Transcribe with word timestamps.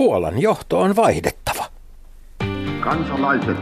Puolan 0.00 0.42
johto 0.42 0.80
on 0.80 0.96
vaihdettava. 0.96 1.64
Kansalaiset, 2.80 3.56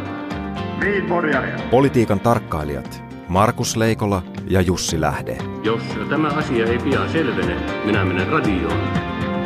Politiikan 1.70 2.20
tarkkailijat 2.20 3.02
Markus 3.28 3.76
Leikola 3.76 4.22
ja 4.48 4.60
Jussi 4.60 5.00
Lähde. 5.00 5.38
Jos 5.62 5.82
tämä 6.10 6.28
asia 6.28 6.66
ei 6.66 6.78
pian 6.78 7.12
selvene, 7.12 7.56
minä 7.84 8.04
menen 8.04 8.28
radioon 8.28 8.80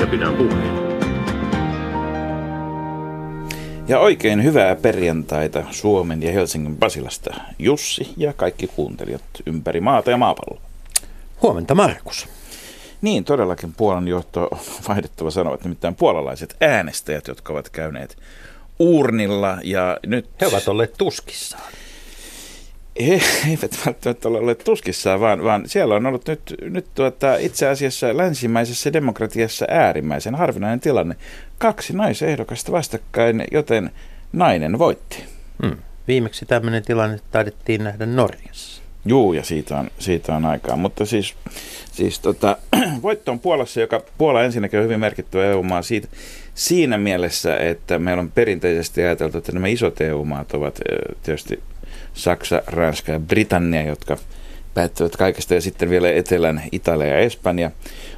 ja 0.00 0.06
pidän 0.06 0.34
puheen. 0.34 0.74
Ja 3.88 3.98
oikein 3.98 4.44
hyvää 4.44 4.76
perjantaita 4.76 5.62
Suomen 5.70 6.22
ja 6.22 6.32
Helsingin 6.32 6.76
Basilasta, 6.76 7.34
Jussi 7.58 8.14
ja 8.16 8.32
kaikki 8.32 8.66
kuuntelijat 8.66 9.24
ympäri 9.46 9.80
maata 9.80 10.10
ja 10.10 10.16
maapalloa. 10.16 10.62
Huomenta 11.42 11.74
Markus. 11.74 12.41
Niin, 13.02 13.24
todellakin 13.24 13.72
Puolan 13.72 14.08
johto 14.08 14.48
vaihdettava 14.88 15.30
sanovat, 15.30 15.64
nimittäin 15.64 15.94
puolalaiset 15.94 16.56
äänestäjät, 16.60 17.28
jotka 17.28 17.52
ovat 17.52 17.68
käyneet 17.68 18.16
uurnilla 18.78 19.58
ja 19.62 19.98
nyt... 20.06 20.28
He 20.40 20.46
ovat 20.46 20.68
olleet 20.68 20.94
tuskissaan. 20.98 21.72
He 23.06 23.20
eivät 23.50 23.78
välttämättä 23.86 24.28
ole 24.28 24.38
olleet 24.38 24.64
tuskissaan, 24.64 25.20
vaan, 25.20 25.44
vaan 25.44 25.68
siellä 25.68 25.94
on 25.94 26.06
ollut 26.06 26.28
nyt, 26.28 26.54
nyt 26.62 26.86
tuota, 26.94 27.36
itse 27.36 27.68
asiassa 27.68 28.16
länsimäisessä 28.16 28.92
demokratiassa 28.92 29.66
äärimmäisen 29.68 30.34
harvinainen 30.34 30.80
tilanne. 30.80 31.16
Kaksi 31.58 31.92
naisehdokasta 31.92 32.72
vastakkain, 32.72 33.44
joten 33.52 33.90
nainen 34.32 34.78
voitti. 34.78 35.24
Hmm. 35.62 35.76
Viimeksi 36.08 36.46
tämmöinen 36.46 36.84
tilanne 36.84 37.20
taidettiin 37.30 37.84
nähdä 37.84 38.06
Norjassa. 38.06 38.81
Juu, 39.04 39.32
ja 39.32 39.44
siitä 39.44 39.78
on, 39.78 39.90
siitä 39.98 40.36
on 40.36 40.44
aikaa. 40.44 40.76
Mutta 40.76 41.06
siis, 41.06 41.34
siis 41.92 42.20
tota, 42.20 42.56
voitto 43.02 43.32
on 43.32 43.40
Puolassa, 43.40 43.80
joka 43.80 44.02
Puola 44.18 44.42
ensinnäkin 44.42 44.78
on 44.78 44.84
hyvin 44.84 45.00
merkittävä 45.00 45.44
EU-maa 45.44 45.82
siitä, 45.82 46.08
siinä 46.54 46.98
mielessä, 46.98 47.56
että 47.56 47.98
meillä 47.98 48.20
on 48.20 48.30
perinteisesti 48.30 49.02
ajateltu, 49.02 49.38
että 49.38 49.52
nämä 49.52 49.66
isot 49.66 50.00
EU-maat 50.00 50.54
ovat 50.54 50.80
tietysti 51.22 51.62
Saksa, 52.14 52.62
Ranska 52.66 53.12
ja 53.12 53.20
Britannia, 53.20 53.82
jotka 53.82 54.16
päättävät 54.74 55.16
kaikesta, 55.16 55.54
ja 55.54 55.60
sitten 55.60 55.90
vielä 55.90 56.10
Etelän 56.10 56.62
Italia 56.72 57.06
ja 57.06 57.18
Espanja. 57.18 57.70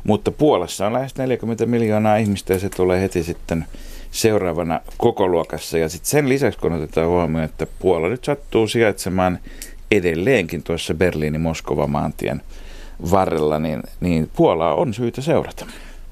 Mutta 0.04 0.30
Puolassa 0.30 0.86
on 0.86 0.92
lähes 0.92 1.16
40 1.16 1.66
miljoonaa 1.66 2.16
ihmistä, 2.16 2.52
ja 2.52 2.58
se 2.58 2.68
tulee 2.68 3.00
heti 3.00 3.22
sitten 3.22 3.64
seuraavana 4.10 4.80
koko 4.96 5.28
luokassa. 5.28 5.78
Ja 5.78 5.88
sitten 5.88 6.10
sen 6.10 6.28
lisäksi, 6.28 6.58
kun 6.58 6.72
otetaan 6.72 7.08
huomioon, 7.08 7.44
että 7.44 7.66
Puola 7.78 8.08
nyt 8.08 8.24
sattuu 8.24 8.68
sijaitsemaan 8.68 9.38
edelleenkin 9.96 10.62
tuossa 10.62 10.94
Berliini-Moskova 10.94 11.86
maantien 11.86 12.42
varrella, 13.10 13.58
niin, 13.58 13.82
niin 14.00 14.30
Puolaa 14.36 14.74
on 14.74 14.94
syytä 14.94 15.20
seurata. 15.22 15.66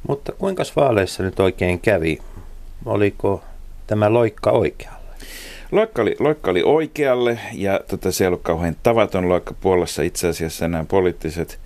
Mutta 0.08 0.32
kuinka 0.32 0.62
vaaleissa 0.76 1.22
nyt 1.22 1.40
oikein 1.40 1.80
kävi? 1.80 2.18
Oliko 2.86 3.42
tämä 3.86 4.12
loikka 4.12 4.50
oikealla? 4.50 4.98
Loikka 5.72 6.02
oli, 6.02 6.16
loikka 6.18 6.50
oli 6.50 6.62
oikealle 6.62 7.38
ja 7.52 7.80
tota, 7.88 8.12
se 8.12 8.24
ei 8.24 8.28
ollut 8.28 8.42
kauhean 8.42 8.76
tavaton 8.82 9.28
loikka 9.28 9.54
Puolassa. 9.60 10.02
Itse 10.02 10.28
asiassa 10.28 10.68
nämä 10.68 10.84
poliittiset 10.84 11.58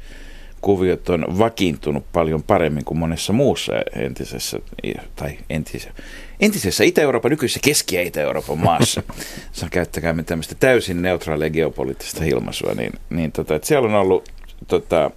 kuviot 0.67 1.09
on 1.09 1.39
vakiintunut 1.39 2.05
paljon 2.12 2.42
paremmin 2.42 2.84
kuin 2.84 2.98
monessa 2.98 3.33
muussa 3.33 3.72
entisessä, 3.97 4.59
tai 5.17 5.39
entisessä, 5.50 5.91
entisessä 6.41 6.84
Itä-Euroopan, 6.84 7.31
nykyisessä 7.31 7.61
Keski- 7.62 7.97
ja 7.97 8.03
Itä-Euroopan 8.03 8.59
maassa. 8.59 9.03
Käyttäkäämme 9.70 10.22
tämmöistä 10.22 10.55
täysin 10.55 11.03
neutraalia 11.03 11.50
geopoliittista 11.50 12.25
ilmaisua, 12.25 12.75
niin, 12.75 12.92
niin 13.11 13.33
tota, 13.33 13.55
että 13.55 13.69
siellä 13.69 13.89
on 13.89 13.94
ollut 13.94 14.28
tota, 14.69 15.11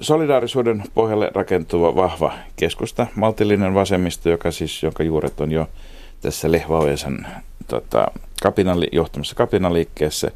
solidaarisuuden 0.00 0.82
pohjalle 0.94 1.30
rakentuva 1.34 1.96
vahva 1.96 2.32
keskusta, 2.56 3.06
maltillinen 3.14 3.74
vasemmisto, 3.74 4.30
joka 4.30 4.50
siis, 4.50 4.82
jonka 4.82 5.02
juuret 5.02 5.40
on 5.40 5.52
jo 5.52 5.68
tässä 6.20 6.52
Lehvaujasan 6.52 7.26
tota, 7.68 8.06
kapinalli, 8.42 8.88
johtamassa 8.92 9.34
kapinaliikkeessä. 9.34 10.30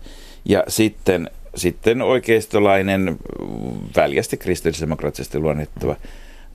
Ja 0.45 0.65
sitten, 0.69 1.31
sitten 1.57 2.03
oikeistolainen, 2.03 3.17
väljästi 3.97 4.37
kristillisdemokraattisesti 4.37 5.39
luonnittava 5.39 5.97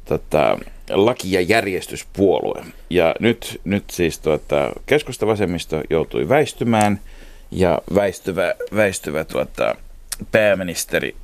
tota, 0.06 0.59
laki- 0.89 1.31
ja 1.31 1.41
järjestyspuolue. 1.41 2.63
Ja 2.89 3.16
nyt, 3.19 3.61
nyt 3.63 3.84
siis 3.90 4.19
tuota, 4.19 4.72
keskusta 4.85 5.28
vasemmisto 5.28 5.81
joutui 5.90 6.29
väistymään 6.29 7.00
ja 7.51 7.81
väistyvä, 7.95 8.53
väistyvä 8.75 9.23
tuota, 9.23 9.75
pääministeri, 10.31 11.16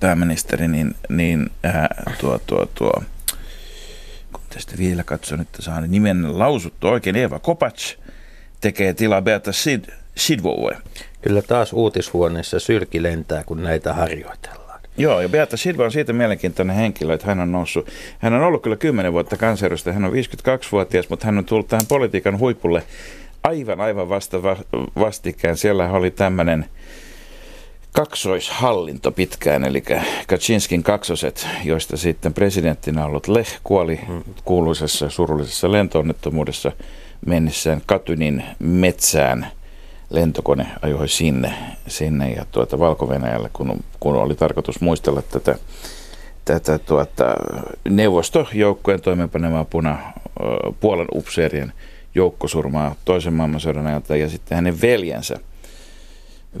pääministeri 0.00 0.68
niin, 0.68 0.94
niin 1.08 1.50
ää, 1.62 2.04
tuo, 2.20 2.40
tuo, 2.46 2.66
tuo, 2.74 3.02
kun 4.32 4.40
tästä 4.54 4.78
vielä 4.78 5.04
katson, 5.04 5.40
että 5.40 5.62
saan 5.62 5.90
nimen 5.90 6.38
lausuttu 6.38 6.88
oikein, 6.88 7.16
Eva 7.16 7.38
Kopacz 7.38 7.96
tekee 8.60 8.94
tilaa 8.94 9.22
Beata 9.22 9.52
Sid, 9.52 9.84
Sidvoue. 10.16 10.76
Kyllä 11.22 11.42
taas 11.42 11.72
uutishuoneessa 11.72 12.60
sylki 12.60 13.02
lentää, 13.02 13.44
kun 13.44 13.62
näitä 13.62 13.94
harjoitellaan. 13.94 14.80
Joo, 14.98 15.20
ja 15.20 15.28
Beata 15.28 15.56
Sidva 15.56 15.84
on 15.84 15.92
siitä 15.92 16.12
mielenkiintoinen 16.12 16.76
henkilö, 16.76 17.14
että 17.14 17.26
hän 17.26 17.40
on 17.40 17.52
noussut, 17.52 17.88
hän 18.18 18.34
on 18.34 18.42
ollut 18.42 18.62
kyllä 18.62 18.76
10 18.76 19.12
vuotta 19.12 19.36
kansanedustaja, 19.36 19.94
hän 19.94 20.04
on 20.04 20.12
52-vuotias, 20.12 21.10
mutta 21.10 21.26
hän 21.26 21.38
on 21.38 21.44
tullut 21.44 21.68
tähän 21.68 21.86
politiikan 21.88 22.38
huipulle 22.38 22.82
aivan, 23.42 23.80
aivan 23.80 24.08
vasta 24.08 24.42
vastikään. 24.98 25.56
Siellä 25.56 25.90
oli 25.90 26.10
tämmöinen 26.10 26.66
kaksoishallinto 27.92 29.12
pitkään, 29.12 29.64
eli 29.64 29.82
Kaczynskin 30.26 30.82
kaksoset, 30.82 31.48
joista 31.64 31.96
sitten 31.96 32.34
presidenttinä 32.34 33.06
ollut 33.06 33.28
Leh 33.28 33.60
kuoli 33.64 34.00
kuuluisessa 34.44 35.10
surullisessa 35.10 35.72
lentoonnettomuudessa 35.72 36.72
mennessään 37.26 37.82
Katynin 37.86 38.44
metsään. 38.58 39.46
Lentokone 40.10 40.66
ajoi 40.82 41.08
sinne, 41.08 41.54
sinne 41.86 42.30
ja 42.30 42.44
tuota 42.52 42.78
valko 42.78 43.08
kun, 43.52 43.84
kun 44.00 44.16
oli 44.16 44.34
tarkoitus 44.34 44.80
muistella 44.80 45.22
tätä, 45.22 45.58
tätä 46.44 46.78
tuota, 46.78 47.34
neuvostojoukkojen 47.88 49.00
toimeenpanemaa 49.00 49.64
puna 49.64 49.98
Puolan 50.80 51.08
upseerien 51.14 51.72
joukkosurmaa 52.14 52.94
toisen 53.04 53.32
maailmansodan 53.32 53.86
ajalta 53.86 54.16
ja 54.16 54.28
sitten 54.28 54.56
hänen 54.56 54.80
veljensä– 54.80 55.36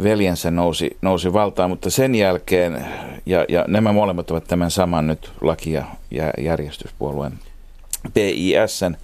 veljensä 0.02 0.50
nousi, 0.50 0.96
nousi 1.02 1.32
valtaan, 1.32 1.70
mutta 1.70 1.90
sen 1.90 2.14
jälkeen, 2.14 2.86
ja, 3.26 3.44
ja 3.48 3.64
nämä 3.68 3.92
molemmat 3.92 4.30
ovat 4.30 4.44
tämän 4.44 4.70
saman 4.70 5.06
nyt 5.06 5.30
laki- 5.40 5.72
ja, 5.72 5.84
järjestyspuolueen 6.38 7.32
PISn 8.14 8.96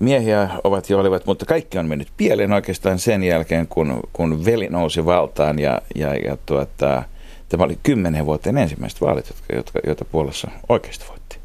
miehiä 0.00 0.48
ovat 0.64 0.90
jo 0.90 0.98
olivat, 0.98 1.26
mutta 1.26 1.46
kaikki 1.46 1.78
on 1.78 1.86
mennyt 1.86 2.08
pieleen 2.16 2.52
oikeastaan 2.52 2.98
sen 2.98 3.22
jälkeen, 3.22 3.66
kun, 3.66 4.00
kun 4.12 4.44
veli 4.44 4.68
nousi 4.70 5.04
valtaan 5.04 5.58
ja, 5.58 5.82
ja, 5.94 6.14
ja 6.14 6.36
tuota, 6.46 7.02
tämä 7.48 7.64
oli 7.64 7.78
kymmenen 7.82 8.26
vuoteen 8.26 8.58
ensimmäiset 8.58 9.00
vaalit, 9.00 9.26
jotka, 9.28 9.56
jotka, 9.56 9.80
joita 9.86 10.04
Puolassa 10.04 10.50
oikeasti 10.68 11.04
voitti. 11.08 11.38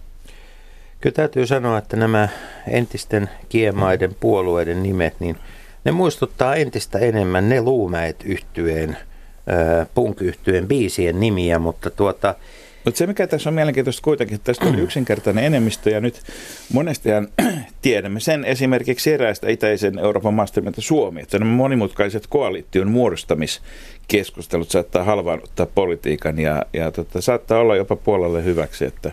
Kyllä 1.02 1.14
täytyy 1.14 1.48
sanoa, 1.48 1.78
että 1.78 1.98
nämä 1.98 2.28
entisten 2.68 3.30
kiemaiden 3.50 4.16
puolueiden 4.20 4.84
nimet, 4.84 5.14
niin– 5.20 5.38
ne 5.86 5.92
muistuttaa 5.92 6.56
entistä 6.56 7.00
enemmän 7.00 7.50
ne 7.50 7.62
luumäet 7.62 8.16
yhtyeen, 8.26 8.98
punk 9.94 10.18
biisien 10.68 11.20
nimiä, 11.20 11.60
mutta 11.60 11.90
tuota, 11.90 12.36
mutta 12.86 12.98
se, 12.98 13.08
mikä 13.08 13.28
tässä 13.28 13.50
on 13.50 13.54
mielenkiintoista 13.54 14.02
kuitenkin, 14.02 14.36
että 14.36 14.46
tästä 14.46 14.66
on 14.66 14.80
yksinkertainen 14.86 15.44
enemmistö 15.44 15.90
ja 15.90 16.02
nyt 16.02 16.22
monestihan 16.74 17.28
tiedämme 17.82 18.20
sen 18.20 18.46
esimerkiksi 18.46 19.14
eräästä 19.14 19.50
itäisen 19.50 20.00
Euroopan 20.00 20.34
maasta, 20.34 20.62
Suomi, 20.78 21.22
että 21.22 21.40
nämä 21.40 21.52
monimutkaiset 21.52 22.28
koalition 22.28 22.92
muodostamiskeskustelut 22.92 24.72
saattaa 24.72 25.04
halvaannuttaa 25.04 25.66
politiikan 25.66 26.40
ja, 26.40 26.66
ja 26.74 26.92
tota, 26.92 27.22
saattaa 27.22 27.60
olla 27.60 27.76
jopa 27.76 27.96
puolelle 27.96 28.44
hyväksi, 28.44 28.86
että, 28.86 29.12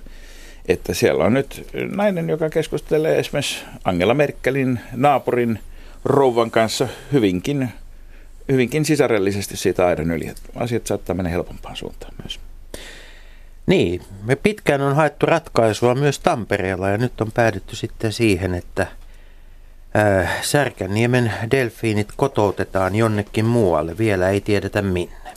että 0.68 0.94
siellä 0.94 1.24
on 1.24 1.34
nyt 1.34 1.66
nainen, 1.96 2.28
joka 2.28 2.50
keskustelee 2.50 3.18
esimerkiksi 3.18 3.64
Angela 3.84 4.14
Merkelin 4.14 4.80
naapurin– 4.92 5.58
rouvan 6.04 6.50
kanssa 6.50 6.88
hyvinkin, 7.12 7.68
hyvinkin 8.48 8.84
sisarellisesti 8.84 9.56
siitä 9.56 9.86
aidan 9.86 10.10
yli. 10.10 10.32
Asiat 10.54 10.86
saattaa 10.86 11.16
mennä 11.16 11.30
helpompaan 11.30 11.76
suuntaan 11.76 12.12
myös. 12.22 12.40
Niin, 13.70 14.02
me 14.22 14.36
pitkään 14.36 14.80
on 14.80 14.96
haettu 14.96 15.26
ratkaisua 15.26 15.94
myös 15.94 16.18
Tampereella 16.18 16.88
ja 16.88 16.98
nyt 16.98 17.20
on 17.20 17.32
päädytty 17.32 17.76
sitten 17.76 18.12
siihen, 18.12 18.54
että 18.54 18.86
äh, 19.96 20.42
Särkänniemen 20.42 21.32
delfiinit 21.50 22.08
kotoutetaan 22.16 22.94
jonnekin 22.94 23.44
muualle. 23.44 23.98
Vielä 23.98 24.28
ei 24.28 24.40
tiedetä 24.40 24.82
minne. 24.82 25.30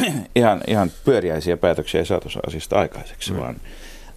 ihan, 0.36 0.60
ihan 0.66 0.90
pyöriäisiä 1.04 1.56
päätöksiä 1.56 2.00
ei 2.00 2.06
saatu 2.06 2.28
asiasta 2.46 2.78
aikaiseksi, 2.78 3.32
mm. 3.32 3.38
vaan, 3.38 3.56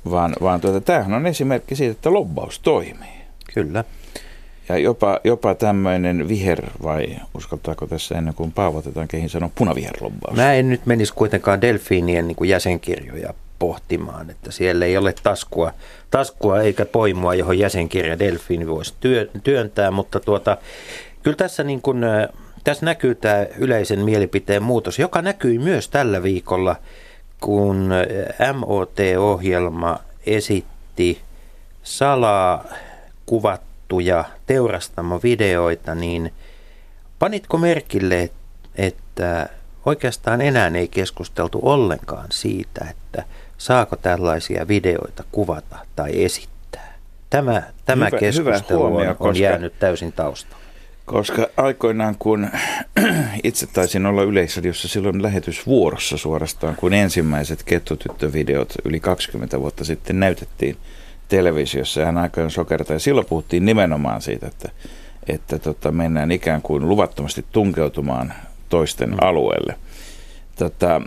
vaan, 0.10 0.36
vaan 0.42 0.62
tuota, 0.62 0.82
tämähän 0.82 1.14
on 1.14 1.28
esimerkki 1.28 1.76
siitä, 1.76 1.92
että 1.92 2.14
lobbaus 2.14 2.60
toimii. 2.60 3.22
Kyllä. 3.54 3.84
Ja 4.70 4.78
jopa, 4.78 5.20
jopa 5.24 5.56
tämmöinen 5.56 6.28
viher, 6.28 6.62
vai 6.84 7.18
uskaltaako 7.34 7.88
tässä 7.88 8.18
ennen 8.18 8.34
kuin 8.34 8.52
paavotetaan, 8.52 9.08
kehin 9.08 9.30
sanoa 9.30 9.50
punaviherlobbaus? 9.56 10.36
Mä 10.38 10.54
en 10.54 10.70
nyt 10.70 10.86
menisi 10.86 11.14
kuitenkaan 11.14 11.62
delfiinien 11.62 12.28
niin 12.28 12.36
kuin 12.36 12.50
jäsenkirjoja 12.50 13.34
pohtimaan, 13.60 14.30
että 14.30 14.52
siellä 14.52 14.86
ei 14.86 14.98
ole 14.98 15.14
taskua, 15.24 15.72
taskua 16.12 16.62
eikä 16.62 16.86
poimua, 16.86 17.36
johon 17.36 17.60
jäsenkirja 17.60 18.20
Delfiini 18.20 18.68
voisi 18.68 18.94
työ, 19.00 19.30
työntää, 19.44 19.92
mutta 19.92 20.20
tuota, 20.20 20.58
kyllä 21.24 21.38
tässä, 21.38 21.64
niin 21.64 21.82
kuin, 21.82 22.02
tässä 22.64 22.86
näkyy 22.86 23.16
tämä 23.16 23.46
yleisen 23.58 24.00
mielipiteen 24.00 24.64
muutos, 24.64 25.00
joka 25.00 25.22
näkyy 25.22 25.60
myös 25.60 25.90
tällä 25.90 26.24
viikolla, 26.24 26.76
kun 27.42 27.90
MOT-ohjelma 28.54 30.00
esitti 30.26 31.22
salaa 31.84 32.66
kuvattuja 33.26 34.26
teurastamovideoita, 34.46 35.96
niin 35.96 36.34
panitko 37.20 37.58
merkille, 37.58 38.30
että 38.76 39.50
oikeastaan 39.86 40.42
enää 40.42 40.72
ei 40.76 40.88
keskusteltu 40.88 41.60
ollenkaan 41.62 42.28
siitä, 42.32 42.86
että 42.90 43.24
saako 43.58 43.96
tällaisia 43.96 44.68
videoita 44.68 45.24
kuvata 45.32 45.78
tai 45.96 46.24
esittää. 46.24 46.94
Tämä, 47.30 47.64
tämä 47.86 48.06
hyvä, 48.06 48.20
keskustelu 48.20 48.80
hyvä 48.80 48.90
huomio, 48.90 49.10
on, 49.10 49.10
on 49.10 49.16
koska, 49.18 49.44
jäänyt 49.44 49.80
täysin 49.80 50.12
taustalle. 50.12 50.66
Koska 51.06 51.48
aikoinaan, 51.58 52.16
kun 52.20 52.50
itse 53.44 53.68
taisin 53.68 54.06
olla 54.06 54.24
Yleisradiossa 54.24 54.88
silloin 54.88 55.22
lähetysvuorossa 55.22 56.18
suorastaan, 56.18 56.76
kun 56.76 56.94
ensimmäiset 56.94 57.64
kettutyttövideot 57.64 58.74
yli 58.86 59.00
20 59.00 59.60
vuotta 59.60 59.86
sitten 59.86 60.20
näytettiin 60.20 60.78
televisiossa 61.28 62.00
ja 62.00 62.06
hän 62.06 62.18
aikoin 62.18 62.52
sokerta. 62.52 62.94
Ja 62.94 63.00
silloin 63.00 63.28
puhuttiin 63.28 63.66
nimenomaan 63.66 64.22
siitä, 64.22 64.48
että, 64.48 64.70
että 65.28 65.60
tota, 65.60 65.92
mennään 65.92 66.32
ikään 66.32 66.62
kuin 66.62 66.90
luvattomasti 66.90 67.46
tunkeutumaan 67.52 68.34
toisten 68.70 69.10
mm. 69.10 69.18
alueelle. 69.22 69.76
Tota, 70.56 71.02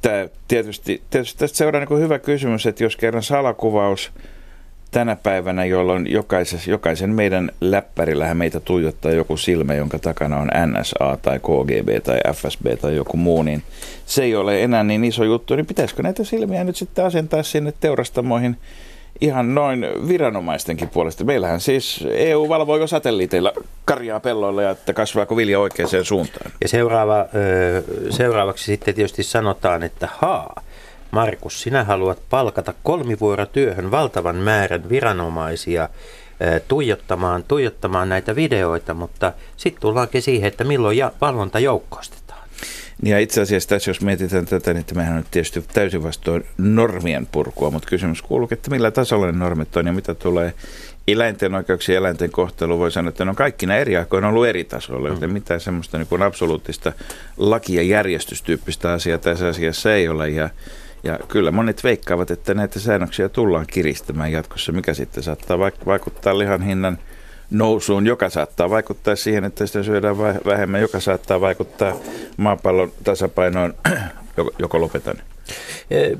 tää, 0.00 0.28
tietysti, 0.48 1.02
tietysti 1.10 1.38
tästä 1.38 1.56
seuraa 1.56 1.84
niin 1.84 2.00
hyvä 2.00 2.18
kysymys, 2.18 2.66
että 2.66 2.84
jos 2.84 2.96
kerran 2.96 3.22
salakuvaus 3.22 4.12
tänä 4.90 5.16
päivänä, 5.16 5.64
jolloin 5.64 6.06
jokaisen 6.66 7.10
meidän 7.10 7.50
läppärillähän 7.60 8.36
meitä 8.36 8.60
tuijottaa 8.60 9.12
joku 9.12 9.36
silmä, 9.36 9.74
jonka 9.74 9.98
takana 9.98 10.36
on 10.38 10.48
NSA 10.66 11.18
tai 11.22 11.38
KGB 11.38 12.02
tai 12.04 12.20
FSB 12.34 12.66
tai 12.80 12.96
joku 12.96 13.16
muu, 13.16 13.42
niin 13.42 13.62
se 14.06 14.22
ei 14.22 14.36
ole 14.36 14.62
enää 14.62 14.82
niin 14.82 15.04
iso 15.04 15.24
juttu, 15.24 15.56
niin 15.56 15.66
pitäisikö 15.66 16.02
näitä 16.02 16.24
silmiä 16.24 16.64
nyt 16.64 16.76
sitten 16.76 17.04
asentaa 17.04 17.42
sinne 17.42 17.72
teurastamoihin 17.80 18.56
ihan 19.22 19.54
noin 19.54 19.86
viranomaistenkin 20.08 20.88
puolesta. 20.88 21.24
Meillähän 21.24 21.60
siis 21.60 22.04
EU 22.10 22.48
valvoo 22.48 22.76
jo 22.76 22.86
satelliiteilla 22.86 23.52
karjaa 23.84 24.20
pelloilla 24.20 24.62
ja 24.62 24.70
että 24.70 24.92
kasvaako 24.92 25.36
vilja 25.36 25.60
oikeaan 25.60 26.04
suuntaan. 26.04 26.50
Ja 26.60 26.68
seuraava, 26.68 27.26
seuraavaksi 28.10 28.64
sitten 28.64 28.94
tietysti 28.94 29.22
sanotaan, 29.22 29.82
että 29.82 30.08
haa, 30.18 30.62
Markus, 31.10 31.62
sinä 31.62 31.84
haluat 31.84 32.18
palkata 32.30 32.74
kolmivuorotyöhön 32.82 33.90
valtavan 33.90 34.36
määrän 34.36 34.88
viranomaisia 34.88 35.88
tuijottamaan, 36.68 37.44
tuijottamaan 37.44 38.08
näitä 38.08 38.36
videoita, 38.36 38.94
mutta 38.94 39.32
sitten 39.56 39.80
tullaankin 39.80 40.22
siihen, 40.22 40.48
että 40.48 40.64
milloin 40.64 40.98
ja 40.98 41.12
valvonta 41.20 41.58
joukkoista. 41.58 42.21
Ja 43.04 43.18
itse 43.18 43.40
asiassa 43.40 43.68
tässä, 43.68 43.90
jos 43.90 44.00
mietitään 44.00 44.46
tätä, 44.46 44.72
niin 44.72 44.80
että 44.80 44.94
mehän 44.94 45.16
on 45.16 45.24
tietysti 45.30 45.64
täysin 45.72 46.02
vastoin 46.02 46.46
normien 46.58 47.26
purkua, 47.32 47.70
mutta 47.70 47.88
kysymys 47.88 48.22
kuuluu, 48.22 48.48
että 48.50 48.70
millä 48.70 48.90
tasolla 48.90 49.26
ne 49.26 49.32
normit 49.32 49.76
on 49.76 49.86
ja 49.86 49.92
mitä 49.92 50.14
tulee 50.14 50.54
eläinten 51.08 51.54
oikeuksien 51.54 51.98
eläinten 51.98 52.30
kohtelu 52.30 52.78
voi 52.78 52.90
sanoa, 52.90 53.08
että 53.08 53.24
ne 53.24 53.30
on 53.30 53.36
kaikki 53.36 53.66
nämä 53.66 53.78
eri 53.78 53.96
aikoina 53.96 54.28
ollut 54.28 54.46
eri 54.46 54.64
tasoilla, 54.64 55.08
joten 55.08 55.30
mm. 55.30 55.32
mitään 55.32 55.60
semmoista 55.60 55.98
niin 55.98 56.06
kuin 56.06 56.22
absoluuttista 56.22 56.92
laki- 57.36 57.74
ja 57.74 57.82
järjestystyyppistä 57.82 58.92
asiaa 58.92 59.18
tässä 59.18 59.48
asiassa 59.48 59.94
ei 59.94 60.08
ole. 60.08 60.28
Ja, 60.28 60.50
ja 61.02 61.18
kyllä 61.28 61.50
monet 61.50 61.84
veikkaavat, 61.84 62.30
että 62.30 62.54
näitä 62.54 62.80
säännöksiä 62.80 63.28
tullaan 63.28 63.66
kiristämään 63.66 64.32
jatkossa, 64.32 64.72
mikä 64.72 64.94
sitten 64.94 65.22
saattaa 65.22 65.58
vaikuttaa 65.86 66.38
lihan 66.38 66.62
hinnan– 66.62 66.98
nousuun, 67.52 68.06
joka 68.06 68.30
saattaa 68.30 68.70
vaikuttaa 68.70 69.16
siihen, 69.16 69.44
että 69.44 69.66
sitä 69.66 69.82
syödään 69.82 70.18
vähemmän, 70.18 70.80
joka 70.80 71.00
saattaa 71.00 71.40
vaikuttaa 71.40 71.96
maapallon 72.36 72.92
tasapainoon, 73.04 73.74
joko 74.58 74.80
lopetan. 74.80 75.16
E, 75.90 76.10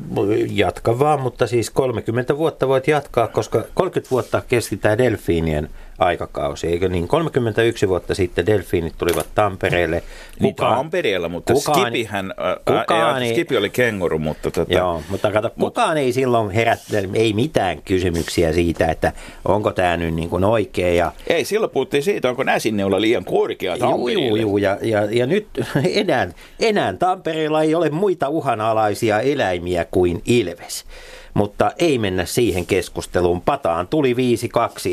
jatka 0.51 0.99
vaan, 0.99 1.21
mutta 1.21 1.47
siis 1.47 1.71
30 1.71 2.37
vuotta 2.37 2.69
voit 2.69 2.89
jatkaa, 2.89 3.29
koska 3.29 3.65
30 3.75 4.11
vuotta 4.11 4.43
kesti 4.49 4.77
tämä 4.77 4.99
delfiinien 4.99 5.69
aikakausi, 6.05 6.67
eikö 6.67 6.89
niin? 6.89 7.09
31 7.09 7.89
vuotta 7.89 8.15
sitten 8.15 8.47
delfiinit 8.47 8.95
tulivat 8.99 9.27
Tampereelle. 9.35 10.01
Kuka, 10.01 10.41
niin 10.41 10.55
Tampereella, 10.55 11.29
mutta 11.29 11.53
kukaan, 11.53 11.81
Skipihän, 11.81 12.35
kukaan, 12.65 13.23
ei, 13.23 13.31
Skipi 13.31 13.57
oli 13.57 13.71
kenguru, 13.71 14.19
mutta... 14.19 14.51
Tota, 14.51 14.73
joo, 14.73 15.03
mutta 15.09 15.33
kato, 15.33 15.51
kukaan 15.61 15.97
ei 15.97 16.13
silloin 16.13 16.51
herättänyt, 16.51 17.11
ei 17.15 17.33
mitään 17.33 17.83
kysymyksiä 17.83 18.53
siitä, 18.53 18.87
että 18.87 19.13
onko 19.45 19.73
tämä 19.73 19.97
nyt 19.97 20.15
niin 20.15 20.31
kuin 20.31 20.45
oikein. 20.45 20.97
Ja, 20.97 21.13
ei, 21.27 21.45
silloin 21.45 21.71
puhuttiin 21.71 22.03
siitä, 22.03 22.29
onko 22.29 22.43
näsinneula 22.43 23.01
liian 23.01 23.25
korkea 23.25 23.79
Tampereelle. 23.79 24.29
Juu, 24.29 24.37
juu, 24.37 24.59
ja, 24.59 24.79
ja, 24.83 25.09
ja 25.11 25.27
nyt 25.27 25.47
enää, 25.95 26.29
enää 26.61 26.93
Tampereella 26.93 27.63
ei 27.63 27.75
ole 27.75 27.91
muita 27.91 28.29
uhanalaisia 28.29 29.21
eläimiä 29.21 29.85
kuin 29.85 30.23
ilves 30.27 30.85
mutta 31.35 31.73
ei 31.79 31.99
mennä 31.99 32.25
siihen 32.25 32.67
keskusteluun. 32.67 33.41
Pataan 33.41 33.89
tuli 33.89 34.15
5-2 34.15 34.17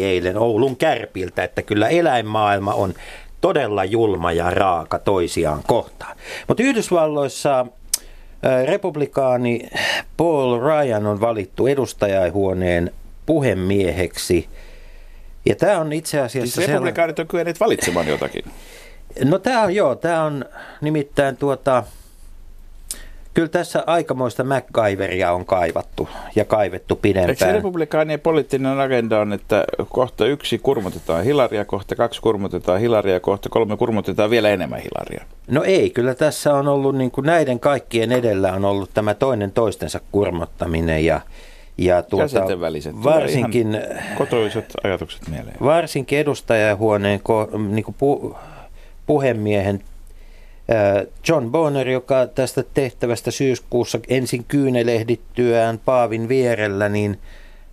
eilen 0.04 0.38
Oulun 0.38 0.76
kärpiltä, 0.76 1.44
että 1.44 1.62
kyllä 1.62 1.88
eläinmaailma 1.88 2.74
on 2.74 2.94
todella 3.42 3.86
julma 3.86 4.32
ja 4.32 4.50
raaka 4.50 5.00
toisiaan 5.00 5.64
kohtaan. 5.68 6.18
Mutta 6.48 6.64
Yhdysvalloissa 6.64 7.66
republikaani 8.66 9.70
Paul 10.18 10.60
Ryan 10.60 11.06
on 11.06 11.22
valittu 11.22 11.68
edustajahuoneen 11.68 12.92
puhemieheksi. 13.26 14.50
Ja 15.46 15.56
tämä 15.56 15.80
on 15.80 15.94
itse 15.94 16.20
asiassa... 16.20 16.56
Siis 16.56 16.68
republikaanit 16.68 17.20
on 17.20 17.28
kyenneet 17.28 17.60
valitsemaan 17.60 18.08
jotakin. 18.08 18.44
No 19.24 19.40
tämä 19.40 19.62
on 19.62 19.76
joo, 19.76 19.96
tämä 19.96 20.24
on 20.24 20.46
nimittäin 20.82 21.38
tuota, 21.38 21.84
Kyllä 23.40 23.50
tässä 23.50 23.84
aikamoista 23.88 24.44
MacGyveria 24.44 25.32
on 25.32 25.46
kaivattu 25.46 26.10
ja 26.36 26.46
kaivettu 26.46 26.96
pidempään. 26.96 27.30
Eikö 27.30 27.52
republikaanien 27.52 28.20
poliittinen 28.20 28.80
agenda 28.80 29.20
on, 29.20 29.34
että 29.34 29.66
kohta 29.90 30.26
yksi 30.26 30.58
kurmutetaan 30.58 31.24
Hilaria, 31.24 31.66
kohta 31.66 31.96
kaksi 31.96 32.22
kurmutetaan 32.22 32.80
Hilaria, 32.80 33.20
kohta 33.20 33.50
kolme 33.50 33.78
kurmutetaan 33.78 34.30
vielä 34.30 34.50
enemmän 34.50 34.80
Hilaria? 34.80 35.26
No 35.48 35.64
ei, 35.64 35.90
kyllä 35.90 36.16
tässä 36.16 36.54
on 36.54 36.68
ollut 36.68 36.96
niin 36.96 37.12
kuin 37.12 37.26
näiden 37.26 37.60
kaikkien 37.60 38.12
edellä 38.12 38.54
on 38.54 38.66
ollut 38.66 38.90
tämä 38.94 39.14
toinen 39.14 39.52
toistensa 39.52 40.00
kurmottaminen 40.12 41.06
ja 41.06 41.22
ja 41.78 42.02
tuota, 42.04 42.42
varsinkin 43.04 43.82
kotoiset 44.18 44.74
ajatukset 44.84 45.28
mieleen. 45.28 45.56
Varsinkin 45.64 46.20
edustajahuoneen 46.20 47.22
niin 47.70 47.84
kuin 47.84 47.96
pu, 48.00 48.36
puhemiehen 49.06 49.82
John 51.28 51.52
Bonner, 51.52 51.90
joka 51.90 52.28
tästä 52.28 52.64
tehtävästä 52.74 53.32
syyskuussa 53.32 54.00
ensin 54.08 54.44
kyynelehdittyään 54.44 55.80
Paavin 55.86 56.30
vierellä, 56.30 56.90
niin 56.90 57.18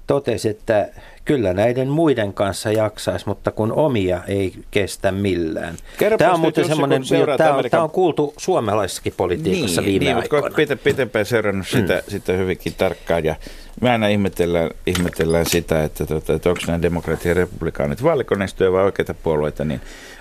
totesi, 0.07 0.49
että 0.49 0.89
kyllä 1.27 1.53
näiden 1.55 1.89
muiden 1.89 2.33
kanssa 2.33 2.73
jaksaisi, 2.73 3.27
mutta 3.27 3.51
kun 3.51 3.73
omia 3.73 4.21
ei 4.29 4.55
kestä 4.71 5.13
millään. 5.13 5.77
Kerropas 5.99 6.19
tämä 6.19 6.35
on 6.35 6.41
muuten 6.41 6.67
semmoinen, 6.67 7.03
tämä 7.39 7.55
on, 7.55 7.65
tämä 7.71 7.83
on 7.83 7.91
kuultu 7.91 8.35
suomalaisessakin 8.37 9.13
politiikassa 9.17 9.81
niin, 9.81 10.01
viime 10.01 10.05
niin, 10.05 10.17
aikoina. 10.17 10.57
Pitempään 10.85 11.27
seurannut 11.27 11.67
sitä, 11.67 11.95
mm. 11.95 12.11
sitä 12.11 12.33
hyvinkin 12.33 12.75
tarkkaan 12.75 13.25
ja 13.25 13.35
me 13.81 13.91
aina 13.91 14.09
ihmetellään, 14.09 14.71
ihmetellään 14.87 15.47
sitä, 15.47 15.85
että, 15.85 16.07
tuota, 16.07 16.35
että 16.35 16.49
onko 16.49 16.61
nämä 16.67 16.83
demokratia 16.83 17.31
ja 17.31 17.35
republikaanit 17.35 18.03
vaalikoneistoja 18.03 18.73
vai 18.73 18.85
oikeita 18.85 19.15
puolueita, 19.15 19.65
niin 19.65 19.81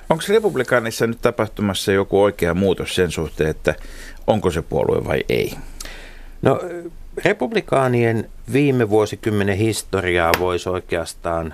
Onko 0.09 0.23
republikaanissa 0.29 1.07
nyt 1.07 1.21
tapahtumassa 1.21 1.91
joku 1.91 2.21
oikea 2.21 2.53
muutos 2.53 2.95
sen 2.95 3.11
suhteen, 3.11 3.49
että 3.49 3.75
onko 4.27 4.51
se 4.51 4.61
puolue 4.61 5.05
vai 5.05 5.23
ei? 5.29 5.53
No 6.41 6.59
republikaanien 7.23 8.29
viime 8.53 8.89
vuosikymmenen 8.89 9.57
historiaa 9.57 10.31
voisi 10.39 10.69
oikeastaan 10.69 11.53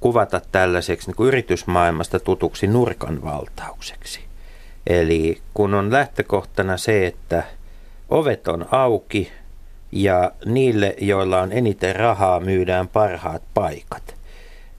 kuvata 0.00 0.40
tällaiseksi 0.52 1.06
niin 1.08 1.16
kuin 1.16 1.28
yritysmaailmasta 1.28 2.20
tutuksi 2.20 2.66
nurkan 2.66 3.22
valtaukseksi. 3.22 4.20
Eli 4.86 5.40
kun 5.54 5.74
on 5.74 5.92
lähtökohtana 5.92 6.76
se, 6.76 7.06
että 7.06 7.42
ovet 8.08 8.48
on 8.48 8.66
auki 8.70 9.32
ja 9.92 10.32
niille, 10.44 10.94
joilla 11.00 11.40
on 11.40 11.52
eniten 11.52 11.96
rahaa, 11.96 12.40
myydään 12.40 12.88
parhaat 12.88 13.42
paikat– 13.54 14.14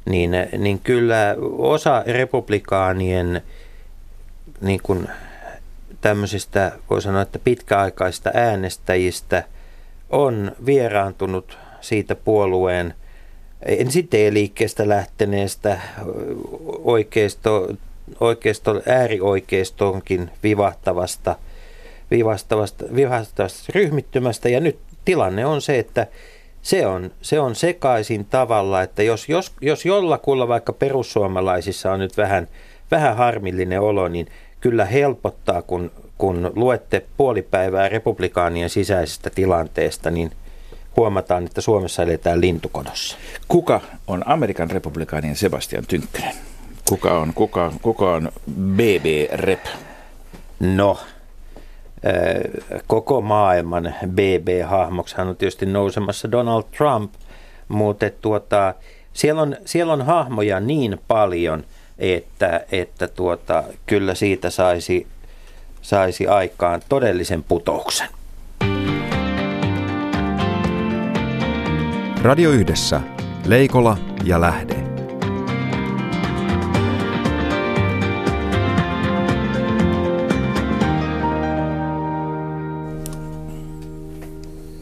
niin, 0.06 0.32
niin 0.58 0.80
kyllä 0.80 1.36
osa 1.58 2.04
republikaanien 2.08 3.42
niin 4.62 4.80
kuin 4.84 5.08
tämmöisistä, 6.02 6.72
voi 6.90 7.02
sanoa, 7.02 7.22
että 7.22 7.40
pitkäaikaista 7.40 8.32
äänestäjistä 8.34 9.44
on 10.14 10.52
vieraantunut 10.66 11.58
siitä 11.82 12.16
puolueen 12.16 12.94
ensin 13.66 14.10
liikkeestä 14.30 14.90
lähteneestä 14.90 15.80
oikeisto, 16.84 17.68
oikeisto, 18.20 18.82
äärioikeistonkin 18.88 20.30
vivahtavasta, 20.44 21.36
vivahtavasta, 22.12 22.86
vivahtavasta 22.96 23.74
ryhmittymästä. 23.76 24.50
Ja 24.50 24.60
nyt 24.60 24.78
tilanne 25.06 25.46
on 25.46 25.62
se, 25.62 25.80
että 25.80 26.08
se 26.62 26.88
on, 26.88 27.12
se 27.22 27.40
on 27.40 27.56
sekaisin 27.56 28.26
tavalla, 28.26 28.82
että 28.82 29.04
jos, 29.04 29.30
jos, 29.30 29.52
jos 29.62 29.86
jollakulla 29.86 30.48
vaikka 30.48 30.74
perussuomalaisissa 30.74 31.92
on 31.92 32.00
nyt 32.00 32.18
vähän, 32.18 32.48
vähän 32.92 33.18
harmillinen 33.18 33.82
olo, 33.82 34.08
niin 34.08 34.28
kyllä 34.62 34.86
helpottaa, 34.86 35.62
kun, 35.62 35.92
kun 36.18 36.52
luette 36.56 37.06
puolipäivää 37.18 37.90
republikaanien 37.90 38.70
sisäisestä 38.70 39.30
tilanteesta, 39.30 40.12
niin 40.12 40.32
huomataan, 40.98 41.46
että 41.46 41.62
Suomessa 41.62 42.04
eletään 42.04 42.42
lintukodossa. 42.42 43.18
Kuka 43.48 43.82
on 44.08 44.24
Amerikan 44.26 44.72
republikaanien 44.72 45.36
Sebastian 45.36 45.86
Tynkkönen? 45.88 46.36
Kuka 46.90 47.20
on, 47.20 47.34
kuka, 47.34 47.74
kuka 47.82 48.14
on 48.14 48.32
BB-rep? 48.52 49.66
No, 50.60 50.98
koko 52.88 53.22
maailman 53.22 53.96
BB-hahmoksi 54.08 55.16
hän 55.18 55.28
on 55.28 55.36
tietysti 55.36 55.66
nousemassa 55.66 56.32
Donald 56.32 56.64
Trump, 56.78 57.14
mutta 57.68 58.06
tuota, 58.22 58.74
siellä, 59.14 59.42
on, 59.42 59.56
siellä 59.66 59.94
on 59.94 60.02
hahmoja 60.02 60.60
niin 60.60 61.00
paljon, 61.08 61.64
että, 62.00 62.66
että 62.72 63.08
tuota, 63.08 63.64
kyllä 63.86 64.16
siitä 64.16 64.50
saisi, 64.50 65.08
saisi 65.84 66.28
aikaan 66.28 66.82
todellisen 66.90 67.44
putouksen. 67.44 68.10
Radio 72.22 72.52
Yhdessä. 72.52 73.02
Leikola 73.46 73.98
ja 74.24 74.42
Lähde. 74.42 74.76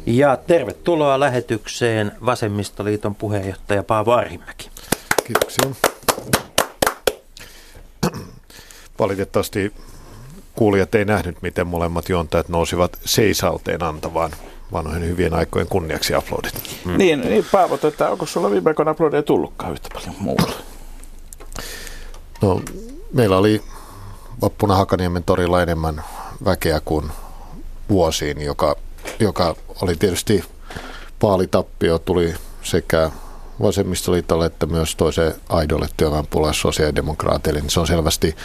Ja 0.06 0.38
tervetuloa 0.38 1.20
lähetykseen 1.20 2.12
Vasemmistoliiton 2.26 3.16
puheenjohtaja 3.16 3.84
Paavo 3.84 4.14
Arhimäki. 4.14 4.70
Kiitoksia. 5.28 5.72
Valitettavasti 9.00 9.74
kuulijat 10.56 10.96
ei 10.96 11.06
nähnyt, 11.06 11.42
miten 11.42 11.68
molemmat 11.68 12.10
juontajat 12.10 12.50
nousivat 12.50 13.00
seisalteen 13.06 13.84
antavaan 13.84 14.32
vanhojen 14.72 15.08
hyvien 15.08 15.34
aikojen 15.34 15.68
kunniaksi 15.68 16.14
aplodit. 16.14 16.54
Mm. 16.86 16.98
Niin, 16.98 17.22
niin 17.22 17.46
Paavo, 17.52 17.80
että 17.88 18.10
onko 18.10 18.26
sulla 18.26 18.52
viime 18.52 18.70
aikoina 18.70 18.92
aplodeja 18.92 19.24
tullutkaan 19.24 19.72
yhtä 19.72 19.90
paljon 19.94 20.16
muuta? 20.20 20.54
No, 22.42 22.62
meillä 23.14 23.38
oli 23.38 23.62
vappuna 24.42 24.76
Hakaniemen 24.76 25.24
torilla 25.24 25.62
enemmän 25.62 26.04
väkeä 26.46 26.82
kuin 26.86 27.12
vuosiin, 27.90 28.42
joka 28.42 28.76
joka 29.20 29.56
oli 29.82 29.96
tietysti 29.96 30.44
vaalitappio, 31.22 32.00
tuli 32.00 32.34
sekä 32.64 33.12
vasemmistoliitolle 33.62 34.46
että 34.46 34.66
myös 34.66 34.96
toiseen 34.96 35.34
aidolle 35.50 35.88
työväenpuolelle 35.98 36.54
sosiaalidemokraateille, 36.54 37.60
niin 37.60 37.70
se 37.70 37.80
on 37.80 37.88
selvästi 37.88 38.36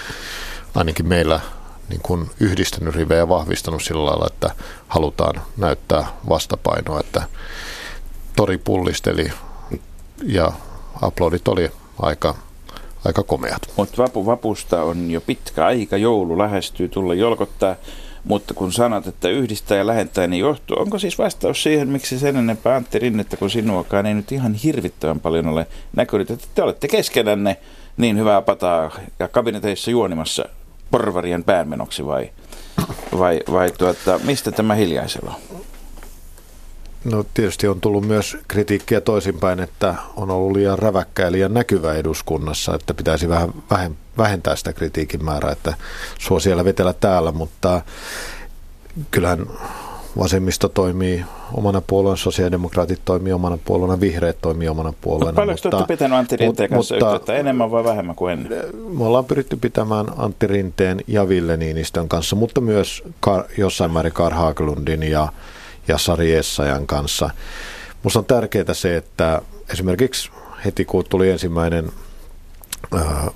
ainakin 0.75 1.09
meillä 1.09 1.41
niin 1.89 2.01
kuin 2.03 2.31
yhdistänyt 2.41 2.95
rivejä 2.95 3.19
ja 3.19 3.29
vahvistanut 3.29 3.83
sillä 3.83 4.05
lailla, 4.05 4.27
että 4.27 4.51
halutaan 4.89 5.43
näyttää 5.57 6.07
vastapainoa, 6.29 7.01
että 7.01 7.23
tori 8.37 8.59
pullisteli 8.59 9.33
ja 10.23 10.53
aplodit 11.03 11.49
oli 11.49 11.71
aika, 12.03 12.35
aika 13.05 13.23
komeat. 13.23 13.63
Mutta 13.77 14.03
vapu, 14.03 14.27
vapusta 14.27 14.83
on 14.83 15.11
jo 15.11 15.21
pitkä 15.21 15.67
aika, 15.67 15.97
joulu 15.97 16.39
lähestyy, 16.39 16.89
tulla 16.89 17.15
jolkottaa. 17.15 17.77
Mutta 18.25 18.55
kun 18.55 18.73
sanot, 18.73 19.07
että 19.07 19.29
yhdistää 19.29 19.79
ja 19.79 19.87
lähentää, 19.87 20.27
niin 20.27 20.41
johtuu. 20.41 20.81
Onko 20.81 20.99
siis 20.99 21.19
vastaus 21.19 21.63
siihen, 21.63 21.89
miksi 21.89 22.19
sen 22.19 22.37
enempää 22.37 22.77
Antti 22.77 22.99
Rinnettä 22.99 23.37
kuin 23.37 23.51
sinuakaan 23.51 24.07
ei 24.07 24.15
nyt 24.15 24.33
ihan 24.33 24.55
hirvittävän 24.55 25.21
paljon 25.21 25.47
ole 25.47 25.67
näkynyt, 25.97 26.31
että 26.31 26.47
te 26.55 26.63
olette 26.63 26.89
keskenänne 26.89 27.57
niin 27.97 28.19
hyvää 28.19 28.43
pataa 28.43 28.91
ja 29.19 29.29
kabineteissa 29.29 29.91
juonimassa 29.91 30.45
porvarien 30.91 31.45
päänmenoksi 31.45 32.07
vai, 32.07 32.31
vai, 33.19 33.41
vai 33.53 33.71
tuota, 33.71 34.21
mistä 34.25 34.53
tämä 34.53 34.75
hiljaiselo 34.75 35.31
on? 35.31 35.61
No 37.05 37.25
tietysti 37.35 37.69
on 37.69 37.81
tullut 37.81 38.07
myös 38.07 38.37
kritiikkiä 38.49 39.01
toisinpäin, 39.01 39.61
että 39.61 39.95
on 40.17 40.31
ollut 40.31 40.57
liian 40.57 40.79
räväkkä 40.79 41.23
ja 41.23 41.33
liian 41.33 41.55
näkyvä 41.55 41.95
eduskunnassa, 41.95 42.75
että 42.75 42.95
pitäisi 42.95 43.29
vähän 43.71 43.97
vähentää 44.19 44.57
sitä 44.57 44.73
kritiikin 44.73 45.25
määrää, 45.25 45.53
että 45.53 45.75
suo 46.19 46.41
siellä 46.41 46.65
vetellä 46.65 46.93
täällä, 46.93 47.33
mutta 47.33 47.81
kyllähän 49.11 49.47
vasemmisto 50.19 50.69
toimii 50.69 51.25
omana 51.53 51.83
puolueen, 51.87 52.17
sosiaalidemokraatit 52.17 53.01
toimii 53.05 53.33
omana 53.33 53.59
puolueena, 53.65 54.01
vihreät 54.01 54.37
toimii 54.43 54.69
omana 54.69 54.93
puolueena. 55.01 55.37
Paljonko 55.37 55.61
mutta, 55.65 55.71
te 55.71 55.77
olette 55.77 55.95
pitänyt 55.95 56.19
Antti 56.19 56.37
Rinteen 56.37 56.71
kanssa 56.71 56.95
mutta, 56.95 57.07
yhteyttä, 57.07 57.35
enemmän 57.35 57.71
vai 57.71 57.85
vähemmän 57.85 58.17
kuin 58.17 58.33
ennen? 58.33 58.63
Me 58.99 59.05
ollaan 59.05 59.25
pyritty 59.25 59.57
pitämään 59.57 60.07
Antti 60.17 60.47
Rinteen 60.47 61.01
ja 61.07 61.29
Ville 61.29 61.57
Niinistön 61.57 62.09
kanssa, 62.09 62.37
mutta 62.37 62.61
myös 62.61 63.03
Kar, 63.21 63.45
jossain 63.59 63.91
määrin 63.91 64.13
Karl 64.13 64.35
Haglundin 64.35 65.03
ja 65.03 65.29
ja 65.89 65.99
Sari 65.99 66.35
Essayan 66.35 66.87
kanssa. 66.87 67.31
Minusta 68.03 68.19
on 68.19 68.25
tärkeää 68.25 68.75
se, 68.75 68.97
että 68.97 69.43
esimerkiksi 69.73 70.31
heti 70.65 70.85
kun 70.85 71.05
tuli 71.09 71.31
ensimmäinen 71.31 71.93
ää, 72.95 73.31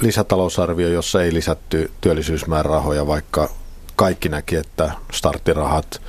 lisätalousarvio, 0.00 0.88
jossa 0.88 1.22
ei 1.22 1.34
lisätty 1.34 1.90
työllisyysmäärärahoja, 2.00 3.06
vaikka 3.06 3.50
kaikki 4.02 4.28
näki, 4.28 4.56
että 4.56 4.92
starttirahat, 5.12 6.02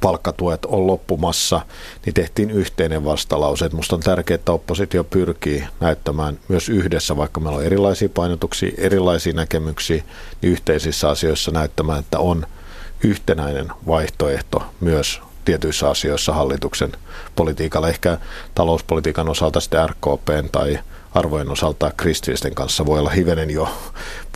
palkkatuet 0.00 0.64
on 0.64 0.86
loppumassa, 0.86 1.60
niin 2.06 2.14
tehtiin 2.14 2.50
yhteinen 2.50 3.04
vastalause. 3.04 3.68
Minusta 3.68 3.96
on 3.96 4.02
tärkeää, 4.02 4.34
että 4.34 4.52
oppositio 4.52 5.04
pyrkii 5.04 5.64
näyttämään 5.80 6.38
myös 6.48 6.68
yhdessä, 6.68 7.16
vaikka 7.16 7.40
meillä 7.40 7.58
on 7.58 7.64
erilaisia 7.64 8.08
painotuksia, 8.08 8.72
erilaisia 8.78 9.32
näkemyksiä, 9.32 10.04
niin 10.42 10.52
yhteisissä 10.52 11.10
asioissa 11.10 11.50
näyttämään, 11.50 11.98
että 11.98 12.18
on– 12.18 12.46
yhtenäinen 13.04 13.72
vaihtoehto 13.86 14.62
myös 14.80 15.20
tietyissä 15.44 15.90
asioissa 15.90 16.32
hallituksen 16.32 16.92
politiikalla. 17.36 17.88
Ehkä 17.88 18.18
talouspolitiikan 18.54 19.28
osalta 19.28 19.60
sitten 19.60 19.88
RKPn 19.88 20.48
tai 20.52 20.78
arvojen 21.14 21.50
osalta 21.50 21.92
kristillisten 21.96 22.54
kanssa 22.54 22.86
voi 22.86 22.98
olla 22.98 23.10
hivenen 23.10 23.50
jo 23.50 23.68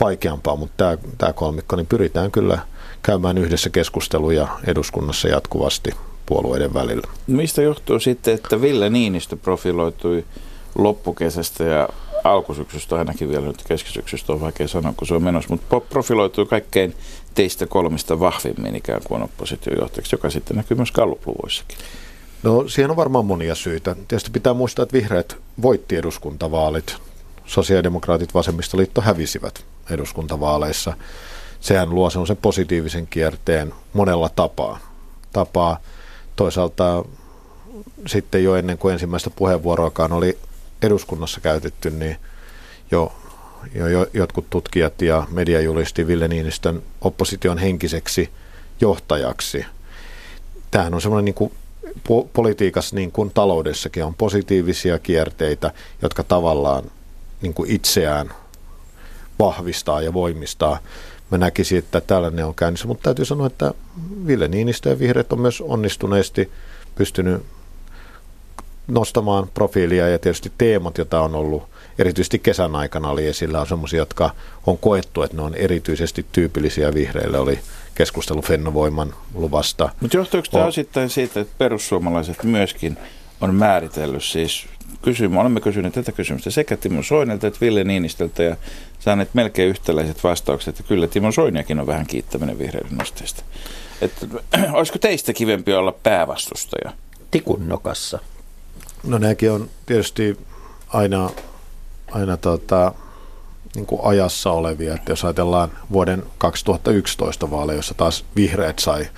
vaikeampaa, 0.01 0.55
mutta 0.55 0.75
tämä, 0.77 0.97
tämä 1.17 1.33
kolmikko, 1.33 1.75
niin 1.75 1.87
pyritään 1.87 2.31
kyllä 2.31 2.59
käymään 3.03 3.37
yhdessä 3.37 3.69
keskusteluja 3.69 4.47
eduskunnassa 4.67 5.27
jatkuvasti 5.27 5.91
puolueiden 6.25 6.73
välillä. 6.73 7.07
Mistä 7.27 7.61
johtuu 7.61 7.99
sitten, 7.99 8.33
että 8.33 8.61
Ville 8.61 8.89
Niinistö 8.89 9.35
profiloitui 9.35 10.25
loppukesästä 10.75 11.63
ja 11.63 11.89
alkusyksystä 12.23 12.95
ainakin 12.95 13.29
vielä 13.29 13.45
nyt 13.45 13.63
keskisyksystä 13.67 14.33
on 14.33 14.41
vaikea 14.41 14.67
sanoa, 14.67 14.93
kun 14.97 15.07
se 15.07 15.13
on 15.13 15.23
menossa, 15.23 15.49
mutta 15.49 15.79
profiloituu 15.79 16.45
kaikkein 16.45 16.95
teistä 17.35 17.65
kolmesta 17.65 18.19
vahvimmin 18.19 18.75
ikään 18.75 19.01
kuin 19.03 19.23
oppositiojohtajaksi, 19.23 20.15
joka 20.15 20.29
sitten 20.29 20.57
näkyy 20.57 20.77
myös 20.77 20.91
kallupluvuissakin. 20.91 21.77
No 22.43 22.67
siihen 22.67 22.91
on 22.91 22.97
varmaan 22.97 23.25
monia 23.25 23.55
syitä. 23.55 23.95
Tietysti 23.95 24.29
pitää 24.29 24.53
muistaa, 24.53 24.83
että 24.83 24.93
vihreät 24.93 25.37
voitti 25.61 25.95
eduskuntavaalit. 25.95 26.95
Sosiaalidemokraatit 27.45 28.33
vasemmistoliitto 28.33 29.01
hävisivät 29.01 29.65
eduskuntavaaleissa. 29.89 30.93
Sehän 31.59 31.89
luo 31.89 32.09
semmoisen 32.09 32.37
positiivisen 32.37 33.07
kierteen 33.07 33.73
monella 33.93 34.29
tapaa. 34.29 34.79
tapaa. 35.33 35.79
Toisaalta 36.35 37.05
sitten 38.07 38.43
jo 38.43 38.55
ennen 38.55 38.77
kuin 38.77 38.93
ensimmäistä 38.93 39.29
puheenvuoroakaan 39.29 40.11
oli 40.11 40.37
eduskunnassa 40.81 41.41
käytetty, 41.41 41.89
niin 41.89 42.17
jo, 42.91 43.13
jo, 43.75 43.87
jo 43.87 44.07
jotkut 44.13 44.49
tutkijat 44.49 45.01
ja 45.01 45.27
media 45.31 45.61
julisti 45.61 46.07
Ville 46.07 46.27
Niinistön 46.27 46.83
opposition 47.01 47.57
henkiseksi 47.57 48.29
johtajaksi. 48.81 49.65
Tämähän 50.71 50.93
on 50.93 51.01
semmoinen 51.01 51.25
niin 51.25 51.51
po- 51.85 52.27
politiikassa 52.33 52.95
niin 52.95 53.11
kuin 53.11 53.31
taloudessakin 53.33 54.05
on 54.05 54.15
positiivisia 54.15 54.99
kierteitä, 54.99 55.71
jotka 56.01 56.23
tavallaan 56.23 56.83
niin 57.41 57.53
kuin 57.53 57.71
itseään 57.71 58.33
vahvistaa 59.39 60.01
ja 60.01 60.13
voimistaa. 60.13 60.79
Mä 61.31 61.37
näkisin, 61.37 61.77
että 61.77 62.01
tällainen 62.01 62.45
on 62.45 62.55
käynnissä, 62.55 62.87
mutta 62.87 63.03
täytyy 63.03 63.25
sanoa, 63.25 63.47
että 63.47 63.73
Ville 64.27 64.47
Niinistö 64.47 64.89
ja 64.89 64.99
vihreät 64.99 65.33
on 65.33 65.41
myös 65.41 65.61
onnistuneesti 65.61 66.51
pystynyt 66.95 67.41
nostamaan 68.87 69.47
profiilia 69.53 70.07
ja 70.07 70.19
tietysti 70.19 70.51
teemat, 70.57 70.97
joita 70.97 71.21
on 71.21 71.35
ollut 71.35 71.68
erityisesti 71.99 72.39
kesän 72.39 72.75
aikana 72.75 73.09
oli 73.09 73.27
esillä, 73.27 73.61
on 73.61 73.67
sellaisia, 73.67 73.99
jotka 73.99 74.29
on 74.67 74.77
koettu, 74.77 75.23
että 75.23 75.37
ne 75.37 75.43
on 75.43 75.55
erityisesti 75.55 76.25
tyypillisiä 76.31 76.93
vihreille, 76.93 77.39
oli 77.39 77.59
keskustelu 77.95 78.41
Fennovoiman 78.41 79.13
luvasta. 79.33 79.89
Mutta 80.01 80.17
johtuuko 80.17 80.47
tämä 80.51 80.65
osittain 80.65 81.09
siitä, 81.09 81.39
että 81.39 81.53
perussuomalaiset 81.57 82.43
myöskin 82.43 82.97
on 83.41 83.55
määritellyt 83.55 84.23
siis 84.23 84.67
kysymä, 85.01 85.41
olemme 85.41 85.61
kysyneet 85.61 85.93
tätä 85.93 86.11
kysymystä 86.11 86.51
sekä 86.51 86.77
Timo 86.77 87.03
Soinelta 87.03 87.47
että 87.47 87.59
Ville 87.61 87.83
Niinistöltä 87.83 88.43
ja 88.43 88.57
saaneet 88.99 89.29
melkein 89.33 89.69
yhtäläiset 89.69 90.23
vastaukset, 90.23 90.79
että 90.79 90.87
kyllä 90.87 91.07
Timo 91.07 91.31
Soiniakin 91.31 91.79
on 91.79 91.87
vähän 91.87 92.05
kiittäminen 92.05 92.59
vihreiden 92.59 92.97
nosteista. 92.97 93.43
Että, 94.01 94.27
olisiko 94.73 94.99
teistä 94.99 95.33
kivempi 95.33 95.73
olla 95.73 95.91
päävastustaja? 95.91 96.93
Tikun 97.31 97.69
nokassa. 97.69 98.19
No 99.03 99.17
nämäkin 99.17 99.51
on 99.51 99.69
tietysti 99.85 100.37
aina, 100.87 101.29
aina 102.11 102.37
tota, 102.37 102.93
niin 103.75 103.85
kuin 103.85 104.01
ajassa 104.03 104.51
olevia. 104.51 104.93
Että 104.93 105.11
jos 105.11 105.25
ajatellaan 105.25 105.71
vuoden 105.91 106.23
2011 106.37 107.51
vaaleja, 107.51 107.77
jossa 107.77 107.93
taas 107.93 108.25
vihreät 108.35 108.79
sai 108.79 109.09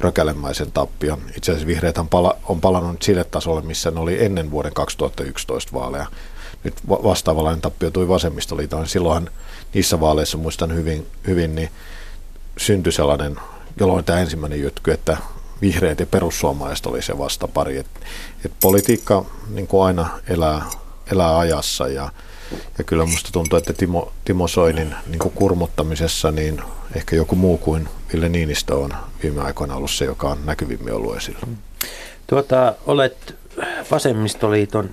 rökälemäisen 0.00 0.72
tappion. 0.72 1.18
Itse 1.36 1.52
asiassa 1.52 1.66
vihreät 1.66 1.96
pala, 2.10 2.36
on 2.48 2.60
palannut 2.60 3.02
sille 3.02 3.24
tasolle, 3.24 3.62
missä 3.62 3.90
ne 3.90 4.00
oli 4.00 4.24
ennen 4.24 4.50
vuoden 4.50 4.74
2011 4.74 5.72
vaaleja. 5.72 6.06
Nyt 6.64 6.74
vastaavallainen 6.88 7.62
tappio 7.62 7.90
tuli 7.90 8.08
vasemmistoliiton. 8.08 8.86
Silloinhan 8.86 9.30
niissä 9.74 10.00
vaaleissa, 10.00 10.38
muistan 10.38 10.74
hyvin, 10.74 11.06
hyvin 11.26 11.54
niin 11.54 11.70
syntyi 12.56 12.92
sellainen, 12.92 13.36
jolloin 13.80 14.04
tämä 14.04 14.20
ensimmäinen 14.20 14.60
jytky, 14.60 14.90
että 14.90 15.16
vihreät 15.60 16.00
ja 16.00 16.06
perussuomalaiset 16.06 16.86
oli 16.86 17.02
se 17.02 17.18
vastapari. 17.18 17.78
Et, 17.78 17.86
et 18.44 18.52
politiikka 18.60 19.24
niin 19.48 19.66
kuin 19.66 19.86
aina 19.86 20.08
elää, 20.28 20.62
elää 21.12 21.38
ajassa 21.38 21.88
ja, 21.88 22.08
ja 22.78 22.84
kyllä 22.84 23.04
minusta 23.04 23.30
tuntuu, 23.32 23.58
että 23.58 23.72
Timo, 23.72 24.12
Timo 24.24 24.48
Soinin 24.48 24.94
niin 25.06 25.18
kuin 25.18 25.34
kurmuttamisessa 25.34 26.30
niin 26.30 26.62
ehkä 26.96 27.16
joku 27.16 27.36
muu 27.36 27.58
kuin 27.58 27.88
Ville 28.12 28.28
Niinistö 28.28 28.76
on 28.76 28.90
viime 29.22 29.42
aikoina 29.42 29.76
ollut 29.76 29.90
se, 29.90 30.04
joka 30.04 30.28
on 30.28 30.38
näkyvimmin 30.46 30.94
ollut 30.94 31.16
esillä. 31.16 31.38
Tuota, 32.26 32.74
olet 32.86 33.34
Vasemmistoliiton 33.90 34.90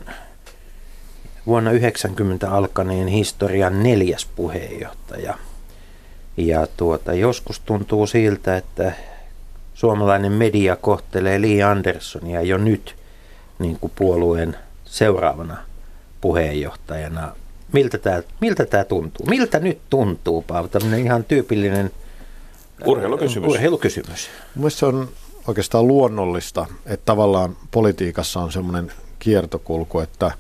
vuonna 1.46 1.72
90 1.72 2.52
alkaneen 2.52 3.08
historian 3.08 3.84
neljäs 3.84 4.28
puheenjohtaja. 4.36 5.38
Ja 6.38 6.68
tuota, 6.78 7.14
joskus 7.14 7.60
tuntuu 7.60 8.08
siltä, 8.08 8.58
että 8.58 8.94
suomalainen 9.74 10.32
media 10.32 10.76
kohtelee 10.76 11.42
Li 11.42 11.64
Anderssonia 11.64 12.42
jo 12.42 12.58
nyt 12.58 12.96
niin 13.60 13.80
kuin 13.80 13.92
puolueen 13.96 14.56
seuraavana 14.86 15.58
puheenjohtajana. 16.22 17.36
Miltä 17.74 17.98
tämä, 17.98 18.24
miltä 18.42 18.66
tämä 18.66 18.84
tuntuu? 18.84 19.26
Miltä 19.26 19.60
nyt 19.60 19.80
tuntuu, 19.90 20.42
Paavo? 20.42 20.68
Tämmöinen 20.68 21.00
ihan 21.00 21.24
tyypillinen 21.24 21.92
urheilukysymys. 22.86 23.50
urheilukysymys. 23.50 24.30
Mielestäni 24.56 24.80
se 24.80 24.86
on 24.86 25.10
oikeastaan 25.48 25.88
luonnollista, 25.88 26.66
että 26.86 27.06
tavallaan 27.06 27.58
politiikassa 27.72 28.40
on 28.40 28.52
semmoinen 28.52 28.92
kiertokulku, 29.20 30.00
että 30.00 30.32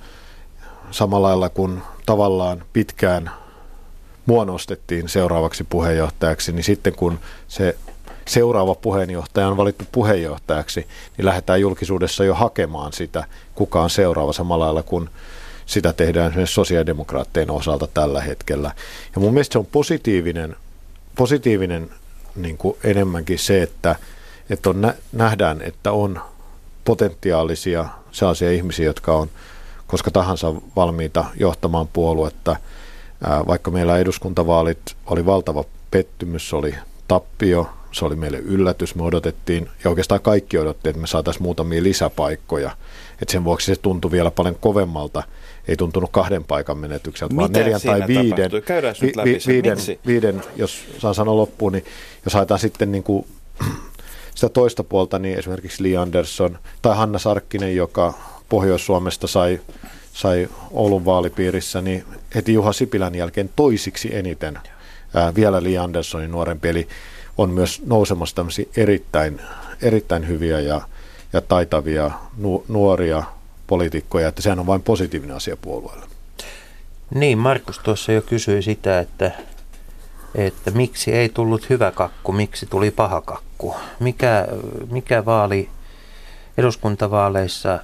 samalla 0.91 1.27
lailla 1.27 1.49
kun 1.49 1.81
tavallaan 2.05 2.63
pitkään 2.73 3.31
muonostettiin 4.25 5.09
seuraavaksi 5.09 5.63
puheenjohtajaksi, 5.63 6.51
niin 6.51 6.63
sitten 6.63 6.95
kun 6.95 7.19
se 7.47 7.75
seuraava 8.27 8.75
puheenjohtaja 8.75 9.47
on 9.47 9.57
valittu 9.57 9.85
puheenjohtajaksi, 9.91 10.87
niin 11.17 11.25
lähdetään 11.25 11.61
julkisuudessa 11.61 12.23
jo 12.23 12.33
hakemaan 12.33 12.93
sitä, 12.93 13.23
kuka 13.55 13.81
on 13.81 13.89
seuraava 13.89 14.33
samalla 14.33 14.65
lailla 14.65 14.83
kuin 14.83 15.09
sitä 15.69 15.93
tehdään 15.93 16.27
esimerkiksi 16.27 16.53
sosiaalidemokraattejen 16.53 17.51
osalta 17.51 17.87
tällä 17.87 18.21
hetkellä. 18.21 18.71
Ja 19.15 19.21
mun 19.21 19.33
mielestä 19.33 19.53
se 19.53 19.59
on 19.59 19.65
positiivinen, 19.65 20.55
positiivinen 21.15 21.89
niin 22.35 22.57
kuin 22.57 22.77
enemmänkin 22.83 23.39
se, 23.39 23.61
että, 23.61 23.95
että 24.49 24.69
on, 24.69 24.93
nähdään, 25.11 25.61
että 25.61 25.91
on 25.91 26.21
potentiaalisia 26.85 27.85
sellaisia 28.11 28.51
ihmisiä, 28.51 28.85
jotka 28.85 29.15
on 29.15 29.29
koska 29.87 30.11
tahansa 30.11 30.53
valmiita 30.75 31.25
johtamaan 31.39 31.87
puoluetta. 31.87 32.55
Vaikka 33.47 33.71
meillä 33.71 33.97
eduskuntavaalit 33.97 34.95
oli 35.05 35.25
valtava 35.25 35.63
pettymys, 35.91 36.49
se 36.49 36.55
oli 36.55 36.75
tappio, 37.07 37.69
se 37.91 38.05
oli 38.05 38.15
meille 38.15 38.37
yllätys, 38.37 38.95
me 38.95 39.03
odotettiin, 39.03 39.69
ja 39.83 39.89
oikeastaan 39.89 40.21
kaikki 40.21 40.57
odotti, 40.57 40.89
että 40.89 41.01
me 41.01 41.07
saataisiin 41.07 41.43
muutamia 41.43 41.83
lisäpaikkoja. 41.83 42.71
Et 43.21 43.29
sen 43.29 43.43
vuoksi 43.43 43.75
se 43.75 43.81
tuntui 43.81 44.11
vielä 44.11 44.31
paljon 44.31 44.55
kovemmalta, 44.55 45.23
ei 45.67 45.75
tuntunut 45.75 46.09
kahden 46.11 46.43
paikan 46.43 46.77
menetykseltä, 46.77 47.35
vaan 47.35 47.51
neljän 47.51 47.81
tai 47.85 48.07
viiden, 48.07 48.51
vi, 49.01 49.13
vi, 49.23 49.37
viiden, 49.47 49.77
viiden, 50.07 50.43
jos 50.55 50.85
saan 50.97 51.15
sanoa 51.15 51.37
loppuun, 51.37 51.71
niin 51.71 51.85
jos 52.25 52.33
haetaan 52.33 52.59
sitten 52.59 52.91
niin 52.91 53.03
kuin 53.03 53.27
sitä 54.35 54.49
toista 54.49 54.83
puolta, 54.83 55.19
niin 55.19 55.39
esimerkiksi 55.39 55.83
Lee 55.83 55.97
Anderson 55.97 56.59
tai 56.81 56.95
Hanna 56.95 57.19
Sarkkinen, 57.19 57.75
joka 57.75 58.13
Pohjois-Suomesta 58.49 59.27
sai, 59.27 59.59
sai 60.13 60.49
Oulun 60.71 61.05
vaalipiirissä, 61.05 61.81
niin 61.81 62.05
heti 62.35 62.53
Juha 62.53 62.73
Sipilän 62.73 63.15
jälkeen 63.15 63.49
toisiksi 63.55 64.15
eniten 64.15 64.59
ää, 65.13 65.35
vielä 65.35 65.63
Lee 65.63 65.77
Andersonin 65.77 66.31
nuorempi, 66.31 66.69
eli 66.69 66.87
on 67.37 67.49
myös 67.49 67.81
nousemassa 67.85 68.35
tämmöisiä 68.35 68.65
erittäin, 68.77 69.41
erittäin 69.81 70.27
hyviä 70.27 70.59
ja, 70.59 70.81
ja 71.33 71.41
taitavia 71.41 72.11
nu, 72.37 72.65
nuoria 72.67 73.23
poliitikkoja, 73.67 74.27
että 74.27 74.41
sehän 74.41 74.59
on 74.59 74.67
vain 74.67 74.81
positiivinen 74.81 75.35
asia 75.35 75.57
puolueelle. 75.57 76.05
Niin, 77.15 77.37
Markus 77.37 77.79
tuossa 77.79 78.11
jo 78.11 78.21
kysyi 78.21 78.61
sitä, 78.61 78.99
että, 78.99 79.31
että 80.35 80.71
miksi 80.71 81.11
ei 81.11 81.29
tullut 81.29 81.69
hyvä 81.69 81.91
kakku, 81.91 82.31
miksi 82.31 82.65
tuli 82.65 82.91
paha 82.91 83.21
kakku. 83.21 83.75
Mikä, 83.99 84.47
mikä 84.91 85.25
vaali 85.25 85.69
eduskuntavaaleissa 86.57 87.79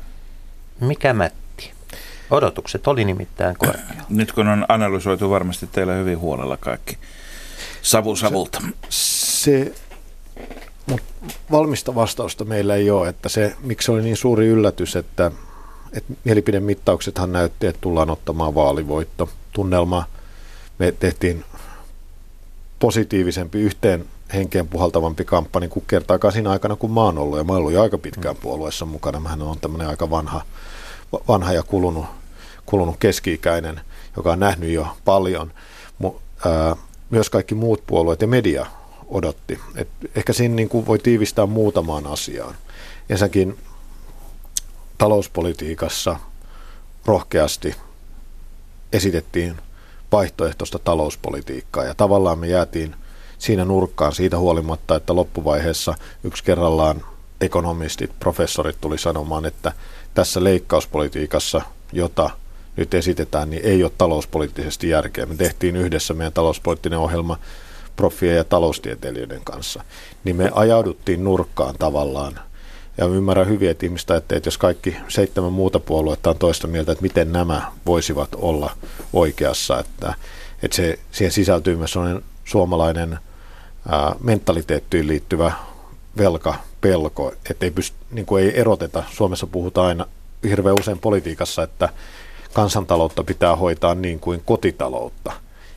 mikä 0.79 1.13
mätti? 1.13 1.71
Odotukset 2.31 2.88
oli 2.88 3.05
nimittäin 3.05 3.55
korkealla. 3.58 4.03
Nyt 4.10 4.31
kun 4.31 4.47
on 4.47 4.65
analysoitu 4.67 5.29
varmasti 5.29 5.67
teillä 5.67 5.93
hyvin 5.93 6.19
huolella 6.19 6.58
kaikki 6.58 6.97
savu 7.81 8.15
savulta. 8.15 8.62
Se, 8.89 9.63
se 9.63 9.73
valmista 11.52 11.95
vastausta 11.95 12.45
meillä 12.45 12.76
ei 12.76 12.89
ole, 12.89 13.10
että 13.10 13.30
se, 13.30 13.56
miksi 13.63 13.91
oli 13.91 14.02
niin 14.02 14.17
suuri 14.17 14.48
yllätys, 14.48 14.95
että, 14.95 15.32
että 15.93 16.13
mielipidemittauksethan 16.24 17.32
näytti, 17.32 17.67
että 17.67 17.82
tullaan 17.82 18.10
ottamaan 18.10 18.56
vaalivoitto. 18.56 19.30
Tunnelma, 19.52 20.04
me 20.80 20.91
tehtiin 20.91 21.45
positiivisempi 22.80 23.60
yhteen 23.60 24.06
henkeen 24.34 24.67
puhaltavampi 24.67 25.26
kampanja 25.26 25.69
kuin 25.69 25.86
kertaakaan 25.88 26.32
siinä 26.32 26.52
aikana, 26.52 26.76
kun 26.76 26.91
mä 26.91 27.02
oon 27.02 27.17
ollut. 27.17 27.38
Ja 27.38 27.43
mä 27.43 27.52
oon 27.52 27.60
ollut 27.60 27.74
jo 27.74 27.82
aika 27.82 27.98
pitkään 27.98 28.36
puolueessa 28.36 28.86
mukana. 28.86 29.19
Mähän 29.19 29.41
on 29.41 29.60
tämmöinen 29.60 29.88
aika 29.88 30.10
vanha, 30.10 30.41
vanha 31.28 31.54
ja 31.54 31.63
kulunut, 31.63 32.06
kulunut 32.65 32.95
keski-ikäinen, 33.00 33.82
joka 34.17 34.32
on 34.32 34.39
nähnyt 34.39 34.69
jo 34.69 34.88
paljon. 35.06 35.52
Mu, 36.00 36.13
ää, 36.45 36.76
myös 37.10 37.30
kaikki 37.30 37.56
muut 37.56 37.84
puolueet 37.88 38.21
ja 38.21 38.28
media 38.28 38.65
odotti. 39.08 39.60
Et 39.76 39.88
ehkä 40.15 40.34
siinä 40.34 40.56
niin 40.56 40.70
kuin 40.70 40.86
voi 40.86 41.00
tiivistää 41.00 41.46
muutamaan 41.46 42.08
asiaan. 42.08 42.56
Ensinnäkin 43.10 43.58
talouspolitiikassa 44.98 46.15
rohkeasti 47.06 47.76
esitettiin 48.94 49.58
vaihtoehtoista 50.12 50.80
talouspolitiikkaa 50.80 51.84
ja 51.84 51.96
tavallaan 51.96 52.39
me 52.39 52.48
jäätiin– 52.48 52.96
siinä 53.38 53.65
nurkkaan 53.65 54.13
siitä 54.13 54.38
huolimatta, 54.38 54.96
että 54.96 55.15
loppuvaiheessa 55.15 55.96
yksi 56.24 56.44
kerrallaan 56.44 57.06
ekonomistit, 57.41 58.12
professorit 58.20 58.82
tuli 58.82 58.98
sanomaan, 58.98 59.46
että 59.46 59.72
tässä 60.13 60.44
leikkauspolitiikassa, 60.44 61.62
jota 61.94 62.30
nyt 62.78 62.94
esitetään, 62.94 63.50
niin 63.50 63.65
ei 63.65 63.84
ole 63.84 63.91
talouspoliittisesti 63.98 64.89
järkeä. 64.89 65.26
Me 65.26 65.36
tehtiin 65.36 65.76
yhdessä 65.76 66.13
meidän 66.13 66.34
talouspoliittinen 66.34 67.00
ohjelma 67.00 67.38
profien 67.95 68.36
ja 68.36 68.43
taloustieteilijöiden 68.43 69.41
kanssa. 69.43 69.84
Niin 70.23 70.36
me 70.36 70.51
ajauduttiin 70.53 71.23
nurkkaan 71.23 71.75
tavallaan. 71.79 72.39
Ja 72.97 73.05
ymmärrän 73.05 73.47
hyvin, 73.47 73.69
että 73.69 73.86
ihmistä 73.86 74.15
että 74.15 74.41
jos 74.45 74.58
kaikki 74.58 74.97
seitsemän 75.08 75.53
muuta 75.53 75.79
puoluetta 75.79 76.29
on 76.29 76.38
toista 76.38 76.67
mieltä, 76.67 76.91
että 76.91 77.01
miten 77.01 77.31
nämä 77.31 77.71
voisivat 77.86 78.29
olla 78.36 78.71
oikeassa. 79.13 79.79
Että, 79.79 80.13
että 80.63 80.75
se, 80.75 80.99
siihen 81.12 81.31
sisältyy 81.31 81.75
myös 81.75 81.95
suomalainen 82.45 83.19
ää, 83.89 84.15
mentaliteettiin 84.23 85.08
liittyvä 85.08 85.51
velka, 86.17 86.55
pelko, 86.81 87.34
että 87.49 87.65
ei, 87.65 87.71
pyst, 87.71 87.93
niin 88.12 88.25
kuin 88.25 88.43
ei 88.43 88.60
eroteta. 88.60 89.03
Suomessa 89.12 89.47
puhutaan 89.47 89.88
aina 89.88 90.05
hirveän 90.43 90.75
usein 90.79 90.99
politiikassa, 90.99 91.63
että 91.63 91.89
kansantaloutta 92.53 93.23
pitää 93.23 93.55
hoitaa 93.55 93.95
niin 93.95 94.19
kuin 94.19 94.41
kotitaloutta. 94.45 95.31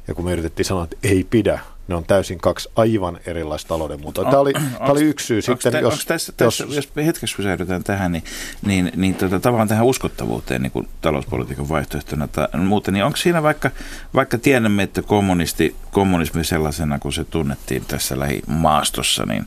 Ja 0.09 0.14
kun 0.14 0.24
me 0.24 0.33
yritettiin 0.33 0.66
sanoa, 0.66 0.85
että 0.85 0.96
ei 1.02 1.26
pidä, 1.31 1.61
ne 1.88 1.94
on 1.94 2.05
täysin 2.05 2.38
kaksi 2.38 2.68
aivan 2.77 3.20
erilaista 3.27 3.68
talouden 3.68 4.01
muotoa. 4.01 4.24
Tämä 4.24 4.38
oli, 4.38 4.53
tämä 4.53 4.90
oli 4.90 5.05
yksi 5.05 5.27
syy. 5.27 5.42
Sitten, 5.42 5.72
te, 5.72 5.81
jos, 5.81 6.07
tässä, 6.07 6.33
jos, 6.40 6.57
tässä, 6.59 6.74
jos 6.74 7.07
hetkeksi 7.07 7.37
pysähdytään 7.37 7.85
tähän, 7.85 8.12
niin, 8.12 8.24
niin, 8.66 8.92
niin 8.96 9.14
tota, 9.14 9.40
tavallaan 9.40 9.68
tähän 9.68 9.87
uskottavuuteen 9.87 10.62
niin 10.62 10.70
kuin 10.70 10.88
talouspolitiikan 11.01 11.68
vaihtoehtona 11.68 12.29
tai 12.29 12.48
muuta, 12.59 12.90
niin 12.90 13.05
onko 13.05 13.16
siinä 13.16 13.42
vaikka, 13.42 13.70
vaikka 14.14 14.38
tiedämme, 14.38 14.83
että 14.83 15.03
kommunisti, 15.03 15.77
kommunismi 15.92 16.44
sellaisena 16.44 16.98
kuin 16.98 17.12
se 17.12 17.24
tunnettiin 17.24 17.85
tässä 17.85 18.18
lähimaastossa, 18.18 19.27
niin 19.27 19.46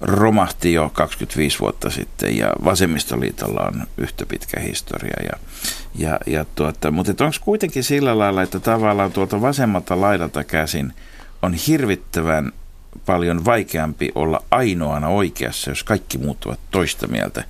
romahti 0.00 0.72
jo 0.72 0.90
25 0.92 1.60
vuotta 1.60 1.90
sitten 1.90 2.36
ja 2.36 2.52
vasemmistoliitolla 2.64 3.60
on 3.60 3.86
yhtä 3.98 4.26
pitkä 4.26 4.60
historia. 4.60 5.16
Ja, 5.22 5.38
ja, 5.94 6.18
ja 6.26 6.44
tuota, 6.54 6.90
mutta 6.90 7.24
onko 7.24 7.36
kuitenkin 7.40 7.84
sillä 7.84 8.18
lailla, 8.18 8.42
että 8.42 8.60
tavallaan 8.60 9.12
tuolta 9.12 9.40
vasemmalta 9.40 10.00
laidalta 10.00 10.44
käsin– 10.44 10.92
on 11.42 11.54
hirvittävän 11.54 12.52
paljon 13.06 13.44
vaikeampi 13.44 14.12
olla 14.14 14.42
ainoana 14.50 15.08
oikeassa, 15.08 15.70
jos 15.70 15.84
kaikki 15.84 16.18
muut 16.18 16.44
ovat 16.44 16.60
toista 16.70 17.06
mieltä, 17.06 17.44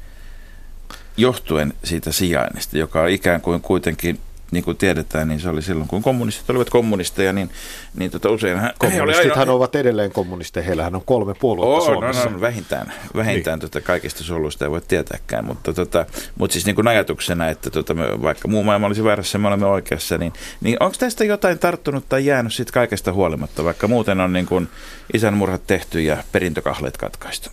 johtuen 1.17 1.75
siitä 1.85 2.13
sijainnista, 2.13 2.79
joka 2.79 3.03
on 3.03 3.09
ikään 3.09 3.41
kuin 3.41 3.61
kuitenkin 3.61 4.21
niin 4.51 4.65
kuin 4.65 4.77
tiedetään, 4.77 5.29
niin 5.29 5.41
se 5.41 5.49
oli 5.49 5.63
silloin, 5.63 5.89
kun 5.89 6.03
kommunistit 6.03 6.51
olivat 6.51 6.71
kommunisteja, 6.71 7.33
niin, 7.33 7.51
niin 7.95 8.11
tota 8.11 8.31
useinhan... 8.31 8.73
Kommunistithan 8.79 9.39
aino... 9.39 9.55
ovat 9.55 9.75
edelleen 9.75 10.13
kommunisteja, 10.13 10.65
heillähän 10.65 10.95
on 10.95 11.03
kolme 11.05 11.35
puoluetta 11.35 11.77
oh, 11.77 11.85
Suomessa. 11.85 12.25
No, 12.25 12.31
no, 12.31 12.41
vähintään, 12.41 12.93
vähintään 13.17 13.59
niin. 13.59 13.71
tota, 13.71 13.87
kaikista 13.87 14.25
soluista 14.25 14.65
ei 14.65 14.71
voi 14.71 14.81
tietääkään, 14.81 15.45
mutta, 15.45 15.73
tota, 15.73 16.07
mutta 16.39 16.53
siis 16.53 16.67
niin 16.67 16.75
kuin 16.75 16.89
ajatuksena, 16.89 17.49
että 17.49 17.71
tota, 17.71 17.95
me, 17.95 18.23
vaikka 18.23 18.49
muu 18.49 18.63
maailma 18.63 18.87
olisi 18.87 19.05
väärässä, 19.05 19.39
me 19.39 19.49
olemme 19.49 19.67
oikeassa, 19.67 20.19
niin, 20.19 20.33
niin 20.61 20.77
onko 20.81 20.97
tästä 20.99 21.25
jotain 21.25 21.59
tarttunut 21.59 22.09
tai 22.09 22.27
jäänyt 22.27 22.55
sitten 22.55 22.75
kaikesta 22.75 23.13
huolimatta, 23.13 23.65
vaikka 23.65 23.89
muuten 23.89 24.21
on 24.21 24.33
niin 24.33 24.47
kuin 24.47 24.69
isänmurhat 25.15 25.67
tehty 25.67 26.01
ja 26.01 26.17
perintökahleet 26.33 26.97
katkaistu? 26.97 27.51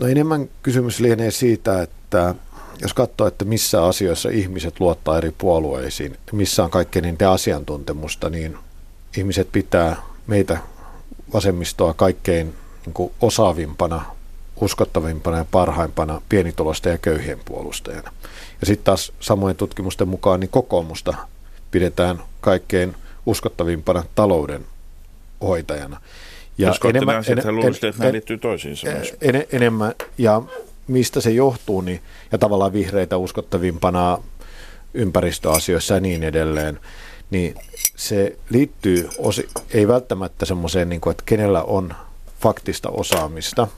No 0.00 0.06
enemmän 0.06 0.48
kysymys 0.62 1.00
lienee 1.00 1.30
siitä, 1.30 1.82
että 1.82 2.34
jos 2.80 2.94
katsoo, 2.94 3.26
että 3.26 3.44
missä 3.44 3.84
asioissa 3.84 4.28
ihmiset 4.28 4.80
luottaa 4.80 5.18
eri 5.18 5.34
puolueisiin, 5.38 6.16
missä 6.32 6.64
on 6.64 6.70
kaikkein 6.70 7.02
niiden 7.02 7.28
asiantuntemusta, 7.28 8.30
niin 8.30 8.58
ihmiset 9.16 9.48
pitää 9.52 10.02
meitä 10.26 10.58
vasemmistoa 11.34 11.94
kaikkein 11.94 12.54
niin 12.86 12.94
kuin 12.94 13.12
osaavimpana, 13.20 14.04
uskottavimpana 14.60 15.38
ja 15.38 15.44
parhaimpana 15.50 16.22
pienitulosten 16.28 16.90
ja 16.92 16.98
köyhien 16.98 17.40
puolustajana. 17.44 18.12
Ja 18.60 18.66
sitten 18.66 18.84
taas 18.84 19.12
samojen 19.20 19.56
tutkimusten 19.56 20.08
mukaan 20.08 20.40
niin 20.40 20.50
kokoomusta 20.50 21.14
pidetään 21.70 22.22
kaikkein 22.40 22.94
uskottavimpana 23.26 24.04
talouden 24.14 24.64
hoitajana. 25.40 26.00
Ja 26.58 26.68
Jos 26.68 26.80
enemmän, 26.88 27.24
en, 27.28 27.38
en, 27.38 27.56
luulisitte, 27.56 27.88
että 27.88 28.02
nämä 28.02 28.12
liittyy 28.12 28.38
toisiinsa 28.38 28.86
en, 29.20 29.46
enemmän, 29.52 29.94
ja 30.18 30.42
mistä 30.88 31.20
se 31.20 31.30
johtuu, 31.30 31.80
niin, 31.80 32.00
ja 32.32 32.38
tavallaan 32.38 32.72
vihreitä 32.72 33.16
uskottavimpana 33.16 34.18
ympäristöasioissa 34.94 35.94
ja 35.94 36.00
niin 36.00 36.22
edelleen, 36.22 36.80
niin 37.30 37.54
se 37.96 38.36
liittyy 38.50 39.08
osi, 39.18 39.48
ei 39.70 39.88
välttämättä 39.88 40.46
semmoiseen, 40.46 40.88
niin 40.88 41.00
kuin, 41.00 41.10
että 41.10 41.22
kenellä 41.26 41.62
on 41.62 41.94
faktista 42.40 42.88
osaamista, 42.88 43.68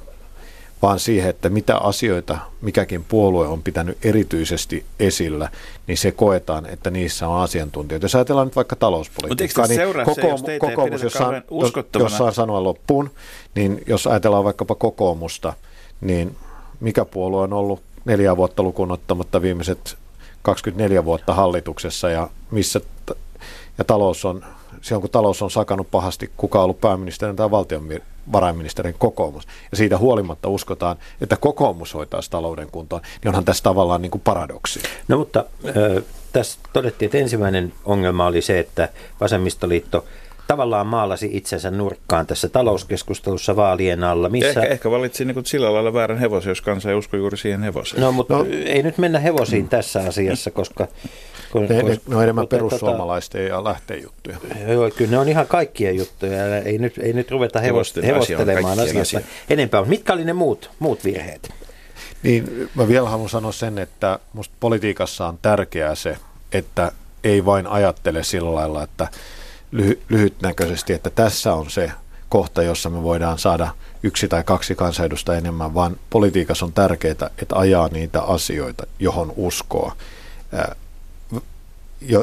vaan 0.83 1.01
siihen, 1.01 1.31
että 1.31 1.49
mitä 1.49 1.77
asioita 1.77 2.39
mikäkin 2.61 3.05
puolue 3.05 3.49
on 3.49 3.63
pitänyt 3.63 3.99
erityisesti 4.05 4.85
esillä, 5.01 5.49
niin 5.87 5.99
se 5.99 6.13
koetaan, 6.13 6.67
että 6.67 6.91
niissä 6.91 7.29
on 7.29 7.41
asiantuntijoita. 7.41 8.05
Jos 8.05 8.15
ajatellaan 8.15 8.47
nyt 8.47 8.57
vaikka 8.57 8.77
talouspolitiikkaa, 8.77 9.67
niin 9.67 9.81
kokoomus, 10.05 10.41
se, 10.41 10.53
jos 10.55 10.61
kokoomus 10.61 11.03
jos, 11.03 11.13
saan, 11.13 11.43
jos 11.99 12.19
saan 12.19 12.35
sanoa 12.35 12.65
loppuun, 12.65 13.11
niin 13.55 13.83
jos 13.87 14.07
ajatellaan 14.07 14.45
vaikkapa 14.45 14.75
kokoomusta, 14.75 15.53
niin 16.01 16.37
mikä 16.81 17.05
puolue 17.05 17.43
on 17.43 17.53
ollut 17.53 17.83
neljä 18.05 18.37
vuotta 18.37 18.63
lukuun 18.63 18.93
ottamatta 18.93 19.43
viimeiset 19.43 19.99
24 20.43 21.05
vuotta 21.05 21.35
hallituksessa 21.35 22.11
ja 22.11 22.29
missä 22.51 22.81
ja 23.79 23.85
talous 23.85 24.25
on, 24.25 24.45
silloin 24.81 25.01
kun 25.01 25.11
talous 25.11 25.43
on 25.43 25.51
sakannut 25.51 25.91
pahasti, 25.91 26.31
kuka 26.37 26.59
on 26.59 26.65
ollut 26.65 26.81
pääministerin 26.81 27.37
tai 27.37 27.51
valtionvarainministerin 27.51 28.95
kokoomus. 28.99 29.47
Ja 29.71 29.77
siitä 29.77 29.99
huolimatta 29.99 30.49
uskotaan, 30.49 30.97
että 31.21 31.37
kokoomus 31.37 31.95
hoitaa 31.95 32.21
talouden 32.31 32.71
kuntoon, 32.71 33.03
niin 33.23 33.29
onhan 33.29 33.45
tässä 33.45 33.63
tavallaan 33.63 34.03
niin 34.03 34.11
kuin 34.11 34.23
paradoksi. 34.23 34.81
No 35.09 35.19
mutta 35.19 35.45
äh, 35.67 36.05
tässä 36.33 36.59
todettiin, 36.73 37.07
että 37.07 37.19
ensimmäinen 37.19 37.73
ongelma 37.85 38.27
oli 38.27 38.43
se, 38.43 38.59
että 38.59 38.89
vasemmistoliitto– 39.21 40.05
tavallaan 40.51 40.87
maalasi 40.87 41.31
itsensä 41.33 41.71
nurkkaan 41.71 42.27
tässä 42.27 42.49
talouskeskustelussa 42.49 43.57
vaalien 43.57 44.05
alla. 44.05 44.29
Missä... 44.29 44.49
Ehkä, 44.49 44.63
ehkä 44.63 44.91
valitsi 44.91 45.25
niin 45.25 45.47
sillä 45.47 45.75
lailla 45.75 45.93
väärän 45.93 46.19
hevosen, 46.19 46.51
jos 46.51 46.61
kansa 46.61 46.91
ei 46.91 46.95
usko 46.95 47.17
juuri 47.17 47.37
siihen 47.37 47.63
hevoseen. 47.63 48.03
No, 48.03 48.13
mutta 48.13 48.35
no. 48.35 48.47
ei 48.65 48.83
nyt 48.83 48.99
mennä 48.99 49.19
hevosiin 49.19 49.63
mm. 49.63 49.69
tässä 49.69 50.01
asiassa, 50.01 50.51
koska... 50.51 50.89
Kun, 51.53 51.67
ne, 51.67 51.83
ne, 51.83 52.01
ne 52.09 52.17
on 52.17 52.23
enemmän 52.23 52.45
tota- 52.45 52.49
perussuomalaisten 52.49 53.43
tota, 53.43 53.55
ja 53.55 53.65
lähteenjuttuja. 53.65 54.37
Joo, 54.69 54.91
kyllä 54.97 55.11
ne 55.11 55.19
on 55.19 55.29
ihan 55.29 55.47
kaikkia 55.47 55.93
juttuja. 55.93 56.57
Ei 56.57 56.79
nyt, 56.79 56.99
ei 56.99 57.13
nyt 57.13 57.31
ruveta 57.31 57.61
hevost, 57.61 57.97
hevostelemaan 57.97 58.81
asiasta 58.81 59.19
asia. 59.19 59.21
enempää. 59.51 59.85
Mitkä 59.85 60.13
oli 60.13 60.25
ne 60.25 60.33
muut, 60.33 60.71
muut 60.79 61.05
virheet? 61.05 61.51
Niin, 62.23 62.71
mä 62.75 62.89
vielä 62.89 63.09
haluan 63.09 63.29
sanoa 63.29 63.53
sen, 63.53 63.79
että 63.79 64.19
musta 64.33 64.55
politiikassa 64.61 65.27
on 65.27 65.39
tärkeää 65.43 65.95
se, 65.95 66.17
että 66.53 66.93
ei 67.25 67.45
vain 67.45 67.67
ajattele 67.67 68.23
sillä 68.23 68.55
lailla, 68.55 68.83
että 68.83 69.09
lyhy- 69.73 69.99
lyhytnäköisesti, 70.09 70.93
että 70.93 71.11
tässä 71.11 71.55
on 71.55 71.71
se 71.71 71.93
kohta, 72.29 72.63
jossa 72.63 72.91
me 72.91 73.03
voidaan 73.03 73.39
saada 73.39 73.69
yksi 74.03 74.29
tai 74.29 74.45
kaksi 74.45 74.75
kansanedusta 74.75 75.37
enemmän, 75.37 75.75
vaan 75.75 75.97
politiikassa 76.11 76.67
on 76.67 76.73
tärkeää, 76.73 77.31
että 77.39 77.57
ajaa 77.57 77.89
niitä 77.89 78.23
asioita, 78.23 78.87
johon 78.99 79.33
uskoo, 79.37 79.93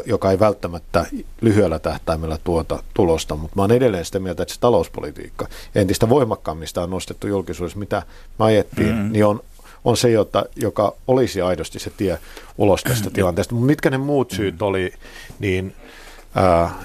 joka 0.05 0.31
ei 0.31 0.39
välttämättä 0.39 1.05
lyhyellä 1.41 1.79
tähtäimellä 1.79 2.37
tuota 2.43 2.83
tulosta, 2.93 3.35
mutta 3.35 3.55
mä 3.55 3.61
olen 3.63 3.77
edelleen 3.77 4.05
sitä 4.05 4.19
mieltä, 4.19 4.43
että 4.43 4.53
se 4.53 4.59
talouspolitiikka 4.59 5.47
entistä 5.75 6.09
voimakkaammin 6.09 6.67
on 6.83 6.89
nostettu 6.89 7.27
julkisuudessa, 7.27 7.79
mitä 7.79 8.03
me 8.39 8.45
ajettiin, 8.45 8.95
mm-hmm. 8.95 9.11
niin 9.11 9.25
on, 9.25 9.39
on 9.85 9.97
se, 9.97 10.09
jota, 10.09 10.45
joka 10.55 10.95
olisi 11.07 11.41
aidosti 11.41 11.79
se 11.79 11.91
tie 11.97 12.19
ulos 12.57 12.83
tästä 12.83 13.09
tilanteesta. 13.09 13.55
Mutta 13.55 13.67
mitkä 13.67 13.89
ne 13.89 13.97
muut 13.97 14.31
syyt 14.31 14.53
mm-hmm. 14.53 14.67
oli, 14.67 14.93
niin– 15.39 15.75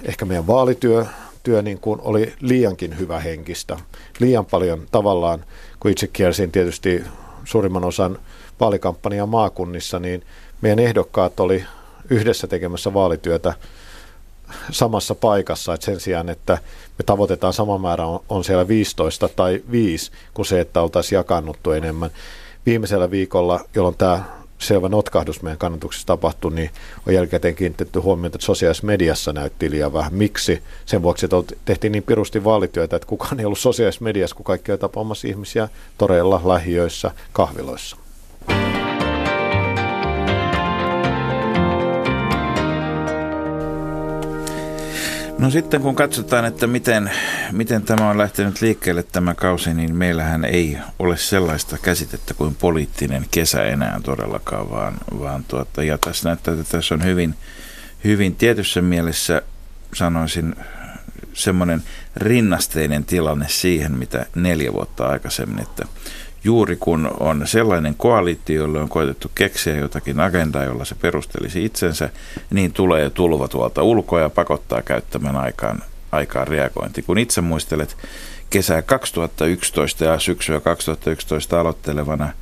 Ehkä 0.05 0.25
meidän 0.25 0.47
vaalityö 0.47 1.07
työ 1.43 1.63
niin 1.63 1.79
kuin 1.79 2.01
oli 2.03 2.35
liiankin 2.41 2.99
hyvä 2.99 3.21
henkistä. 3.21 3.77
Liian 4.19 4.47
paljon 4.47 4.87
tavallaan, 4.91 5.45
kun 5.81 5.91
itse 5.91 6.07
kiersin 6.07 6.53
tietysti 6.53 7.05
suurimman 7.45 7.85
osan 7.85 8.19
vaalikampanjaa 8.61 9.27
maakunnissa, 9.27 9.99
niin 9.99 10.25
meidän 10.61 10.79
ehdokkaat 10.79 11.41
oli 11.41 11.65
yhdessä 12.11 12.47
tekemässä 12.47 12.95
vaalityötä 12.95 13.55
samassa 14.71 15.15
paikassa, 15.15 15.75
että 15.75 15.85
sen 15.85 16.01
sijaan, 16.01 16.29
että 16.29 16.59
me 16.99 17.05
tavoitetaan 17.07 17.53
sama 17.53 17.79
määrä 17.79 18.07
on, 18.07 18.21
on 18.29 18.45
siellä 18.45 18.69
15 18.69 19.29
tai 19.29 19.63
5, 19.71 20.11
kuin 20.35 20.47
se, 20.47 20.61
että 20.61 20.83
oltaisiin 20.83 21.17
jakannuttu 21.17 21.71
enemmän. 21.71 22.11
Viimeisellä 22.67 23.11
viikolla, 23.11 23.61
jolloin 23.75 23.97
tämä 23.97 24.25
selvä 24.62 24.88
notkahdus 24.88 25.42
meidän 25.42 25.59
kannatuksessa 25.59 26.07
tapahtui, 26.07 26.53
niin 26.53 26.70
on 27.07 27.14
jälkikäteen 27.14 27.55
kiinnitetty 27.55 27.98
huomiota, 27.98 28.37
että 28.37 28.44
sosiaalisessa 28.44 28.87
mediassa 28.87 29.33
näytti 29.33 29.70
liian 29.70 29.92
vähän. 29.92 30.14
Miksi? 30.14 30.62
Sen 30.87 31.03
vuoksi, 31.03 31.27
että 31.27 31.37
tehtiin 31.64 31.92
niin 31.92 32.03
pirusti 32.03 32.44
vaalityötä, 32.44 32.96
että 32.96 33.09
kukaan 33.09 33.40
ei 33.40 33.46
ollut 33.46 33.59
sosiaalisessa 33.59 34.05
mediassa, 34.05 34.37
kun 34.37 34.44
kaikki 34.44 34.72
on 34.72 34.79
tapaamassa 34.79 35.29
ihmisiä 35.29 35.68
toreilla, 35.98 36.40
lähiöissä, 36.44 37.11
kahviloissa. 37.33 38.02
No 45.43 45.51
sitten 45.51 45.81
kun 45.81 45.95
katsotaan, 45.95 46.45
että 46.45 46.67
miten, 46.67 47.11
miten 47.53 47.83
tämä 47.83 48.11
on 48.11 48.19
lähtenyt 48.19 48.61
liikkeelle 48.61 49.03
tämä 49.03 49.35
kausi, 49.35 49.75
niin 49.75 49.95
meillähän 49.97 50.45
ei 50.45 50.79
ole 50.99 51.17
sellaista 51.17 51.79
käsitettä 51.79 52.35
kuin 52.35 52.55
poliittinen 52.55 53.27
kesä 53.31 53.63
enää 53.63 54.01
todellakaan, 54.05 54.71
vaan, 54.71 54.95
vaan 55.21 55.45
tuota, 55.49 55.83
ja 55.83 55.99
tässä 55.99 56.29
näyttää, 56.29 56.55
että 56.55 56.65
tässä 56.73 56.95
on 56.95 57.05
hyvin, 57.05 57.35
hyvin 58.05 58.35
tietyssä 58.35 58.83
mielessä 58.83 59.43
sanoisin 59.95 60.57
semmoinen 61.35 61.83
rinnasteinen 62.17 63.05
tilanne 63.05 63.47
siihen, 63.49 63.93
mitä 63.93 64.27
neljä 64.35 64.73
vuotta 64.73 65.07
aikaisemmin, 65.07 65.63
että 65.63 65.85
juuri 66.45 66.77
kun 66.77 67.11
on 67.21 67.47
sellainen 67.47 67.95
koalitio, 67.95 68.63
jolle 68.63 68.81
on 68.81 68.89
koetettu 68.89 69.31
keksiä 69.35 69.77
jotakin 69.77 70.21
agendaa, 70.21 70.65
jolla 70.65 70.85
se 70.85 70.95
perustelisi 70.95 71.65
itsensä, 71.65 72.11
niin 72.51 72.73
tulee 72.73 73.11
tulva 73.11 73.49
tuolta 73.49 73.83
ulkoa 73.83 74.21
ja 74.21 74.31
pakottaa 74.31 74.83
käyttämään 74.83 75.37
aikaan, 75.37 75.83
aikaan 76.13 76.49
reagointi. 76.49 77.03
Kun 77.03 77.19
itse 77.19 77.41
muistelet 77.41 77.97
kesää 78.51 78.83
2011 78.83 80.05
ja 80.05 80.19
syksyä 80.19 80.61
2011 80.61 81.61
aloittelevana 81.61 82.33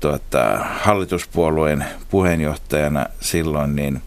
tuota, 0.00 0.58
hallituspuolueen 0.80 1.84
puheenjohtajana 2.10 3.06
silloin, 3.20 3.76
niin, 3.76 4.02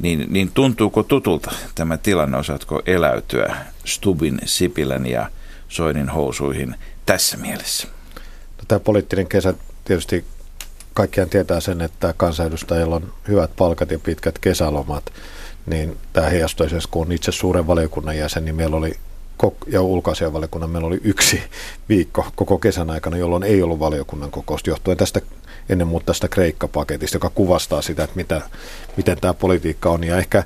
niin, 0.00 0.26
niin 0.28 0.50
tuntuuko 0.54 1.02
tutulta 1.02 1.52
tämä 1.74 1.96
tilanne? 1.96 2.36
Osaatko 2.36 2.82
eläytyä 2.86 3.56
Stubin, 3.84 4.38
Sipilän 4.44 5.06
ja 5.06 5.30
Soinin 5.68 6.08
housuihin 6.08 6.74
tässä 7.06 7.36
mielessä? 7.36 7.95
Tämä 8.68 8.80
poliittinen 8.80 9.26
kesä 9.26 9.54
tietysti 9.84 10.24
kaikkiaan 10.94 11.30
tietää 11.30 11.60
sen, 11.60 11.80
että 11.80 12.14
kansanedustajilla 12.16 12.96
on 12.96 13.12
hyvät 13.28 13.50
palkat 13.56 13.90
ja 13.90 13.98
pitkät 13.98 14.38
kesälomat, 14.38 15.12
niin 15.66 15.96
tämä 16.12 16.28
heijastui 16.28 16.66
esimerkiksi, 16.66 16.88
kun 16.90 17.12
itse 17.12 17.32
suuren 17.32 17.66
valiokunnan 17.66 18.18
jäsen, 18.18 18.44
niin 18.44 18.54
meillä 18.54 18.76
oli 18.76 18.96
ja 19.66 19.82
ulkoasianvaliokunnan 19.82 20.70
meillä 20.70 20.86
oli 20.86 21.00
yksi 21.04 21.42
viikko 21.88 22.26
koko 22.34 22.58
kesän 22.58 22.90
aikana, 22.90 23.16
jolloin 23.16 23.42
ei 23.42 23.62
ollut 23.62 23.80
valiokunnan 23.80 24.30
kokousta, 24.30 24.70
johtuen 24.70 24.96
tästä 24.96 25.20
ennen 25.68 25.86
muuta 25.86 26.06
tästä 26.06 26.28
Kreikka-paketista, 26.28 27.16
joka 27.16 27.30
kuvastaa 27.30 27.82
sitä, 27.82 28.04
että 28.04 28.16
mitä, 28.16 28.40
miten 28.96 29.18
tämä 29.20 29.34
politiikka 29.34 29.90
on. 29.90 30.04
Ja 30.04 30.18
ehkä, 30.18 30.44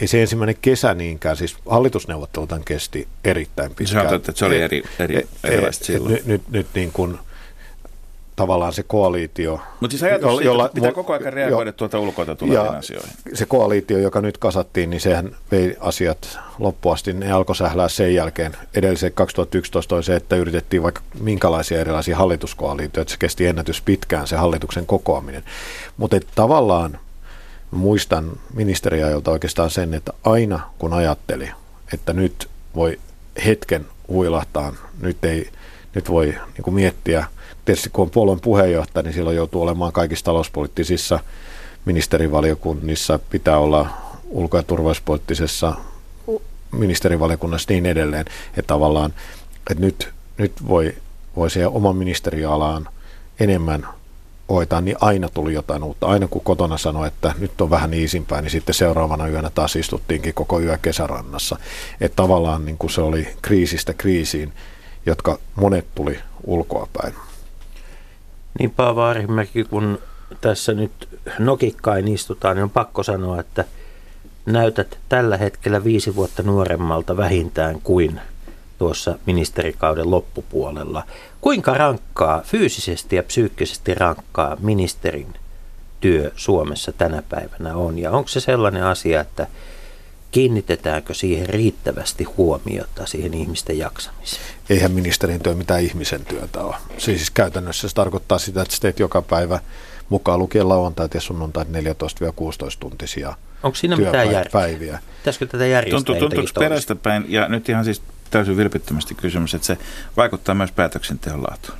ei 0.00 0.06
se 0.06 0.20
ensimmäinen 0.20 0.56
kesä 0.62 0.94
niinkään, 0.94 1.36
siis 1.36 1.56
hallitusneuvotteluthan 1.66 2.64
kesti 2.64 3.08
erittäin 3.24 3.70
pitkään. 3.70 3.88
Sanotaan, 3.88 4.16
että 4.16 4.32
se 4.34 4.44
oli 4.44 4.60
eri, 4.60 4.82
eri, 4.98 5.28
erilaista 5.44 5.84
silloin. 5.84 6.14
Nyt, 6.14 6.26
nyt, 6.26 6.42
nyt 6.48 6.66
niin 6.74 6.92
kuin 6.92 7.18
tavallaan 8.36 8.72
se 8.72 8.82
koalitio. 8.82 9.60
Mutta 9.80 9.92
siis 9.92 10.02
ajatus 10.02 10.22
jolla, 10.22 10.36
siitä, 10.36 10.48
jolla, 10.48 10.68
pitää 10.74 10.92
koko 10.92 11.12
ajan 11.12 11.32
reagoida 11.32 11.68
jo, 11.68 11.72
tuolta 11.72 11.98
ulkoilta 11.98 12.36
tuleviin 12.36 12.74
asioihin. 12.74 13.10
Se 13.34 13.46
koalitio, 13.46 13.98
joka 13.98 14.20
nyt 14.20 14.38
kasattiin, 14.38 14.90
niin 14.90 15.00
sehän 15.00 15.36
vei 15.50 15.76
asiat 15.80 16.38
loppuasti. 16.58 17.12
Ne 17.12 17.32
alkoi 17.32 17.56
sählää 17.56 17.88
sen 17.88 18.14
jälkeen. 18.14 18.56
Edellisen 18.74 19.12
2011 19.12 19.94
oli 19.94 20.02
se, 20.02 20.16
että 20.16 20.36
yritettiin 20.36 20.82
vaikka 20.82 21.00
minkälaisia 21.20 21.80
erilaisia 21.80 22.16
hallituskoalitioita. 22.16 23.10
Se 23.10 23.16
kesti 23.18 23.46
ennätys 23.46 23.80
pitkään 23.80 24.26
se 24.26 24.36
hallituksen 24.36 24.86
kokoaminen. 24.86 25.44
Mutta 25.96 26.16
tavallaan 26.34 26.98
muistan 27.70 28.32
ministeriajolta 28.54 29.30
oikeastaan 29.30 29.70
sen, 29.70 29.94
että 29.94 30.12
aina 30.24 30.70
kun 30.78 30.92
ajatteli, 30.92 31.50
että 31.92 32.12
nyt 32.12 32.48
voi 32.74 33.00
hetken 33.46 33.86
huilahtaa, 34.08 34.72
nyt, 35.00 35.24
ei, 35.24 35.50
nyt 35.94 36.10
voi 36.10 36.26
niin 36.26 36.62
kuin 36.62 36.74
miettiä, 36.74 37.26
tietysti 37.64 37.90
kun 37.90 38.02
on 38.02 38.10
puolueen 38.10 38.40
puheenjohtaja, 38.40 39.02
niin 39.02 39.14
silloin 39.14 39.36
joutuu 39.36 39.62
olemaan 39.62 39.92
kaikissa 39.92 40.24
talouspoliittisissa 40.24 41.20
ministerivaliokunnissa, 41.84 43.18
pitää 43.30 43.58
olla 43.58 43.90
ulko- 44.24 44.56
ja 44.56 44.62
turvallisuuspoliittisessa 44.62 45.74
ministerivaliokunnassa 46.72 47.72
niin 47.72 47.86
edelleen, 47.86 48.26
että 48.48 48.66
tavallaan, 48.66 49.14
että 49.70 49.84
nyt, 49.84 50.08
nyt 50.38 50.52
voi, 50.68 50.94
voi 51.36 51.50
siihen 51.50 51.68
oman 51.68 51.96
ministerialaan 51.96 52.88
enemmän 53.40 53.86
hoitaa, 54.48 54.80
niin 54.80 54.96
aina 55.00 55.28
tuli 55.28 55.54
jotain 55.54 55.82
uutta. 55.82 56.06
Aina 56.06 56.28
kun 56.28 56.44
kotona 56.44 56.78
sanoi, 56.78 57.08
että 57.08 57.32
nyt 57.38 57.60
on 57.60 57.70
vähän 57.70 57.94
iisimpää, 57.94 58.40
niin 58.42 58.50
sitten 58.50 58.74
seuraavana 58.74 59.28
yönä 59.28 59.50
taas 59.50 59.76
istuttiinkin 59.76 60.34
koko 60.34 60.60
yö 60.60 60.78
kesärannassa. 60.82 61.56
Että 62.00 62.16
tavallaan 62.16 62.64
niin 62.64 62.78
kuin 62.78 62.90
se 62.90 63.00
oli 63.00 63.28
kriisistä 63.42 63.94
kriisiin, 63.94 64.52
jotka 65.06 65.38
monet 65.54 65.86
tuli 65.94 66.18
ulkoapäin. 66.44 67.14
Niin 68.58 68.70
Paavo 68.70 69.02
Arhimäki, 69.02 69.64
kun 69.64 69.98
tässä 70.40 70.72
nyt 70.72 71.08
nokikkain 71.38 72.08
istutaan, 72.08 72.56
niin 72.56 72.64
on 72.64 72.70
pakko 72.70 73.02
sanoa, 73.02 73.40
että 73.40 73.64
näytät 74.46 74.98
tällä 75.08 75.36
hetkellä 75.36 75.84
viisi 75.84 76.16
vuotta 76.16 76.42
nuoremmalta 76.42 77.16
vähintään 77.16 77.80
kuin 77.80 78.20
tuossa 78.84 79.18
ministerikauden 79.26 80.10
loppupuolella. 80.10 81.02
Kuinka 81.40 81.74
rankkaa, 81.74 82.42
fyysisesti 82.44 83.16
ja 83.16 83.22
psyykkisesti 83.22 83.94
rankkaa 83.94 84.56
ministerin 84.60 85.34
työ 86.00 86.30
Suomessa 86.36 86.92
tänä 86.92 87.22
päivänä 87.28 87.76
on? 87.76 87.98
Ja 87.98 88.10
onko 88.10 88.28
se 88.28 88.40
sellainen 88.40 88.84
asia, 88.84 89.20
että 89.20 89.46
kiinnitetäänkö 90.30 91.14
siihen 91.14 91.48
riittävästi 91.48 92.24
huomiota, 92.24 93.06
siihen 93.06 93.34
ihmisten 93.34 93.78
jaksamiseen? 93.78 94.42
Eihän 94.70 94.92
ministerin 94.92 95.40
työ 95.40 95.54
mitään 95.54 95.82
ihmisen 95.82 96.24
työtä 96.24 96.60
ole. 96.60 96.76
Siis 96.98 97.30
käytännössä 97.30 97.88
se 97.88 97.94
tarkoittaa 97.94 98.38
sitä, 98.38 98.62
että 98.62 98.76
teet 98.80 98.98
joka 98.98 99.22
päivä 99.22 99.60
mukaan 100.08 100.38
lukien 100.38 100.68
lauantait 100.68 101.14
ja 101.14 101.20
sunnuntait 101.20 101.68
14-16 101.68 101.72
tuntisia 102.80 103.34
Onko 103.62 103.74
siinä 103.74 103.96
mitään 103.96 104.32
järkeä? 104.32 104.98
Pitäisikö 105.18 105.46
tätä 105.46 105.66
järjestää 105.66 105.96
Tuntuu, 105.96 106.28
Tuntuuko 106.28 106.50
perästä 106.58 106.94
päin, 106.94 107.24
ja 107.28 107.48
nyt 107.48 107.68
ihan 107.68 107.84
siis 107.84 108.02
täysin 108.34 108.56
vilpittömästi 108.56 109.14
kysymys, 109.14 109.54
että 109.54 109.66
se 109.66 109.78
vaikuttaa 110.16 110.54
myös 110.54 110.72
päätöksenteon 110.72 111.42
laatuun? 111.42 111.78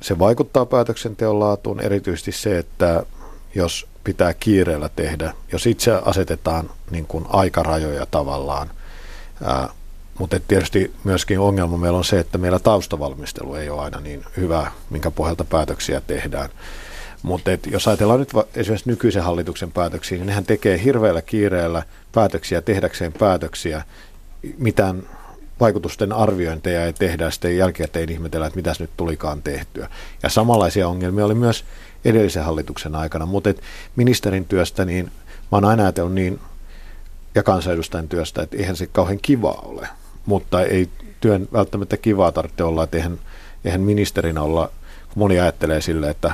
Se 0.00 0.18
vaikuttaa 0.18 0.66
päätöksenteon 0.66 1.40
laatuun 1.40 1.80
erityisesti 1.80 2.32
se, 2.32 2.58
että 2.58 3.02
jos 3.54 3.86
pitää 4.04 4.34
kiireellä 4.34 4.88
tehdä, 4.88 5.32
jos 5.52 5.66
itse 5.66 5.92
asetetaan 6.04 6.70
niin 6.90 7.06
kuin 7.06 7.24
aikarajoja 7.28 8.06
tavallaan, 8.06 8.70
ää, 9.44 9.68
mutta 10.18 10.40
tietysti 10.48 10.94
myöskin 11.04 11.40
ongelma 11.40 11.76
meillä 11.76 11.98
on 11.98 12.04
se, 12.04 12.18
että 12.18 12.38
meillä 12.38 12.58
taustavalmistelu 12.58 13.54
ei 13.54 13.70
ole 13.70 13.82
aina 13.82 14.00
niin 14.00 14.24
hyvä, 14.36 14.70
minkä 14.90 15.10
pohjalta 15.10 15.44
päätöksiä 15.44 16.00
tehdään. 16.00 16.48
Mutta 17.22 17.50
jos 17.70 17.88
ajatellaan 17.88 18.20
nyt 18.20 18.32
esimerkiksi 18.54 18.90
nykyisen 18.90 19.22
hallituksen 19.22 19.72
päätöksiä, 19.72 20.18
niin 20.18 20.26
nehän 20.26 20.44
tekee 20.44 20.84
hirveällä 20.84 21.22
kiireellä 21.22 21.82
päätöksiä 22.12 22.62
tehdäkseen 22.62 23.12
päätöksiä. 23.12 23.82
Mitään 24.58 25.02
vaikutusten 25.60 26.12
arviointeja 26.12 26.84
ei 26.84 26.92
tehdä, 26.92 27.30
sitten 27.30 27.56
jälkikäteen 27.56 28.10
ihmetellä, 28.10 28.46
että 28.46 28.56
mitäs 28.56 28.80
nyt 28.80 28.90
tulikaan 28.96 29.42
tehtyä. 29.42 29.88
Ja 30.22 30.28
samanlaisia 30.28 30.88
ongelmia 30.88 31.24
oli 31.24 31.34
myös 31.34 31.64
edellisen 32.04 32.44
hallituksen 32.44 32.94
aikana, 32.94 33.26
mutta 33.26 33.50
et 33.50 33.62
ministerin 33.96 34.44
työstä, 34.44 34.84
niin 34.84 35.04
mä 35.04 35.12
oon 35.52 35.64
aina 35.64 35.82
ajatellut 35.82 36.14
niin, 36.14 36.40
ja 37.34 37.42
kansanedustajan 37.42 38.08
työstä, 38.08 38.42
että 38.42 38.56
eihän 38.56 38.76
se 38.76 38.86
kauhean 38.86 39.18
kivaa 39.22 39.62
ole, 39.64 39.88
mutta 40.26 40.62
ei 40.62 40.88
työn 41.20 41.48
välttämättä 41.52 41.96
kivaa 41.96 42.32
tarvitse 42.32 42.64
olla, 42.64 42.84
että 42.84 42.96
eihän, 42.96 43.18
eihän 43.64 43.80
ministerinä 43.80 44.42
olla, 44.42 44.70
kun 45.08 45.18
moni 45.18 45.40
ajattelee 45.40 45.80
sille, 45.80 46.10
että, 46.10 46.32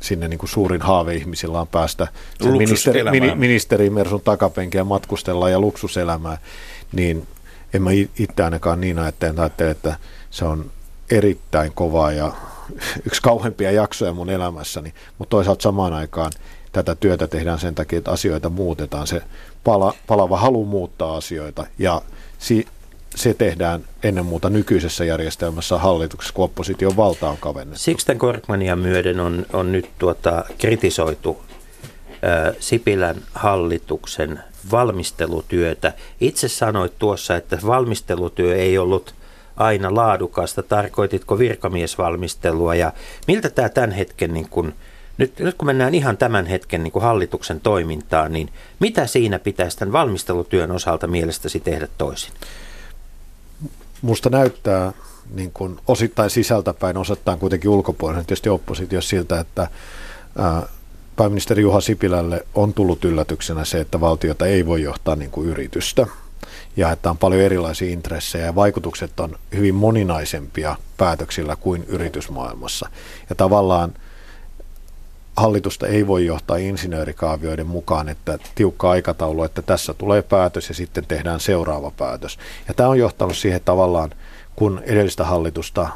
sinne 0.00 0.28
niin 0.28 0.38
kuin 0.38 0.50
suurin 0.50 0.82
haave 0.82 1.14
ihmisillä 1.14 1.60
on 1.60 1.66
päästä 1.66 2.08
ministeri, 2.58 3.34
ministeri 3.34 3.90
Mersun 3.90 4.20
takapenkiä 4.20 4.80
ja 4.80 4.84
matkustella 4.84 5.50
ja 5.50 5.60
luksuselämää, 5.60 6.38
niin 6.92 7.26
en 7.74 7.82
mä 7.82 7.90
itse 7.92 8.42
ainakaan 8.42 8.80
niin 8.80 8.98
ajattele, 8.98 9.70
että 9.70 9.96
se 10.30 10.44
on 10.44 10.70
erittäin 11.10 11.72
kovaa 11.74 12.12
ja 12.12 12.32
yksi 13.06 13.22
kauheimpia 13.22 13.70
jaksoja 13.70 14.12
mun 14.12 14.30
elämässäni, 14.30 14.94
mutta 15.18 15.30
toisaalta 15.30 15.62
samaan 15.62 15.92
aikaan 15.92 16.32
tätä 16.72 16.94
työtä 16.94 17.26
tehdään 17.26 17.58
sen 17.58 17.74
takia, 17.74 17.98
että 17.98 18.10
asioita 18.10 18.50
muutetaan. 18.50 19.06
Se 19.06 19.22
pala, 19.64 19.94
palava 20.06 20.38
halu 20.38 20.64
muuttaa 20.64 21.16
asioita 21.16 21.66
ja 21.78 22.02
si, 22.38 22.66
se 23.14 23.34
tehdään 23.34 23.84
ennen 24.02 24.26
muuta 24.26 24.50
nykyisessä 24.50 25.04
järjestelmässä 25.04 25.78
hallituksessa, 25.78 26.34
kun 26.34 26.44
opposition 26.44 26.96
valta 26.96 27.30
on 27.30 27.36
kavennettu. 27.40 27.78
Sixten 27.78 28.18
Korkmania 28.18 28.76
myöden 28.76 29.20
on, 29.20 29.46
on 29.52 29.72
nyt 29.72 29.90
tuota, 29.98 30.44
kritisoitu 30.58 31.43
Sipilän 32.60 33.16
hallituksen 33.34 34.40
valmistelutyötä. 34.70 35.92
Itse 36.20 36.48
sanoit 36.48 36.98
tuossa, 36.98 37.36
että 37.36 37.58
valmistelutyö 37.66 38.56
ei 38.56 38.78
ollut 38.78 39.14
aina 39.56 39.94
laadukasta. 39.94 40.62
Tarkoititko 40.62 41.38
virkamiesvalmistelua 41.38 42.74
ja 42.74 42.92
miltä 43.26 43.50
tämä 43.50 43.68
tämän 43.68 43.92
hetken, 43.92 44.34
niin 44.34 44.48
kun, 44.48 44.74
nyt, 45.18 45.38
nyt 45.38 45.54
kun 45.54 45.66
mennään 45.66 45.94
ihan 45.94 46.16
tämän 46.16 46.46
hetken 46.46 46.82
niin 46.82 46.92
hallituksen 47.00 47.60
toimintaan, 47.60 48.32
niin 48.32 48.50
mitä 48.80 49.06
siinä 49.06 49.38
pitäisi 49.38 49.78
tämän 49.78 49.92
valmistelutyön 49.92 50.70
osalta 50.70 51.06
mielestäsi 51.06 51.60
tehdä 51.60 51.88
toisin? 51.98 52.32
Musta 54.02 54.30
näyttää 54.30 54.92
niin 55.34 55.50
kun 55.52 55.80
osittain 55.88 56.30
sisältäpäin, 56.30 56.96
osittain 56.96 57.38
kuitenkin 57.38 57.70
ulkopuolella, 57.70 58.22
tietysti 58.22 58.48
oppositiossa 58.48 59.10
siltä, 59.10 59.40
että 59.40 59.68
pääministeri 61.16 61.62
Juha 61.62 61.80
Sipilälle 61.80 62.46
on 62.54 62.74
tullut 62.74 63.04
yllätyksenä 63.04 63.64
se, 63.64 63.80
että 63.80 64.00
valtiota 64.00 64.46
ei 64.46 64.66
voi 64.66 64.82
johtaa 64.82 65.16
niin 65.16 65.30
kuin 65.30 65.48
yritystä 65.48 66.06
ja 66.76 66.90
että 66.90 67.10
on 67.10 67.18
paljon 67.18 67.42
erilaisia 67.42 67.90
intressejä 67.90 68.44
ja 68.44 68.54
vaikutukset 68.54 69.20
on 69.20 69.36
hyvin 69.54 69.74
moninaisempia 69.74 70.76
päätöksillä 70.96 71.56
kuin 71.56 71.84
yritysmaailmassa. 71.84 72.88
Ja 73.28 73.34
tavallaan 73.34 73.94
hallitusta 75.36 75.86
ei 75.86 76.06
voi 76.06 76.26
johtaa 76.26 76.56
insinöörikaavioiden 76.56 77.66
mukaan, 77.66 78.08
että 78.08 78.38
tiukka 78.54 78.90
aikataulu, 78.90 79.42
että 79.42 79.62
tässä 79.62 79.94
tulee 79.94 80.22
päätös 80.22 80.68
ja 80.68 80.74
sitten 80.74 81.06
tehdään 81.06 81.40
seuraava 81.40 81.90
päätös. 81.90 82.38
Ja 82.68 82.74
tämä 82.74 82.88
on 82.88 82.98
johtanut 82.98 83.36
siihen 83.36 83.60
tavallaan, 83.64 84.10
kun 84.56 84.82
edellistä 84.84 85.24
hallitusta 85.24 85.88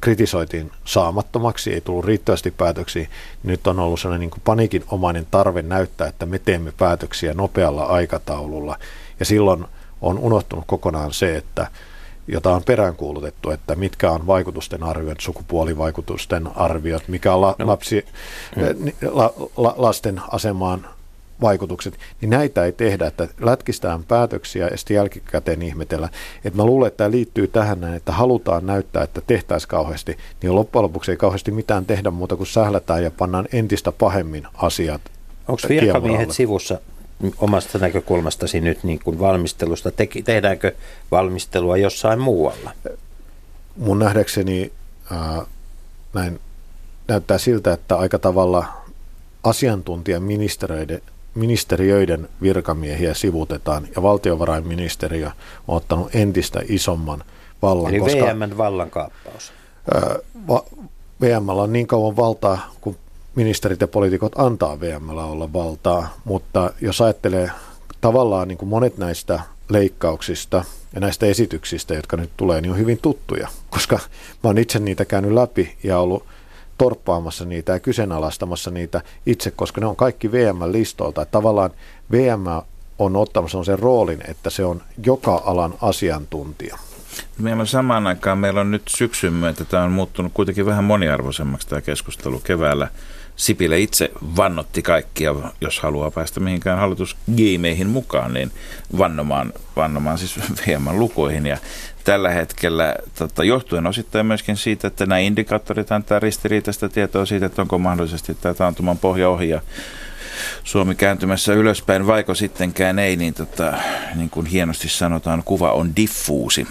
kritisoitiin 0.00 0.72
saamattomaksi, 0.84 1.72
ei 1.72 1.80
tullut 1.80 2.04
riittävästi 2.04 2.50
päätöksiä. 2.50 3.08
Nyt 3.42 3.66
on 3.66 3.78
ollut 3.78 4.00
sellainen 4.00 4.20
niin 4.20 4.30
kuin 4.30 4.42
paniikinomainen 4.44 5.26
tarve 5.30 5.62
näyttää, 5.62 6.08
että 6.08 6.26
me 6.26 6.38
teemme 6.38 6.72
päätöksiä 6.78 7.34
nopealla 7.34 7.84
aikataululla. 7.84 8.78
Ja 9.20 9.26
silloin 9.26 9.64
on 10.00 10.18
unohtunut 10.18 10.64
kokonaan 10.66 11.12
se, 11.12 11.36
että 11.36 11.66
jota 12.28 12.54
on 12.54 12.64
peräänkuulutettu, 12.64 13.50
että 13.50 13.74
mitkä 13.74 14.10
on 14.10 14.26
vaikutusten 14.26 14.82
arviot, 14.82 15.20
sukupuolivaikutusten 15.20 16.56
arviot, 16.56 17.08
mikä 17.08 17.34
on 17.34 17.40
la, 17.40 17.54
no. 17.58 17.66
lapsi, 17.66 18.04
mm. 18.56 18.92
la, 19.12 19.32
la, 19.56 19.74
lasten 19.76 20.20
asemaan 20.30 20.86
vaikutukset, 21.40 21.98
niin 22.20 22.30
näitä 22.30 22.64
ei 22.64 22.72
tehdä, 22.72 23.06
että 23.06 23.28
lätkistään 23.40 24.04
päätöksiä 24.04 24.68
ja 24.68 24.76
sitten 24.76 24.94
jälkikäteen 24.94 25.62
ihmetellä. 25.62 26.08
Että 26.44 26.56
mä 26.56 26.64
luulen, 26.64 26.88
että 26.88 26.96
tämä 26.96 27.10
liittyy 27.10 27.46
tähän 27.48 27.80
näin, 27.80 27.94
että 27.94 28.12
halutaan 28.12 28.66
näyttää, 28.66 29.02
että 29.02 29.20
tehtäisiin 29.26 29.68
kauheasti, 29.68 30.18
niin 30.42 30.54
loppujen 30.54 30.82
lopuksi 30.82 31.10
ei 31.10 31.16
kauheasti 31.16 31.50
mitään 31.50 31.86
tehdä 31.86 32.10
muuta 32.10 32.36
kuin 32.36 32.46
sählätään 32.46 33.02
ja 33.02 33.10
pannaan 33.10 33.48
entistä 33.52 33.92
pahemmin 33.92 34.46
asiat 34.54 35.00
Onko 35.48 35.62
virkamiehet 35.68 36.30
sivussa 36.30 36.80
omasta 37.38 37.78
näkökulmastasi 37.78 38.60
nyt 38.60 38.84
niin 38.84 39.00
kuin 39.04 39.18
valmistelusta? 39.18 39.90
Te, 39.90 40.08
tehdäänkö 40.24 40.72
valmistelua 41.10 41.76
jossain 41.76 42.20
muualla? 42.20 42.70
Mun 43.76 43.98
nähdäkseni 43.98 44.72
ää, 45.10 45.42
näin 46.14 46.40
näyttää 47.08 47.38
siltä, 47.38 47.72
että 47.72 47.96
aika 47.96 48.18
tavalla 48.18 48.64
asiantuntijaministereiden 49.44 51.02
ministeriöiden 51.34 52.28
virkamiehiä 52.42 53.14
sivutetaan 53.14 53.88
ja 53.96 54.02
valtiovarainministeriö 54.02 55.30
on 55.68 55.76
ottanut 55.76 56.14
entistä 56.14 56.60
isomman 56.68 57.24
vallan. 57.62 57.94
Eli 57.94 58.00
koska, 58.00 58.26
VMn 58.26 58.58
vallankaappaus. 58.58 59.52
Ö, 59.94 60.22
va, 60.48 60.64
VMllä 61.20 61.62
on 61.62 61.72
niin 61.72 61.86
kauan 61.86 62.16
valtaa, 62.16 62.74
kun 62.80 62.96
ministerit 63.34 63.80
ja 63.80 63.88
poliitikot 63.88 64.32
antaa 64.38 64.80
VMllä 64.80 65.24
olla 65.24 65.52
valtaa, 65.52 66.14
mutta 66.24 66.70
jos 66.80 67.00
ajattelee 67.00 67.50
tavallaan 68.00 68.48
niin 68.48 68.58
kuin 68.58 68.68
monet 68.68 68.98
näistä 68.98 69.40
leikkauksista 69.68 70.64
ja 70.94 71.00
näistä 71.00 71.26
esityksistä, 71.26 71.94
jotka 71.94 72.16
nyt 72.16 72.30
tulee, 72.36 72.60
niin 72.60 72.72
on 72.72 72.78
hyvin 72.78 72.98
tuttuja, 73.02 73.48
koska 73.70 73.98
mä 74.44 74.48
oon 74.48 74.58
itse 74.58 74.78
niitä 74.78 75.04
käynyt 75.04 75.32
läpi 75.32 75.76
ja 75.82 75.98
ollut 75.98 76.24
torppaamassa 76.80 77.44
niitä 77.44 77.72
ja 77.72 77.80
kyseenalaistamassa 77.80 78.70
niitä 78.70 79.00
itse, 79.26 79.50
koska 79.50 79.80
ne 79.80 79.86
on 79.86 79.96
kaikki 79.96 80.32
VM-listolta. 80.32 81.22
Että 81.22 81.32
tavallaan 81.32 81.70
VM 82.12 82.44
on 82.98 83.16
ottamassa 83.16 83.64
sen 83.64 83.78
roolin, 83.78 84.20
että 84.28 84.50
se 84.50 84.64
on 84.64 84.82
joka 85.04 85.42
alan 85.44 85.74
asiantuntija. 85.82 86.78
Meillä 87.38 87.60
on 87.60 87.66
samaan 87.66 88.06
aikaan, 88.06 88.38
meillä 88.38 88.60
on 88.60 88.70
nyt 88.70 88.82
syksyn 88.88 89.32
myötä, 89.32 89.64
tämä 89.64 89.82
on 89.82 89.92
muuttunut 89.92 90.32
kuitenkin 90.34 90.66
vähän 90.66 90.84
moniarvoisemmaksi 90.84 91.68
tämä 91.68 91.80
keskustelu 91.80 92.38
keväällä. 92.38 92.88
Sipilä 93.40 93.76
itse 93.76 94.10
vannotti 94.36 94.82
kaikkia, 94.82 95.34
jos 95.60 95.80
haluaa 95.80 96.10
päästä 96.10 96.40
mihinkään 96.40 96.78
hallitusgeimeihin 96.78 97.86
mukaan, 97.86 98.34
niin 98.34 98.52
vannomaan, 98.98 99.52
vannomaan 99.76 100.18
siis 100.18 100.38
VM 100.66 100.88
lukuihin. 100.90 101.46
Ja 101.46 101.58
tällä 102.04 102.30
hetkellä 102.30 102.94
tota, 103.18 103.44
johtuen 103.44 103.86
osittain 103.86 104.26
myöskin 104.26 104.56
siitä, 104.56 104.86
että 104.86 105.06
nämä 105.06 105.18
indikaattorit 105.18 105.92
antaa 105.92 106.18
ristiriitaista 106.18 106.88
tietoa 106.88 107.26
siitä, 107.26 107.46
että 107.46 107.62
onko 107.62 107.78
mahdollisesti 107.78 108.34
tämä 108.34 108.54
taantuman 108.54 108.98
pohja 108.98 109.28
ohi 109.28 109.48
ja 109.48 109.60
Suomi 110.64 110.94
kääntymässä 110.94 111.52
ylöspäin, 111.52 112.06
vaiko 112.06 112.34
sittenkään 112.34 112.98
ei, 112.98 113.16
niin, 113.16 113.34
tota, 113.34 113.72
niin 114.14 114.30
kuin 114.30 114.46
hienosti 114.46 114.88
sanotaan, 114.88 115.42
kuva 115.44 115.72
on 115.72 115.96
diffuusi. 115.96 116.66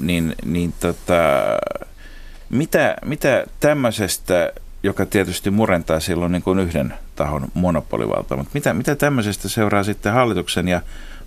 Niin, 0.00 0.34
niin 0.44 0.74
tota, 0.80 1.14
mitä, 2.50 2.96
mitä 3.04 3.46
tämmöisestä, 3.60 4.52
joka 4.84 5.06
tietysti 5.06 5.50
murentaa 5.50 6.00
silloin 6.00 6.32
niin 6.32 6.42
kuin 6.42 6.58
yhden 6.58 6.94
tahon 7.16 7.48
monopolivalta, 7.54 8.36
mutta 8.36 8.50
mitä, 8.54 8.74
mitä 8.74 8.96
tämmöisestä 8.96 9.48
seuraa 9.48 9.82
sitten 9.82 10.12
hallituksen 10.12 10.68
ja 10.68 10.80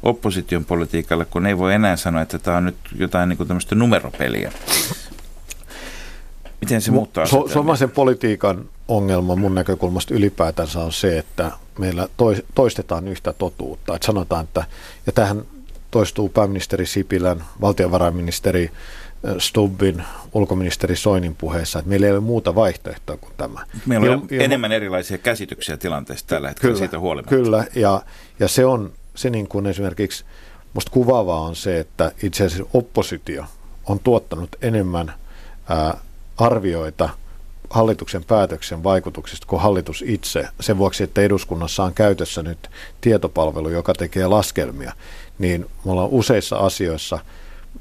opposition 0.03 0.65
politiikalle, 0.65 1.25
kun 1.25 1.45
ei 1.45 1.57
voi 1.57 1.73
enää 1.73 1.95
sanoa, 1.95 2.21
että 2.21 2.39
tämä 2.39 2.57
on 2.57 2.65
nyt 2.65 2.75
jotain 2.95 3.29
niin 3.29 3.37
kuin 3.37 3.47
tämmöistä 3.47 3.75
numeropeliä. 3.75 4.51
Miten 6.61 6.81
se 6.81 6.91
muuttaa 6.91 7.25
Su- 7.25 7.51
Suomalaisen 7.53 7.91
politiikan 7.91 8.65
ongelma 8.87 9.35
mun 9.35 9.55
näkökulmasta 9.55 10.13
ylipäätänsä 10.13 10.79
on 10.79 10.93
se, 10.93 11.17
että 11.17 11.51
meillä 11.79 12.07
toistetaan 12.55 13.07
yhtä 13.07 13.33
totuutta. 13.33 13.95
Että 13.95 14.05
sanotaan, 14.05 14.43
että, 14.43 14.63
ja 15.05 15.11
tähän 15.11 15.41
toistuu 15.91 16.29
pääministeri 16.29 16.85
Sipilän, 16.85 17.43
valtiovarainministeri 17.61 18.71
Stubbin, 19.37 20.03
ulkoministeri 20.33 20.95
Soinin 20.95 21.35
puheessa, 21.35 21.79
että 21.79 21.89
meillä 21.89 22.07
ei 22.07 22.11
ole 22.11 22.19
muuta 22.19 22.55
vaihtoehtoa 22.55 23.17
kuin 23.17 23.33
tämä. 23.37 23.65
Meillä 23.85 24.11
on 24.11 24.27
ja, 24.31 24.43
enemmän 24.43 24.71
erilaisia 24.71 25.17
käsityksiä 25.17 25.77
tilanteesta 25.77 26.27
tällä 26.27 26.47
hetkellä 26.47 26.73
kyllä, 26.73 26.79
siitä 26.79 26.99
huolimatta. 26.99 27.35
Kyllä, 27.35 27.65
ja, 27.75 28.01
ja 28.39 28.47
se 28.47 28.65
on 28.65 28.93
se 29.15 29.29
niin 29.29 29.47
kuin 29.47 29.65
esimerkiksi, 29.65 30.25
musta 30.73 30.91
kuvaavaa 30.91 31.41
on 31.41 31.55
se, 31.55 31.79
että 31.79 32.11
itse 32.23 32.45
asiassa 32.45 32.69
oppositio 32.73 33.45
on 33.85 33.99
tuottanut 33.99 34.55
enemmän 34.61 35.13
ää, 35.69 35.97
arvioita 36.37 37.09
hallituksen 37.69 38.23
päätöksen 38.23 38.83
vaikutuksista 38.83 39.47
kuin 39.47 39.61
hallitus 39.61 40.03
itse. 40.07 40.47
Sen 40.59 40.77
vuoksi, 40.77 41.03
että 41.03 41.21
eduskunnassa 41.21 41.83
on 41.83 41.93
käytössä 41.93 42.43
nyt 42.43 42.69
tietopalvelu, 43.01 43.69
joka 43.69 43.93
tekee 43.93 44.27
laskelmia, 44.27 44.93
niin 45.39 45.65
me 45.85 45.91
ollaan 45.91 46.09
useissa 46.09 46.57
asioissa– 46.57 47.19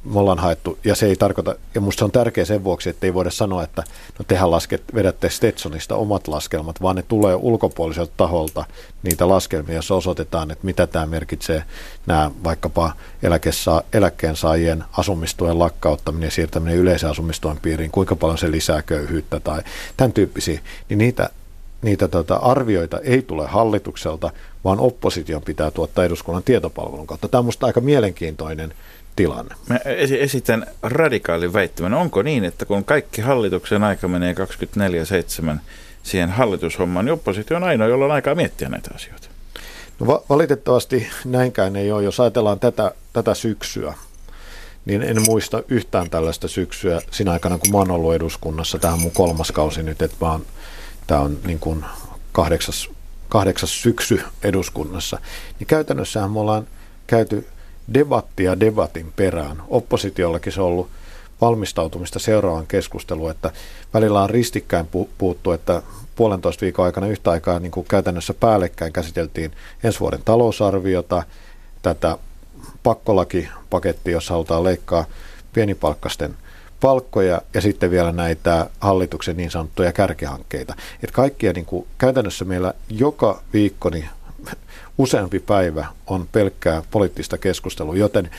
me 0.04 0.18
ollaan 0.20 0.38
haettu, 0.38 0.78
ja 0.84 0.94
se 0.94 1.06
ei 1.06 1.16
tarkoita, 1.16 1.54
ja 1.74 1.80
musta 1.80 1.98
se 1.98 2.04
on 2.04 2.12
tärkeä 2.12 2.44
sen 2.44 2.64
vuoksi, 2.64 2.90
että 2.90 3.06
ei 3.06 3.14
voida 3.14 3.30
sanoa, 3.30 3.62
että 3.62 3.82
no 4.18 4.24
tehän 4.28 4.50
lasket, 4.50 4.82
vedätte 4.94 5.30
Stetsonista 5.30 5.96
omat 5.96 6.28
laskelmat, 6.28 6.82
vaan 6.82 6.96
ne 6.96 7.02
tulee 7.02 7.34
ulkopuoliselta 7.34 8.12
taholta 8.16 8.64
niitä 9.02 9.28
laskelmia, 9.28 9.74
joissa 9.74 9.94
osoitetaan, 9.94 10.50
että 10.50 10.66
mitä 10.66 10.86
tämä 10.86 11.06
merkitsee 11.06 11.62
nämä 12.06 12.30
vaikkapa 12.44 12.92
eläkessa, 13.22 13.82
eläkkeensaajien 13.92 14.84
asumistuen 14.92 15.58
lakkauttaminen 15.58 16.26
ja 16.26 16.30
siirtäminen 16.30 16.78
yleisen 16.78 17.10
asumistuen 17.10 17.58
piiriin, 17.62 17.90
kuinka 17.90 18.16
paljon 18.16 18.38
se 18.38 18.50
lisää 18.50 18.82
köyhyyttä 18.82 19.40
tai 19.40 19.62
tämän 19.96 20.12
tyyppisiä, 20.12 20.60
niin 20.88 20.98
niitä 20.98 21.30
niitä 21.82 22.08
tota, 22.08 22.36
arvioita 22.36 23.00
ei 23.00 23.22
tule 23.22 23.46
hallitukselta, 23.46 24.30
vaan 24.64 24.80
opposition 24.80 25.42
pitää 25.42 25.70
tuottaa 25.70 26.04
eduskunnan 26.04 26.42
tietopalvelun 26.42 27.06
kautta. 27.06 27.28
Tämä 27.28 27.38
on 27.38 27.44
minusta 27.44 27.66
aika 27.66 27.80
mielenkiintoinen 27.80 28.74
tilanne. 29.16 29.54
Mä 29.68 29.78
esitän 30.20 30.66
radikaalin 30.82 31.52
väittämän. 31.52 31.94
Onko 31.94 32.22
niin, 32.22 32.44
että 32.44 32.64
kun 32.64 32.84
kaikki 32.84 33.22
hallituksen 33.22 33.84
aika 33.84 34.08
menee 34.08 34.34
24-7 35.54 35.58
siihen 36.02 36.30
hallitushommaan, 36.30 37.04
niin 37.04 37.12
oppositio 37.12 37.56
on 37.56 37.64
ainoa, 37.64 37.88
jolla 37.88 38.04
on 38.04 38.10
aikaa 38.10 38.34
miettiä 38.34 38.68
näitä 38.68 38.90
asioita? 38.94 39.28
No 40.00 40.06
va- 40.06 40.22
valitettavasti 40.28 41.08
näinkään 41.24 41.76
ei 41.76 41.92
ole. 41.92 42.02
Jos 42.02 42.20
ajatellaan 42.20 42.60
tätä, 42.60 42.92
tätä 43.12 43.34
syksyä, 43.34 43.94
niin 44.84 45.02
en 45.02 45.22
muista 45.22 45.62
yhtään 45.68 46.10
tällaista 46.10 46.48
syksyä 46.48 47.00
siinä 47.10 47.32
aikana, 47.32 47.58
kun 47.58 47.70
mä 47.70 47.78
oon 47.78 47.90
ollut 47.90 48.14
eduskunnassa. 48.14 48.78
Tämä 48.78 48.94
on 48.94 49.00
mun 49.00 49.10
kolmas 49.10 49.52
kausi 49.52 49.82
nyt, 49.82 50.02
että 50.02 50.16
mä 50.20 50.32
oon, 50.32 50.46
tämä 51.06 51.20
on 51.20 51.38
niin 51.46 51.58
kuin 51.58 51.84
kahdeksas, 52.32 52.90
kahdeksas 53.28 53.82
syksy 53.82 54.22
eduskunnassa. 54.42 55.18
Niin 55.58 55.66
käytännössähän 55.66 56.30
me 56.30 56.40
ollaan 56.40 56.66
käyty 57.06 57.46
debattia 57.94 58.60
debatin 58.60 59.12
perään. 59.16 59.62
Oppositiollakin 59.68 60.52
se 60.52 60.60
on 60.60 60.66
ollut 60.66 60.88
valmistautumista 61.40 62.18
seuraavaan 62.18 62.66
keskusteluun, 62.66 63.30
että 63.30 63.50
välillä 63.94 64.22
on 64.22 64.30
ristikkäin 64.30 64.88
puuttu, 65.18 65.52
että 65.52 65.82
puolentoista 66.16 66.62
viikon 66.62 66.84
aikana 66.84 67.06
yhtä 67.06 67.30
aikaa 67.30 67.60
niin 67.60 67.72
kuin 67.72 67.86
käytännössä 67.86 68.34
päällekkäin 68.34 68.92
käsiteltiin 68.92 69.52
ensi 69.84 70.00
vuoden 70.00 70.22
talousarviota, 70.24 71.22
tätä 71.82 72.18
pakkolakipakettia, 72.82 74.12
jossa 74.12 74.34
halutaan 74.34 74.64
leikkaa 74.64 75.04
pienipalkkaisten 75.52 76.36
palkkoja 76.80 77.42
ja 77.54 77.60
sitten 77.60 77.90
vielä 77.90 78.12
näitä 78.12 78.70
hallituksen 78.80 79.36
niin 79.36 79.50
sanottuja 79.50 79.92
kärkihankkeita. 79.92 80.74
Että 80.94 81.14
kaikkia 81.14 81.52
niin 81.52 81.66
kuin, 81.66 81.86
käytännössä 81.98 82.44
meillä 82.44 82.74
joka 82.88 83.42
viikko 83.52 83.90
niin 83.90 84.08
useampi 84.98 85.38
päivä 85.40 85.86
on 86.06 86.28
pelkkää 86.32 86.82
poliittista 86.90 87.38
keskustelua, 87.38 87.96
joten 87.96 88.30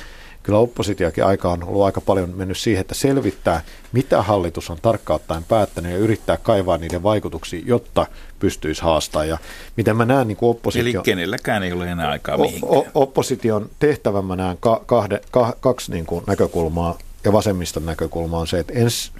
kyllä 0.44 0.60
oppositiokin 0.60 1.26
aika 1.26 1.52
on 1.52 1.64
ollut 1.64 1.84
aika 1.84 2.02
paljon 2.02 2.34
mennyt 2.36 2.58
siihen, 2.58 2.82
että 2.82 2.96
selvittää, 2.96 3.62
mitä 3.92 4.22
hallitus 4.22 4.70
on 4.70 4.78
tarkkaan 4.82 5.16
ottaen 5.16 5.44
päättänyt 5.44 5.92
ja 5.92 5.98
yrittää 5.98 6.38
kaivaa 6.38 6.78
niiden 6.78 7.04
vaikutuksia, 7.04 7.62
jotta 7.66 8.06
pystyisi 8.40 8.82
haastaa. 8.82 9.26
Ja 9.26 9.38
miten 9.78 9.98
mä 9.98 10.06
näen 10.06 10.28
niin 10.28 10.38
oppositio... 10.42 11.00
Eli 11.00 11.04
kenelläkään 11.04 11.64
ei 11.64 11.72
ole 11.72 11.92
enää 11.92 12.10
aikaa 12.10 12.38
mihinkään. 12.38 12.74
O- 12.74 12.88
opposition 12.94 13.70
tehtävän 13.80 14.26
mä 14.26 14.36
näen 14.36 14.58
ka- 14.60 14.82
kahde, 14.86 15.22
ka- 15.32 15.56
kaksi 15.60 15.92
niin 15.92 16.06
kuin 16.06 16.24
näkökulmaa 16.28 16.98
ja 17.24 17.34
vasemmiston 17.34 17.86
näkökulma 17.86 18.40
on 18.40 18.48
se, 18.48 18.60
että 18.60 18.74
ens 18.74 19.12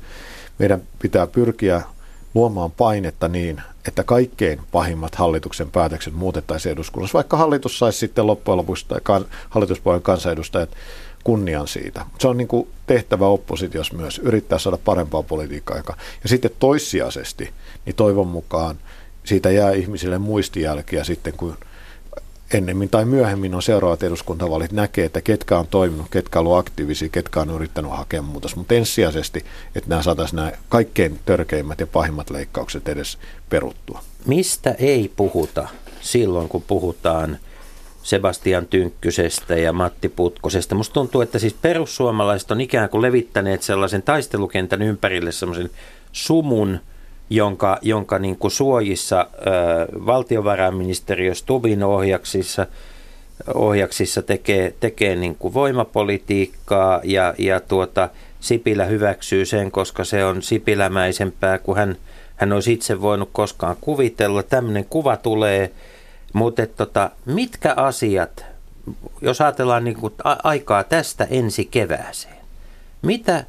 meidän 0.60 0.82
pitää 1.00 1.28
pyrkiä 1.28 1.82
luomaan 2.34 2.72
painetta 2.72 3.28
niin, 3.28 3.62
että 3.88 4.04
kaikkein 4.04 4.60
pahimmat 4.72 5.16
hallituksen 5.16 5.72
päätökset 5.72 6.14
muutettaisiin 6.14 6.74
eduskunnassa, 6.74 7.16
vaikka 7.16 7.38
hallitus 7.38 7.80
saisi 7.80 8.00
sitten 8.00 8.28
loppujen 8.28 8.58
lopuksi 8.58 8.86
kan, 9.04 9.26
hallituspuolen 9.50 10.02
kansanedustajat 10.02 10.70
kunnian 11.24 11.68
siitä. 11.68 12.06
Se 12.20 12.28
on 12.28 12.38
niin 12.38 12.48
kuin 12.48 12.68
tehtävä 12.88 13.28
oppositiossa 13.28 13.96
myös, 13.96 14.20
yrittää 14.20 14.60
saada 14.60 14.78
parempaa 14.78 15.24
politiikkaa. 15.24 15.78
Ja 16.24 16.30
sitten 16.30 16.52
toissijaisesti, 16.60 17.50
niin 17.86 17.96
toivon 17.96 18.28
mukaan 18.28 18.76
siitä 19.24 19.52
jää 19.52 19.72
ihmisille 19.72 20.18
muistijälkiä 20.18 21.04
sitten, 21.04 21.34
kun 21.38 21.58
ennemmin 22.54 22.90
tai 22.90 23.06
myöhemmin 23.06 23.56
on 23.56 23.62
seuraavat 23.62 24.04
eduskuntavaalit 24.04 24.72
näkee, 24.72 25.06
että 25.06 25.22
ketkä 25.22 25.58
on 25.58 25.68
toiminut, 25.68 26.08
ketkä 26.12 26.40
on 26.40 26.60
aktiivisia, 26.60 27.10
ketkä 27.10 27.42
on 27.42 27.50
yrittänyt 27.50 27.92
hakea 27.92 28.22
muutos. 28.22 28.56
Mutta 28.56 28.74
ensisijaisesti, 28.74 29.46
että 29.76 29.90
nämä 29.90 30.02
saataisiin 30.02 30.36
nämä 30.36 30.52
kaikkein 30.70 31.20
törkeimmät 31.26 31.80
ja 31.80 31.88
pahimmat 31.88 32.30
leikkaukset 32.30 32.88
edes 32.88 33.18
peruttua. 33.50 34.04
Mistä 34.26 34.76
ei 34.80 35.12
puhuta 35.16 35.68
silloin, 36.02 36.50
kun 36.50 36.64
puhutaan 36.68 37.38
Sebastian 38.04 38.66
Tynkkysestä 38.66 39.56
ja 39.56 39.74
Matti 39.74 40.10
Putkosesta. 40.10 40.76
Musta 40.76 40.94
tuntuu, 40.94 41.22
että 41.22 41.40
siis 41.40 41.54
perussuomalaiset 41.54 42.52
on 42.52 42.62
ikään 42.62 42.90
kuin 42.90 43.02
levittäneet 43.02 43.64
sellaisen 43.64 44.02
taistelukentän 44.02 44.82
ympärille 44.82 45.32
sellaisen 45.32 45.70
sumun, 46.12 46.80
jonka, 47.30 47.78
jonka 47.82 48.20
niin 48.20 48.38
kuin 48.38 48.52
suojissa 48.52 49.28
valtiovarainministeriö 50.06 51.36
Stubin 51.36 51.84
ohjaksissa, 51.84 52.68
ohjaksissa 53.54 54.22
tekee, 54.22 54.74
tekee 54.80 55.16
niin 55.16 55.36
kuin 55.36 55.54
voimapolitiikkaa 55.54 57.02
ja, 57.04 57.34
ja 57.38 57.60
tuota, 57.60 58.10
Sipilä 58.40 58.86
hyväksyy 58.86 59.46
sen, 59.46 59.72
koska 59.72 60.04
se 60.04 60.26
on 60.26 60.42
sipilämäisempää 60.42 61.58
kuin 61.58 61.78
hän, 61.78 61.96
hän 62.36 62.54
olisi 62.54 62.74
itse 62.74 63.02
voinut 63.02 63.30
koskaan 63.32 63.76
kuvitella. 63.82 64.44
Tämmöinen 64.44 64.86
kuva 64.86 65.18
tulee 65.18 65.72
Mutta 66.34 66.68
tota, 66.68 67.12
mitkä 67.26 67.74
asiat, 67.78 68.46
jos 69.22 69.42
ajatellaan 69.42 69.84
niin 69.84 69.98
kuin 69.98 70.14
aikaa 70.44 70.84
tästä 70.84 71.28
ensi 71.30 71.66
kevääseen, 71.66 72.38
mitä 73.02 73.44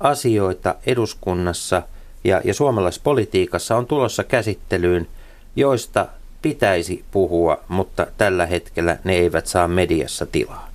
asioita 0.00 0.74
eduskunnassa 0.86 1.82
ja, 2.24 2.40
ja 2.44 2.54
suomalaispolitiikassa 2.54 3.76
on 3.76 3.86
tulossa 3.86 4.24
käsittelyyn, 4.24 5.08
joista 5.56 6.06
pitäisi 6.42 7.04
puhua, 7.10 7.60
mutta 7.68 8.06
tällä 8.18 8.46
hetkellä 8.46 8.98
ne 9.04 9.12
eivät 9.12 9.46
saa 9.46 9.68
mediassa 9.68 10.26
tilaa? 10.26 10.68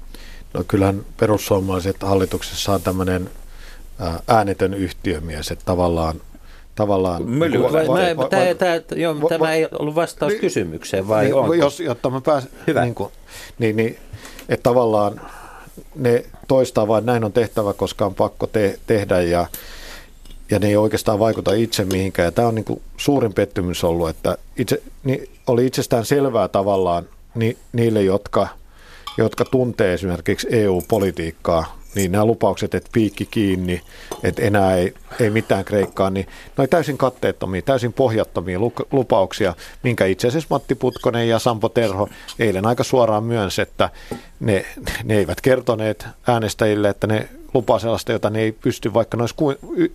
No 0.54 0.64
kyllähän 0.68 1.06
perussuomalaiset 1.20 2.04
hallituksessa 2.04 2.74
on 2.74 2.82
tämmöinen 2.82 3.30
äänetön 4.28 4.74
yhtiömies, 4.74 5.52
että 5.52 5.66
tavallaan 5.66 6.22
tavallaan... 6.76 7.40
Va, 7.40 7.74
va, 7.74 8.18
va, 8.18 8.30
tämä, 8.30 8.54
tämä, 8.54 9.02
joo, 9.02 9.22
va, 9.22 9.30
tämä 9.30 9.54
ei 9.54 9.68
ollut 9.80 9.96
vastaus 9.96 10.32
niin, 10.32 10.42
kysymykseen, 10.42 11.08
vai 11.08 11.24
niin, 11.24 11.36
onko? 11.36 11.54
Jos, 11.54 11.80
jotta 11.80 12.10
mä 12.10 12.22
pääsen... 12.22 12.50
Hyvä. 12.68 12.84
Niin, 12.84 12.96
kuin, 12.96 13.12
niin, 13.60 13.76
niin 13.76 13.98
että 14.50 14.64
tavallaan 14.64 15.22
ne 15.96 16.26
toistaa 16.48 16.88
vain, 16.88 17.06
näin 17.06 17.24
on 17.24 17.34
tehtävä, 17.34 17.74
koska 17.74 18.06
on 18.06 18.16
pakko 18.16 18.48
te, 18.48 18.80
tehdä 18.88 19.22
ja, 19.22 19.48
ja 20.52 20.60
ne 20.60 20.68
ei 20.68 20.78
oikeastaan 20.78 21.20
vaikuta 21.20 21.54
itse 21.54 21.86
mihinkään. 21.86 22.26
Ja 22.26 22.32
tämä 22.32 22.48
on 22.48 22.56
niin 22.56 22.66
kuin 22.66 22.82
suurin 22.98 23.34
pettymys 23.34 23.84
ollut, 23.84 24.10
että 24.10 24.38
itse, 24.58 24.82
niin 25.04 25.30
oli 25.48 25.66
itsestään 25.66 26.06
selvää 26.06 26.48
tavallaan 26.48 27.06
ni, 27.36 27.58
niille, 27.74 28.02
jotka, 28.02 28.48
jotka 29.18 29.46
tuntee 29.46 29.94
esimerkiksi 29.94 30.48
EU-politiikkaa, 30.52 31.78
niin 31.96 32.12
nämä 32.12 32.26
lupaukset, 32.26 32.76
että 32.76 32.90
piikki 32.94 33.26
kiinni, 33.26 33.82
että 34.24 34.42
enää 34.42 34.76
ei, 34.76 34.94
ei 35.20 35.30
mitään 35.30 35.66
Kreikkaa, 35.66 36.10
niin 36.10 36.26
ne 36.26 36.62
oli 36.62 36.68
täysin 36.68 36.98
katteettomia, 36.98 37.62
täysin 37.62 37.94
pohjattomia 37.94 38.60
lupauksia, 38.92 39.54
minkä 39.84 40.06
itse 40.06 40.28
asiassa 40.28 40.48
Matti 40.50 40.76
Putkonen 40.76 41.30
ja 41.30 41.40
Sampo 41.40 41.70
Terho 41.70 42.10
eilen 42.40 42.66
aika 42.66 42.84
suoraan 42.84 43.24
myönsi, 43.24 43.62
että 43.62 43.90
ne, 44.40 44.66
ne 45.04 45.18
eivät 45.18 45.42
kertoneet 45.42 46.08
äänestäjille, 46.28 46.90
että 46.90 47.08
ne 47.08 47.30
lupaa 47.58 47.80
sellaista, 47.80 48.12
jota 48.12 48.30
ne 48.30 48.40
ei 48.40 48.52
pysty, 48.52 48.94
vaikka 48.94 49.18
olisi 49.20 49.36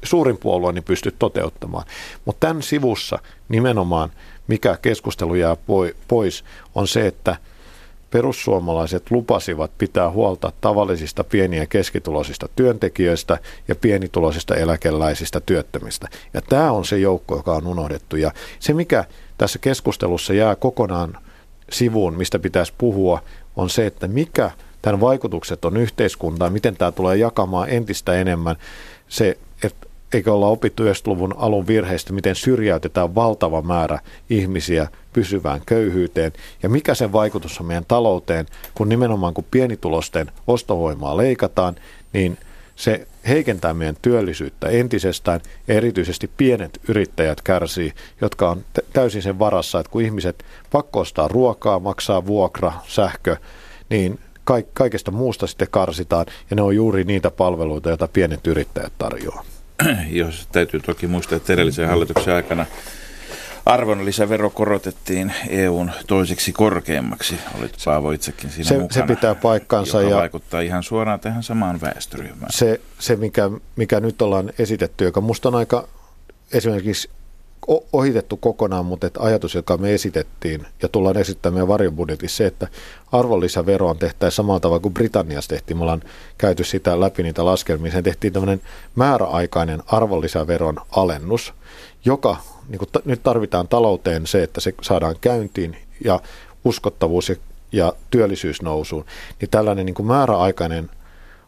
suurin 0.02 0.38
puolue, 0.38 0.72
niin 0.72 0.84
pysty 0.84 1.14
toteuttamaan. 1.18 1.84
Mutta 2.24 2.46
tämän 2.46 2.62
sivussa 2.62 3.18
nimenomaan, 3.48 4.10
mikä 4.46 4.78
keskustelu 4.82 5.34
jää 5.34 5.56
pois, 6.08 6.44
on 6.74 6.88
se, 6.88 7.06
että– 7.06 7.36
perussuomalaiset 8.12 9.10
lupasivat 9.10 9.70
pitää 9.78 10.10
huolta 10.10 10.52
tavallisista 10.60 11.24
pieni- 11.24 11.56
ja 11.56 11.66
keskituloisista 11.66 12.48
työntekijöistä 12.56 13.38
ja 13.68 13.74
pienituloisista 13.74 14.54
eläkeläisistä 14.54 15.40
työttömistä. 15.40 16.08
Ja 16.34 16.42
tämä 16.42 16.72
on 16.72 16.84
se 16.84 16.98
joukko, 16.98 17.36
joka 17.36 17.52
on 17.52 17.66
unohdettu. 17.66 18.16
Ja 18.16 18.32
se, 18.58 18.72
mikä 18.72 19.04
tässä 19.38 19.58
keskustelussa 19.58 20.34
jää 20.34 20.56
kokonaan 20.56 21.18
sivuun, 21.70 22.14
mistä 22.14 22.38
pitäisi 22.38 22.72
puhua, 22.78 23.22
on 23.56 23.70
se, 23.70 23.86
että 23.86 24.08
mikä 24.08 24.50
tämän 24.82 25.00
vaikutukset 25.00 25.64
on 25.64 25.76
yhteiskuntaan, 25.76 26.52
miten 26.52 26.76
tämä 26.76 26.92
tulee 26.92 27.16
jakamaan 27.16 27.68
entistä 27.68 28.14
enemmän? 28.14 28.56
Se, 29.08 29.38
että 29.64 29.86
eikö 30.12 30.32
olla 30.32 30.46
opittu 30.46 30.82
90-luvun 30.82 31.34
alun 31.36 31.66
virheistä, 31.66 32.12
miten 32.12 32.34
syrjäytetään 32.34 33.14
valtava 33.14 33.62
määrä 33.62 33.98
ihmisiä 34.30 34.88
pysyvään 35.12 35.60
köyhyyteen? 35.66 36.32
Ja 36.62 36.68
mikä 36.68 36.94
sen 36.94 37.12
vaikutus 37.12 37.60
on 37.60 37.66
meidän 37.66 37.84
talouteen, 37.88 38.46
kun 38.74 38.88
nimenomaan 38.88 39.34
kun 39.34 39.44
pienitulosten 39.50 40.30
ostovoimaa 40.46 41.16
leikataan, 41.16 41.74
niin 42.12 42.38
se 42.76 43.06
heikentää 43.28 43.74
meidän 43.74 43.96
työllisyyttä 44.02 44.68
entisestään. 44.68 45.40
Ja 45.68 45.74
erityisesti 45.74 46.30
pienet 46.36 46.80
yrittäjät 46.88 47.42
kärsii, 47.42 47.92
jotka 48.20 48.50
on 48.50 48.64
täysin 48.92 49.22
sen 49.22 49.38
varassa, 49.38 49.80
että 49.80 49.90
kun 49.92 50.02
ihmiset 50.02 50.44
pakko 50.72 51.00
ostaa 51.00 51.28
ruokaa, 51.28 51.78
maksaa 51.78 52.26
vuokra, 52.26 52.72
sähkö, 52.86 53.36
niin 53.90 54.18
kaikesta 54.72 55.10
muusta 55.10 55.46
sitten 55.46 55.68
karsitaan 55.70 56.26
ja 56.50 56.56
ne 56.56 56.62
on 56.62 56.76
juuri 56.76 57.04
niitä 57.04 57.30
palveluita, 57.30 57.88
joita 57.88 58.08
pienet 58.08 58.46
yrittäjät 58.46 58.92
tarjoaa. 58.98 59.44
jos 60.10 60.48
täytyy 60.52 60.80
toki 60.80 61.06
muistaa, 61.06 61.36
että 61.36 61.52
edellisen 61.52 61.88
hallituksen 61.88 62.34
aikana 62.34 62.66
arvonlisävero 63.66 64.50
korotettiin 64.50 65.32
EUn 65.48 65.90
toiseksi 66.06 66.52
korkeammaksi. 66.52 67.34
Olit 67.58 67.72
Paavo 67.84 68.10
itsekin 68.10 68.50
siinä 68.50 68.68
se, 68.68 68.78
mukana. 68.78 69.06
Se 69.06 69.14
pitää 69.14 69.34
paikkansa. 69.34 70.02
ja 70.02 70.16
vaikuttaa 70.16 70.60
ihan 70.60 70.82
suoraan 70.82 71.20
tähän 71.20 71.42
samaan 71.42 71.80
väestöryhmään. 71.80 72.52
Se, 72.52 72.80
se 72.98 73.16
mikä, 73.16 73.50
mikä 73.76 74.00
nyt 74.00 74.22
ollaan 74.22 74.52
esitetty, 74.58 75.04
joka 75.04 75.20
musta 75.20 75.48
on 75.48 75.54
aika 75.54 75.88
esimerkiksi 76.52 77.10
ohitettu 77.92 78.36
kokonaan, 78.36 78.86
mutta 78.86 79.06
että 79.06 79.20
ajatus, 79.22 79.54
joka 79.54 79.76
me 79.76 79.94
esitettiin 79.94 80.66
ja 80.82 80.88
tullaan 80.88 81.16
esittämään 81.16 81.68
varjobudjetissa, 81.68 82.36
se, 82.36 82.46
että 82.46 82.68
arvonlisäveroon 83.12 83.98
tehtäisiin 83.98 84.36
samalla 84.36 84.60
tavalla 84.60 84.80
kuin 84.80 84.94
Britanniassa 84.94 85.48
tehtiin. 85.48 85.76
Me 85.76 85.82
ollaan 85.82 86.02
käyty 86.38 86.64
sitä 86.64 87.00
läpi 87.00 87.22
niitä 87.22 87.44
laskelmia. 87.44 87.92
Sen 87.92 88.04
tehtiin 88.04 88.32
tämmöinen 88.32 88.60
määräaikainen 88.96 89.82
arvonlisäveron 89.86 90.76
alennus, 90.90 91.54
joka 92.04 92.36
niin 92.68 92.78
kuin 92.78 92.88
nyt 93.04 93.22
tarvitaan 93.22 93.68
talouteen 93.68 94.26
se, 94.26 94.42
että 94.42 94.60
se 94.60 94.74
saadaan 94.82 95.16
käyntiin 95.20 95.76
ja 96.04 96.20
uskottavuus 96.64 97.28
ja, 97.28 97.36
ja 97.72 97.92
työllisyys 98.10 98.62
nousuun. 98.62 99.04
Niin 99.40 99.50
tällainen 99.50 99.86
niin 99.86 99.94
kuin 99.94 100.06
määräaikainen 100.06 100.90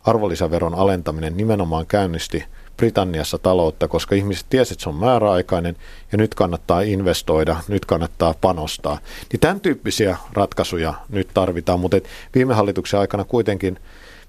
arvonlisäveron 0.05 0.75
alentaminen 0.75 1.37
nimenomaan 1.37 1.87
käynnisti– 1.87 2.45
Britanniassa 2.77 3.39
taloutta, 3.39 3.89
koska 3.89 4.15
ihmiset 4.15 4.47
tiesivät, 4.51 4.73
että 4.77 4.83
se 4.83 4.89
on 4.89 4.95
määräaikainen 4.95 5.77
ja 6.13 6.19
nyt 6.19 6.35
kannattaa 6.35 6.81
investoida, 6.81 7.57
nyt 7.69 7.85
kannattaa 7.85 8.35
panostaa. 8.41 8.99
Niin 9.33 9.41
tämän 9.41 9.61
tyyppisiä 9.61 10.17
ratkaisuja 10.33 10.95
nyt 11.09 11.29
tarvitaan, 11.35 11.81
mutta 11.81 11.97
viime 12.35 12.55
hallituksen 12.55 13.01
aikana 13.01 13.25
kuitenkin, 13.25 13.79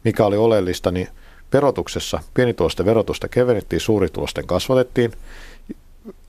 mikä 0.03 0.25
oli 0.25 0.37
oleellista, 0.37 0.91
niin 0.91 1.07
verotuksessa 1.53 2.19
pienitulosten 2.33 2.85
verotusta 2.85 3.27
kevennettiin, 3.27 3.79
suuritulosten 3.79 4.47
kasvatettiin, 4.47 5.11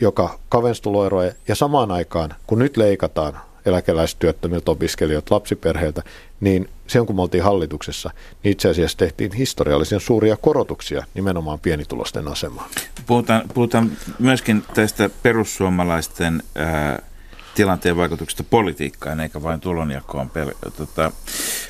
joka 0.00 0.38
kavensi 0.48 0.82
tuloeroja 0.82 1.32
ja 1.48 1.54
samaan 1.54 1.90
aikaan, 1.90 2.34
kun 2.46 2.58
nyt 2.58 2.76
leikataan 2.76 3.38
eläkeläistyöttömiltä 3.66 4.70
opiskelijoilta, 4.70 5.34
lapsiperheiltä, 5.34 6.02
niin 6.40 6.68
sen 6.86 7.06
kun 7.06 7.16
me 7.16 7.22
oltiin 7.22 7.44
hallituksessa, 7.44 8.10
niin 8.42 8.52
itse 8.52 8.68
asiassa 8.68 8.98
tehtiin 8.98 9.32
historiallisen 9.32 10.00
suuria 10.00 10.36
korotuksia 10.36 11.04
nimenomaan 11.14 11.58
pienitulosten 11.58 12.28
asemaan. 12.28 12.70
Puhutaan, 13.06 13.42
puhutaan 13.54 13.92
myöskin 14.18 14.62
tästä 14.74 15.10
perussuomalaisten 15.22 16.42
ää, 16.54 17.02
tilanteen 17.54 17.96
vaikutuksesta 17.96 18.44
politiikkaan, 18.44 19.20
eikä 19.20 19.42
vain 19.42 19.60
tulonjakoon. 19.60 20.30
Tota, 20.76 21.12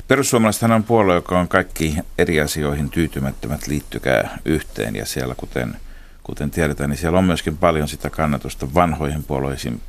perussuomalaisethan 0.07 0.71
on 0.71 0.83
puolue, 0.83 1.15
joka 1.15 1.39
on 1.39 1.47
kaikki 1.47 1.97
eri 2.17 2.41
asioihin 2.41 2.89
tyytymättömät, 2.89 3.67
liittykää 3.67 4.37
yhteen. 4.45 4.95
Ja 4.95 5.05
siellä, 5.05 5.35
kuten, 5.35 5.75
kuten 6.23 6.51
tiedetään, 6.51 6.89
niin 6.89 6.97
siellä 6.97 7.19
on 7.19 7.25
myöskin 7.25 7.57
paljon 7.57 7.87
sitä 7.87 8.09
kannatusta 8.09 8.73
vanhoihin 8.73 9.23
puolueisiin 9.23 9.81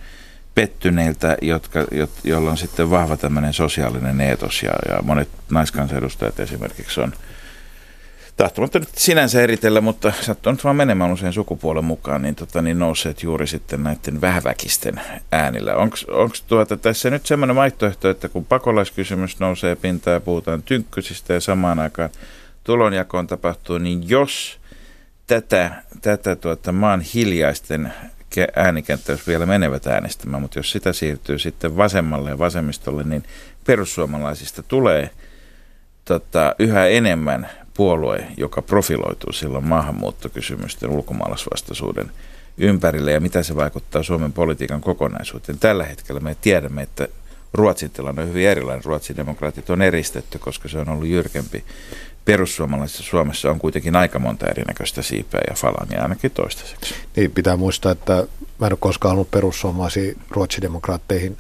pettyneiltä, 0.61 1.37
jotka, 1.43 1.85
jo, 1.91 2.09
joilla 2.25 2.51
on 2.51 2.57
sitten 2.57 2.91
vahva 2.91 3.17
tämmöinen 3.17 3.53
sosiaalinen 3.53 4.21
eetos 4.21 4.63
ja, 4.63 4.73
ja 4.89 5.03
monet 5.03 5.29
naiskansanedustajat 5.51 6.41
esimerkiksi 6.41 7.01
on 7.01 7.13
tahtomatta 8.37 8.79
nyt 8.79 8.89
sinänsä 8.97 9.43
eritellä, 9.43 9.81
mutta 9.81 10.13
sattunut 10.21 10.65
vaan 10.65 10.77
menemään 10.77 11.13
usein 11.13 11.33
sukupuolen 11.33 11.85
mukaan, 11.85 12.23
niin, 12.23 12.35
tota, 12.35 12.63
niin 12.63 12.79
nousseet 12.79 13.23
juuri 13.23 13.47
sitten 13.47 13.83
näiden 13.83 14.21
vähäväkisten 14.21 15.01
äänillä. 15.33 15.75
Onko 15.77 16.37
tuota, 16.47 16.77
tässä 16.77 17.11
nyt 17.11 17.27
semmoinen 17.27 17.57
vaihtoehto, 17.57 18.11
että 18.11 18.29
kun 18.29 18.45
pakolaiskysymys 18.45 19.41
nousee 19.41 19.77
pintaan 19.77 20.15
ja 20.15 20.21
puhutaan 20.21 20.63
tynkkysistä 20.63 21.35
ja 21.35 21.41
samaan 21.41 21.79
aikaan 21.79 22.11
tulonjakoon 22.65 23.27
tapahtuu, 23.27 23.79
niin 23.79 24.09
jos 24.09 24.59
tätä, 25.27 25.83
tätä 26.03 26.37
tuota, 26.37 26.73
maan 26.73 27.01
hiljaisten 27.01 27.93
äänikenttä, 28.57 29.13
jos 29.13 29.27
vielä 29.27 29.47
menevät 29.47 29.87
äänestämään, 29.87 30.43
mutta 30.43 30.59
jos 30.59 30.71
sitä 30.71 30.93
siirtyy 30.93 31.39
sitten 31.39 31.77
vasemmalle 31.77 32.31
ja 32.31 32.39
vasemmistolle, 32.39 33.05
niin 33.05 33.25
perussuomalaisista 33.67 34.63
tulee 34.63 35.11
tota, 36.05 36.55
yhä 36.59 36.87
enemmän 36.87 37.49
puolue, 37.75 38.27
joka 38.37 38.63
profiloituu 38.63 39.33
silloin 39.33 39.67
maahanmuuttokysymysten 39.67 40.91
ulkomaalaisvastaisuuden 40.91 42.11
ympärille 42.59 43.13
ja 43.13 43.21
mitä 43.21 43.43
se 43.43 43.57
vaikuttaa 43.57 44.03
Suomen 44.03 44.33
politiikan 44.33 44.81
kokonaisuuteen. 44.81 45.59
Tällä 45.59 45.85
hetkellä 45.85 46.21
me 46.21 46.37
tiedämme, 46.41 46.83
että 46.83 47.09
Ruotsin 47.53 47.91
tilanne 47.91 48.23
on 48.23 48.29
hyvin 48.29 48.49
erilainen. 48.49 48.85
Ruotsin 48.85 49.17
demokraatit 49.17 49.71
on 49.71 49.83
eristetty, 49.83 50.39
koska 50.39 50.69
se 50.69 50.79
on 50.79 50.89
ollut 50.89 51.09
jyrkempi 51.09 51.65
perussuomalaisissa 52.29 53.03
Suomessa 53.03 53.51
on 53.51 53.59
kuitenkin 53.59 53.97
aika 53.97 54.19
monta 54.19 54.47
erinäköistä 54.47 55.03
siipeä 55.03 55.41
ja 55.49 55.55
falangia 55.55 56.03
ainakin 56.03 56.31
toistaiseksi. 56.31 56.95
Niin, 57.17 57.31
pitää 57.31 57.57
muistaa, 57.57 57.93
että 57.93 58.13
mä 58.59 58.67
en 58.67 58.73
ole 58.73 58.79
koskaan 58.81 59.15
ollut 59.15 59.31
perussuomalaisia 59.31 60.15
ruotsidemokraatteihin 60.31 61.37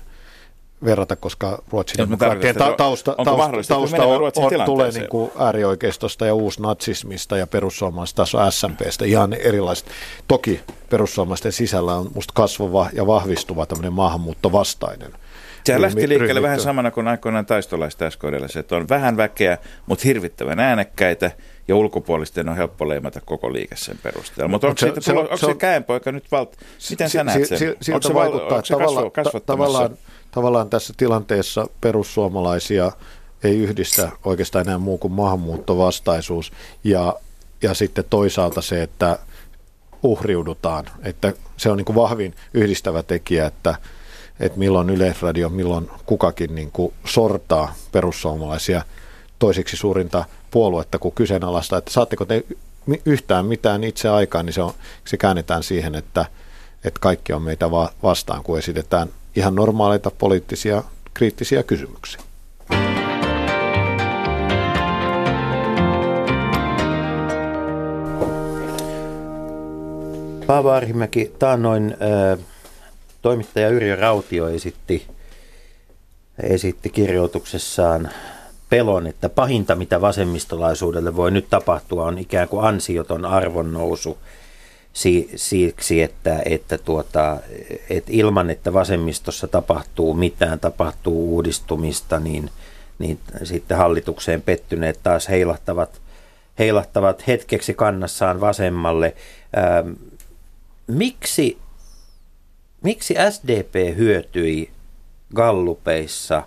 verrata, 0.84 1.16
koska 1.16 1.62
ruotsidemokraattien 1.70 2.54
ta- 2.54 2.74
tausta, 2.76 3.14
tausta, 3.24 3.74
tausta 3.74 4.04
on, 4.04 4.22
on, 4.22 4.64
tulee 4.66 4.90
niin 4.90 5.08
kuin 5.08 5.30
äärioikeistosta 5.38 6.26
ja 6.26 6.34
uusnatsismista 6.34 7.36
ja 7.36 7.46
perussuomalaisista 7.46 8.16
taas 8.16 8.34
on 8.34 8.52
SMPstä 8.52 9.04
ihan 9.04 9.32
erilaiset. 9.32 9.86
Toki 10.28 10.60
perussuomalaisten 10.90 11.52
sisällä 11.52 11.94
on 11.94 12.10
musta 12.14 12.32
kasvava 12.36 12.90
ja 12.92 13.06
vahvistuva 13.06 13.66
tämmöinen 13.66 13.92
maahanmuuttovastainen 13.92 15.12
Sehän 15.64 15.82
lähti 15.82 16.08
liikkeelle 16.08 16.42
vähän 16.42 16.60
samana 16.60 16.90
kuin 16.90 17.08
aikoinaan 17.08 17.46
taistolaista 17.46 18.10
SKDllä, 18.10 18.48
se, 18.48 18.58
että 18.60 18.76
on 18.76 18.88
vähän 18.88 19.16
väkeä, 19.16 19.58
mutta 19.86 20.02
hirvittävän 20.04 20.60
äänekkäitä 20.60 21.30
ja 21.68 21.76
ulkopuolisten 21.76 22.48
on 22.48 22.56
helppo 22.56 22.88
leimata 22.88 23.20
koko 23.24 23.52
liike 23.52 23.76
sen 23.76 23.98
perusteella. 24.02 24.48
Mutta 24.48 24.66
onko, 24.66 24.72
Mut 24.72 24.78
se- 24.78 24.86
siitä 24.86 25.00
se 25.00 25.12
on- 25.12 25.18
onko 25.18 25.36
se 25.36 25.46
se, 25.46 25.54
käenpoika 25.54 26.12
nyt 26.12 26.24
valt... 26.32 26.56
Miten 26.90 27.10
sä 27.10 27.18
Si- 27.18 27.24
näet 27.24 27.38
si- 27.42 27.46
sen? 27.46 27.58
si- 27.58 27.66
Onko 27.68 27.78
Siltä 27.82 28.08
se, 28.08 28.14
vaikuttaa, 28.14 28.56
onko 28.56 28.64
se 28.66 28.74
kasva, 28.74 29.10
tavallaan, 29.10 29.10
ta- 29.32 29.40
tavallaan, 29.40 29.98
tavallaan 30.30 30.70
tässä 30.70 30.94
tilanteessa 30.96 31.66
perussuomalaisia 31.80 32.92
ei 33.44 33.58
yhdistä 33.58 34.10
oikeastaan 34.24 34.66
enää 34.66 34.78
muu 34.78 34.98
kuin 34.98 35.12
maahanmuuttovastaisuus 35.12 36.52
ja, 36.84 37.14
ja 37.62 37.74
sitten 37.74 38.04
toisaalta 38.10 38.60
se, 38.62 38.82
että 38.82 39.18
uhriudutaan, 40.02 40.84
että 41.02 41.32
se 41.56 41.70
on 41.70 41.76
niin 41.76 41.84
kuin 41.84 41.96
vahvin 41.96 42.34
yhdistävä 42.54 43.02
tekijä, 43.02 43.46
että, 43.46 43.74
että 44.40 44.58
milloin 44.58 44.90
Yleisradio, 44.90 45.48
milloin 45.48 45.90
kukakin 46.06 46.54
niin 46.54 46.70
kuin 46.72 46.94
sortaa 47.04 47.74
perussuomalaisia 47.92 48.82
toiseksi 49.38 49.76
suurinta 49.76 50.24
puoluetta, 50.50 50.98
kun 50.98 51.12
kyseenalaista, 51.12 51.76
että 51.76 51.90
saatteko 51.90 52.24
te 52.24 52.44
yhtään 53.04 53.46
mitään 53.46 53.84
itse 53.84 54.08
aikaan, 54.08 54.46
niin 54.46 54.54
se, 54.54 54.62
on, 54.62 54.72
se 55.04 55.16
käännetään 55.16 55.62
siihen, 55.62 55.94
että, 55.94 56.26
että 56.84 57.00
kaikki 57.00 57.32
on 57.32 57.42
meitä 57.42 57.70
va- 57.70 57.92
vastaan, 58.02 58.42
kun 58.42 58.58
esitetään 58.58 59.08
ihan 59.36 59.54
normaaleita 59.54 60.10
poliittisia 60.10 60.84
kriittisiä 61.14 61.62
kysymyksiä. 61.62 62.20
Paavo 70.46 70.70
Arhimäki, 70.70 71.32
taannoin 71.38 71.96
äh, 72.32 72.38
toimittaja 73.22 73.68
Yrjö 73.68 73.96
Rautio 73.96 74.48
esitti, 74.48 75.06
esitti 76.42 76.90
kirjoituksessaan 76.90 78.10
pelon, 78.68 79.06
että 79.06 79.28
pahinta 79.28 79.74
mitä 79.74 80.00
vasemmistolaisuudelle 80.00 81.16
voi 81.16 81.30
nyt 81.30 81.50
tapahtua 81.50 82.04
on 82.04 82.18
ikään 82.18 82.48
kuin 82.48 82.64
ansioton 82.64 83.24
arvonnousu 83.24 84.18
si, 84.92 85.30
siksi, 85.36 86.02
että, 86.02 86.42
että, 86.44 86.78
tuota, 86.78 87.36
että 87.90 88.10
ilman 88.14 88.50
että 88.50 88.72
vasemmistossa 88.72 89.48
tapahtuu 89.48 90.14
mitään, 90.14 90.60
tapahtuu 90.60 91.34
uudistumista, 91.34 92.20
niin, 92.20 92.50
niin 92.98 93.18
sitten 93.44 93.76
hallitukseen 93.76 94.42
pettyneet 94.42 95.00
taas 95.02 95.28
heilahtavat, 95.28 96.00
heilahtavat 96.58 97.26
hetkeksi 97.26 97.74
kannassaan 97.74 98.40
vasemmalle. 98.40 99.14
Ähm, 99.58 99.90
miksi, 100.86 101.58
miksi 102.82 103.14
SDP 103.30 103.96
hyötyi 103.96 104.70
gallupeissa 105.34 106.42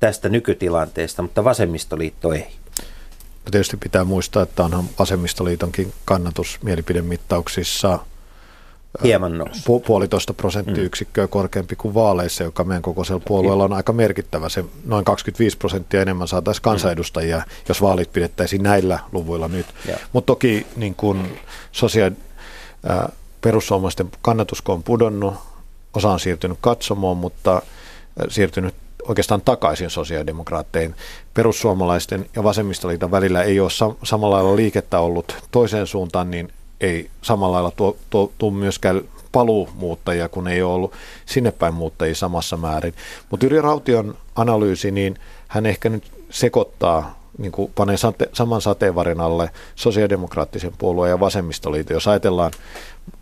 tästä 0.00 0.28
nykytilanteesta, 0.28 1.22
mutta 1.22 1.44
vasemmistoliitto 1.44 2.32
ei? 2.32 2.46
Tietysti 3.50 3.76
pitää 3.76 4.04
muistaa, 4.04 4.42
että 4.42 4.64
onhan 4.64 4.84
Vasemmistoliitonkin 4.98 5.92
kannatus 6.04 6.58
mielipidemittauksissa 6.62 7.98
Hieman 9.04 9.32
pu- 9.40 9.80
puolitoista 9.86 10.34
prosenttiyksikköä 10.34 11.26
korkeampi 11.26 11.76
kuin 11.76 11.94
vaaleissa, 11.94 12.44
joka 12.44 12.64
meidän 12.64 12.82
kokoisella 12.82 13.22
puolueella 13.26 13.64
on 13.64 13.72
aika 13.72 13.92
merkittävä. 13.92 14.48
Se 14.48 14.64
noin 14.84 15.04
25 15.04 15.56
prosenttia 15.56 16.02
enemmän 16.02 16.28
saataisiin 16.28 16.62
kansanedustajia, 16.62 17.42
jos 17.68 17.82
vaalit 17.82 18.12
pidettäisiin 18.12 18.62
näillä 18.62 18.98
luvuilla 19.12 19.48
nyt. 19.48 19.66
Mutta 20.12 20.26
toki 20.26 20.66
niin 20.76 20.94
kun 20.94 21.28
sosiaali- 21.72 22.16
ää, 22.86 23.12
perussuomalaisten 23.40 24.10
kannatus 24.22 24.62
kun 24.62 24.74
on 24.74 24.82
pudonnut, 24.82 25.34
osa 25.94 26.10
on 26.10 26.20
siirtynyt 26.20 26.58
katsomoon, 26.60 27.16
mutta 27.16 27.52
ää, 27.52 27.62
siirtynyt 28.28 28.74
oikeastaan 29.08 29.40
takaisin 29.40 29.90
sosiaalidemokraatteihin. 29.90 30.94
Perussuomalaisten 31.34 32.26
ja 32.36 32.44
vasemmistoliiton 32.44 33.10
välillä 33.10 33.42
ei 33.42 33.60
ole 33.60 33.68
sam- 33.70 33.96
samalla 34.02 34.36
lailla 34.36 34.56
liikettä 34.56 35.00
ollut 35.00 35.36
toiseen 35.50 35.86
suuntaan, 35.86 36.30
niin 36.30 36.52
ei 36.80 37.10
samalla 37.22 37.54
lailla 37.54 37.70
tuo, 37.70 37.96
tuo, 38.10 38.32
tuo 38.38 38.50
myöskään 38.50 39.00
paluumuuttajia, 39.32 40.28
kun 40.28 40.48
ei 40.48 40.62
ole 40.62 40.74
ollut 40.74 40.92
sinne 41.26 41.50
päin 41.50 41.74
muuttajia 41.74 42.14
samassa 42.14 42.56
määrin. 42.56 42.94
Mutta 43.30 43.46
Yri 43.46 43.60
Raution 43.60 44.16
analyysi, 44.36 44.90
niin 44.90 45.18
hän 45.48 45.66
ehkä 45.66 45.88
nyt 45.88 46.12
sekoittaa, 46.30 47.19
niin 47.40 47.52
kuin 47.52 47.72
panee 47.74 47.96
sate, 47.96 48.30
saman 48.32 48.60
sateenvarin 48.60 49.20
alle 49.20 49.50
sosiaalidemokraattisen 49.74 50.72
puolueen 50.78 51.10
ja 51.10 51.20
vasemmistoliiton. 51.20 51.94
Jos 51.94 52.08
ajatellaan, 52.08 52.52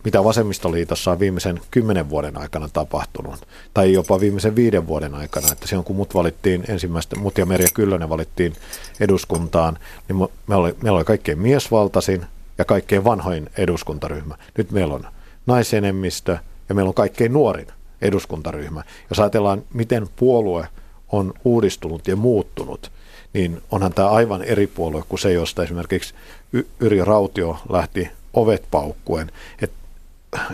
mitä 0.03 0.23
vasemmistoliitossa 0.23 1.11
on 1.11 1.19
viimeisen 1.19 1.61
kymmenen 1.71 2.09
vuoden 2.09 2.37
aikana 2.37 2.69
tapahtunut, 2.73 3.47
tai 3.73 3.93
jopa 3.93 4.19
viimeisen 4.19 4.55
viiden 4.55 4.87
vuoden 4.87 5.15
aikana, 5.15 5.51
että 5.51 5.67
silloin 5.67 5.85
kun 5.85 5.95
mut 5.95 6.15
valittiin 6.15 6.63
ensimmäistä, 6.67 7.15
mut 7.15 7.37
ja 7.37 7.45
Merja 7.45 7.67
Kyllönen 7.73 8.09
valittiin 8.09 8.53
eduskuntaan, 8.99 9.77
niin 10.07 10.29
me- 10.47 10.55
oli, 10.55 10.75
meillä 10.83 10.97
oli 10.97 11.05
kaikkein 11.05 11.39
miesvaltaisin 11.39 12.25
ja 12.57 12.65
kaikkein 12.65 13.03
vanhoin 13.03 13.49
eduskuntaryhmä. 13.57 14.35
Nyt 14.57 14.71
meillä 14.71 14.93
on 14.93 15.07
naisenemmistö 15.45 16.37
ja 16.69 16.75
meillä 16.75 16.89
on 16.89 16.93
kaikkein 16.93 17.33
nuorin 17.33 17.67
eduskuntaryhmä. 18.01 18.83
Jos 19.09 19.19
ajatellaan, 19.19 19.63
miten 19.73 20.07
puolue 20.15 20.67
on 21.11 21.33
uudistunut 21.45 22.07
ja 22.07 22.15
muuttunut, 22.15 22.91
niin 23.33 23.61
onhan 23.71 23.93
tämä 23.93 24.09
aivan 24.09 24.43
eri 24.43 24.67
puolue 24.67 25.03
kuin 25.09 25.19
se, 25.19 25.33
josta 25.33 25.63
esimerkiksi 25.63 26.13
Y- 26.53 26.67
Yrjö 26.79 27.05
Rautio 27.05 27.57
lähti 27.69 28.09
ovet 28.33 28.63
paukkuen. 28.71 29.31
Et 29.61 29.71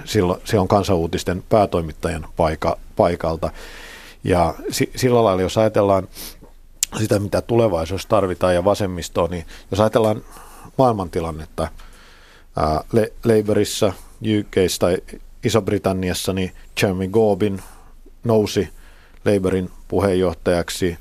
silloin 0.06 0.41
se 0.45 0.60
on 0.60 0.68
kansanuutisten 0.68 1.43
päätoimittajan 1.49 2.28
paika, 2.38 2.78
paikalta. 2.95 3.49
Ja 4.24 4.56
si, 4.70 4.91
sillä 4.95 5.24
lailla, 5.24 5.41
jos 5.41 5.58
ajatellaan 5.58 6.08
sitä, 6.97 7.20
mitä 7.20 7.41
tulevaisuudessa 7.41 8.10
tarvitaan 8.10 8.56
ja 8.56 8.66
vasemmistoa, 8.66 9.28
niin 9.28 9.45
jos 9.72 9.80
ajatellaan 9.80 10.22
maailmantilannetta 10.78 11.68
ää, 12.56 12.84
Le- 12.91 13.14
Labourissa, 13.24 13.93
UKissa 14.39 14.80
tai 14.80 14.97
Iso-Britanniassa, 15.43 16.34
niin 16.34 16.51
Jeremy 16.82 17.08
Corbyn 17.08 17.64
nousi 18.24 18.70
Labourin 19.26 19.72
puheenjohtajaksi. 19.88 20.98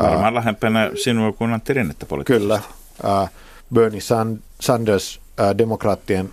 Ää, 0.00 0.10
Varmaan 0.10 0.34
lähempänä 0.34 0.90
sinua 1.02 1.32
kuin 1.32 1.52
Antti 1.52 1.72
Rinnettä 1.72 2.06
Kyllä. 2.24 2.60
Ää, 3.02 3.28
Bernie 3.74 4.00
San- 4.00 4.42
Sanders, 4.60 5.20
ää, 5.38 5.58
demokraattien 5.58 6.30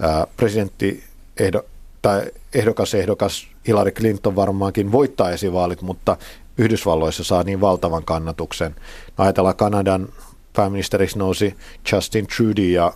ää, 0.00 0.26
presidentti 0.36 1.04
ehdo, 1.40 1.64
tai 2.02 2.22
ehdokas 2.54 2.94
ehdokas 2.94 3.48
Hillary 3.66 3.90
Clinton 3.90 4.36
varmaankin 4.36 4.92
voittaa 4.92 5.30
esivaalit, 5.30 5.82
mutta 5.82 6.16
Yhdysvalloissa 6.58 7.24
saa 7.24 7.42
niin 7.42 7.60
valtavan 7.60 8.04
kannatuksen. 8.04 8.76
No, 9.18 9.24
ajatellaan 9.24 9.56
Kanadan 9.56 10.08
pääministeriksi 10.52 11.18
nousi 11.18 11.56
Justin 11.92 12.26
Trudeau 12.26 12.68
ja 12.68 12.92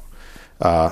ää, 0.64 0.90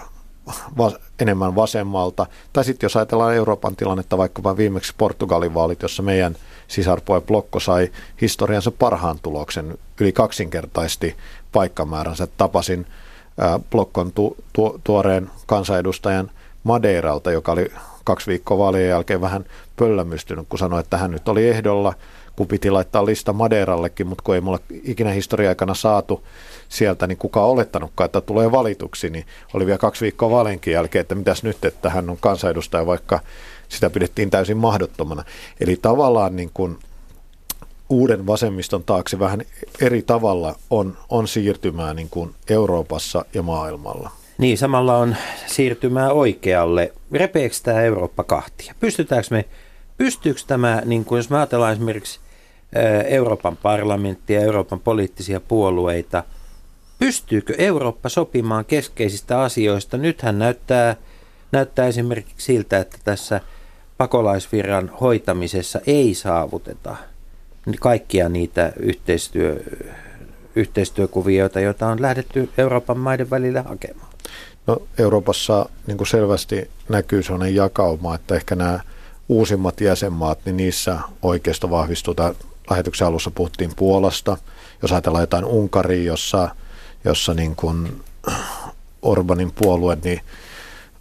va- 0.78 0.98
enemmän 1.18 1.54
vasemmalta. 1.54 2.26
Tai 2.52 2.64
sitten 2.64 2.84
jos 2.84 2.96
ajatellaan 2.96 3.34
Euroopan 3.34 3.76
tilannetta, 3.76 4.18
vaikkapa 4.18 4.56
viimeksi 4.56 4.94
Portugalin 4.98 5.54
vaalit, 5.54 5.82
jossa 5.82 6.02
meidän 6.02 6.36
sisarpuoli 6.68 7.20
Blokko 7.20 7.60
sai 7.60 7.90
historiansa 8.20 8.70
parhaan 8.70 9.18
tuloksen, 9.22 9.78
yli 10.00 10.12
kaksinkertaisti 10.12 11.16
paikkamääränsä. 11.52 12.28
Tapasin 12.36 12.86
ää, 13.38 13.60
Blokkon 13.70 14.12
tu- 14.12 14.36
tu- 14.52 14.80
tuoreen 14.84 15.30
kansanedustajan 15.46 16.30
Madeiralta, 16.64 17.30
joka 17.32 17.52
oli 17.52 17.72
kaksi 18.04 18.26
viikkoa 18.30 18.58
vaalien 18.58 18.88
jälkeen 18.88 19.20
vähän 19.20 19.44
pöllämystynyt, 19.76 20.46
kun 20.48 20.58
sanoi, 20.58 20.80
että 20.80 20.96
hän 20.96 21.10
nyt 21.10 21.28
oli 21.28 21.48
ehdolla, 21.48 21.94
kun 22.36 22.46
piti 22.46 22.70
laittaa 22.70 23.06
lista 23.06 23.32
Madeirallekin, 23.32 24.06
mutta 24.06 24.22
kun 24.24 24.34
ei 24.34 24.40
mulla 24.40 24.58
ikinä 24.84 25.10
historia-aikana 25.10 25.74
saatu 25.74 26.26
sieltä, 26.68 27.06
niin 27.06 27.18
kuka 27.18 27.44
olettanutkaan, 27.44 28.06
että 28.06 28.20
tulee 28.20 28.52
valituksi, 28.52 29.10
niin 29.10 29.26
oli 29.54 29.66
vielä 29.66 29.78
kaksi 29.78 30.02
viikkoa 30.02 30.30
vaalienkin 30.30 30.72
jälkeen, 30.72 31.00
että 31.00 31.14
mitäs 31.14 31.42
nyt, 31.42 31.64
että 31.64 31.90
hän 31.90 32.10
on 32.10 32.16
kansanedustaja, 32.20 32.86
vaikka 32.86 33.20
sitä 33.68 33.90
pidettiin 33.90 34.30
täysin 34.30 34.56
mahdottomana. 34.56 35.24
Eli 35.60 35.78
tavallaan 35.82 36.36
niin 36.36 36.50
kuin 36.54 36.78
uuden 37.88 38.26
vasemmiston 38.26 38.84
taakse 38.84 39.18
vähän 39.18 39.42
eri 39.80 40.02
tavalla 40.02 40.54
on, 40.70 40.96
on 41.08 41.28
siirtymää 41.28 41.94
niin 41.94 42.08
kuin 42.10 42.34
Euroopassa 42.50 43.24
ja 43.34 43.42
maailmalla. 43.42 44.10
Niin, 44.38 44.58
samalla 44.58 44.96
on 44.96 45.16
siirtymää 45.46 46.12
oikealle. 46.12 46.92
Repeekö 47.12 47.56
tämä 47.62 47.82
Eurooppa 47.82 48.24
kahtia? 48.24 48.74
Pystytäänkö 48.80 49.28
me, 49.30 49.44
pystyykö 49.96 50.40
tämä, 50.46 50.82
niin 50.84 51.04
kuin 51.04 51.16
jos 51.16 51.30
me 51.30 51.36
ajatellaan 51.36 51.72
esimerkiksi 51.72 52.20
Euroopan 53.06 53.56
parlamenttia, 53.56 54.40
Euroopan 54.40 54.80
poliittisia 54.80 55.40
puolueita, 55.40 56.22
pystyykö 56.98 57.54
Eurooppa 57.58 58.08
sopimaan 58.08 58.64
keskeisistä 58.64 59.40
asioista? 59.40 59.96
Nythän 59.96 60.38
näyttää, 60.38 60.96
näyttää 61.52 61.86
esimerkiksi 61.86 62.46
siltä, 62.46 62.78
että 62.78 62.98
tässä 63.04 63.40
pakolaisvirran 63.98 64.90
hoitamisessa 65.00 65.80
ei 65.86 66.14
saavuteta 66.14 66.96
kaikkia 67.80 68.28
niitä 68.28 68.72
yhteistyö, 68.76 69.62
yhteistyökuvioita, 70.56 71.60
joita 71.60 71.86
on 71.86 72.02
lähdetty 72.02 72.50
Euroopan 72.58 72.98
maiden 72.98 73.30
välillä 73.30 73.62
hakemaan. 73.62 74.08
No, 74.66 74.82
Euroopassa 74.98 75.68
niin 75.86 75.96
kuin 75.96 76.06
selvästi 76.06 76.70
näkyy 76.88 77.22
sellainen 77.22 77.54
jakauma, 77.54 78.14
että 78.14 78.34
ehkä 78.34 78.54
nämä 78.54 78.80
uusimmat 79.28 79.80
jäsenmaat, 79.80 80.38
niin 80.44 80.56
niissä 80.56 80.98
oikeisto 81.22 81.70
vahvistuu. 81.70 82.14
Lähetyksen 82.70 83.06
alussa 83.06 83.30
puhuttiin 83.30 83.72
Puolasta. 83.76 84.36
Jos 84.82 84.92
ajatellaan 84.92 85.22
jotain 85.22 85.44
Unkaria, 85.44 86.02
jossa, 86.02 86.48
jossa 87.04 87.34
niin 87.34 87.56
kuin 87.56 88.02
Orbanin 89.02 89.52
puolue, 89.52 89.98
niin 90.04 90.20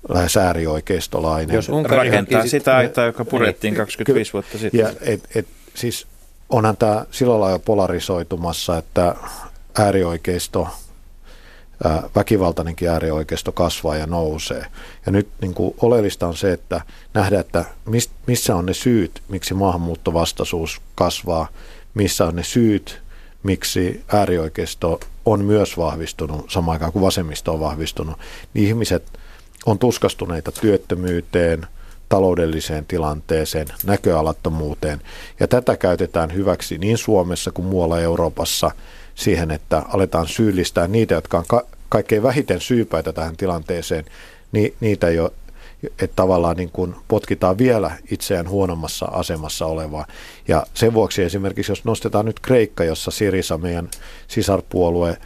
lähes 0.10 0.38
äärioikeistolainen. 0.38 1.56
Jos 1.56 1.70
Unkari 1.70 2.10
rakentaa 2.10 2.42
sit, 2.42 2.52
sitä 2.52 2.76
aitaa, 2.76 3.06
joka 3.06 3.26
purettiin 3.26 3.72
niin, 3.72 3.78
25 3.78 4.34
vuotta 4.34 4.58
sitten. 4.58 4.80
Ja 4.80 4.90
et, 5.02 5.24
et, 5.36 5.48
siis 5.74 6.08
onhan 6.50 6.78
tämä 6.78 7.06
sillä 7.12 7.40
lailla 7.40 7.60
polarisoitumassa, 7.60 8.78
että 8.78 9.16
äärioikeisto, 9.80 10.68
väkivaltainenkin 12.16 12.90
äärioikeisto 12.90 13.52
kasvaa 13.52 13.96
ja 13.96 14.08
nousee. 14.08 14.66
Ja 15.06 15.12
nyt 15.12 15.28
niin 15.42 15.54
kuin 15.54 15.76
oleellista 15.82 16.28
on 16.28 16.38
se, 16.38 16.52
että 16.52 16.82
nähdään, 17.14 17.42
että 17.42 17.66
missä 18.28 18.56
on 18.56 18.66
ne 18.66 18.74
syyt, 18.74 19.22
miksi 19.28 19.54
maahanmuuttovastaisuus 19.54 20.82
kasvaa, 20.96 21.48
missä 21.94 22.26
on 22.26 22.36
ne 22.36 22.44
syyt, 22.44 23.02
miksi 23.44 24.04
äärioikeisto 24.14 25.00
on 25.26 25.46
myös 25.46 25.78
vahvistunut 25.78 26.52
samaan 26.52 26.76
aikaan 26.76 26.92
kuin 26.92 27.04
vasemmisto 27.04 27.54
on 27.54 27.60
vahvistunut. 27.60 28.18
Niin 28.54 28.68
ihmiset 28.68 29.20
on 29.66 29.80
tuskastuneita 29.80 30.52
työttömyyteen, 30.52 31.68
taloudelliseen 32.10 32.86
tilanteeseen, 32.86 33.68
näköalattomuuteen. 33.86 35.02
Ja 35.40 35.48
tätä 35.48 35.78
käytetään 35.78 36.34
hyväksi 36.34 36.78
niin 36.78 36.98
Suomessa 36.98 37.52
kuin 37.52 37.66
muualla 37.66 38.00
Euroopassa 38.00 38.72
siihen, 39.16 39.52
että 39.52 39.84
aletaan 39.94 40.28
syyllistää 40.28 40.88
niitä, 40.88 41.14
jotka 41.16 41.38
on 41.38 41.46
ka- 41.48 41.66
kaikkein 41.90 42.24
vähiten 42.24 42.62
syypäitä 42.62 43.14
tähän 43.14 43.38
tilanteeseen, 43.38 44.06
niin 44.52 44.76
niitä 44.80 45.10
jo, 45.10 45.34
että 45.84 46.16
tavallaan 46.16 46.58
niin 46.58 46.72
kuin 46.72 46.96
potkitaan 47.08 47.58
vielä 47.58 47.92
itseään 48.12 48.50
huonommassa 48.50 49.06
asemassa 49.06 49.66
olevaa. 49.66 50.06
Ja 50.48 50.66
sen 50.74 50.94
vuoksi 50.94 51.24
esimerkiksi, 51.24 51.72
jos 51.72 51.86
nostetaan 51.86 52.26
nyt 52.26 52.40
Kreikka, 52.40 52.84
jossa 52.84 53.12
Sirisa, 53.12 53.58
meidän 53.58 53.90
sisarpuolue, 54.28 55.18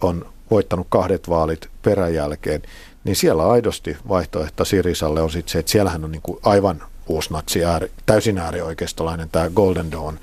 on 0.00 0.26
voittanut 0.50 0.86
kahdet 0.90 1.28
vaalit 1.28 1.68
peräjälkeen, 1.82 2.62
niin 3.04 3.16
siellä 3.16 3.50
aidosti 3.50 3.96
vaihtoehto 4.08 4.64
Sirisalle 4.64 5.22
on 5.22 5.30
sitten 5.30 5.52
se, 5.52 5.58
että 5.58 5.72
siellähän 5.72 6.04
on 6.04 6.12
niin 6.12 6.22
kuin 6.22 6.38
aivan 6.42 6.82
uusnatsi, 7.12 7.64
ääri, 7.64 7.90
täysin 8.06 8.38
äärioikeistolainen 8.38 9.28
tämä 9.32 9.50
Golden 9.50 9.92
Dawn 9.92 10.18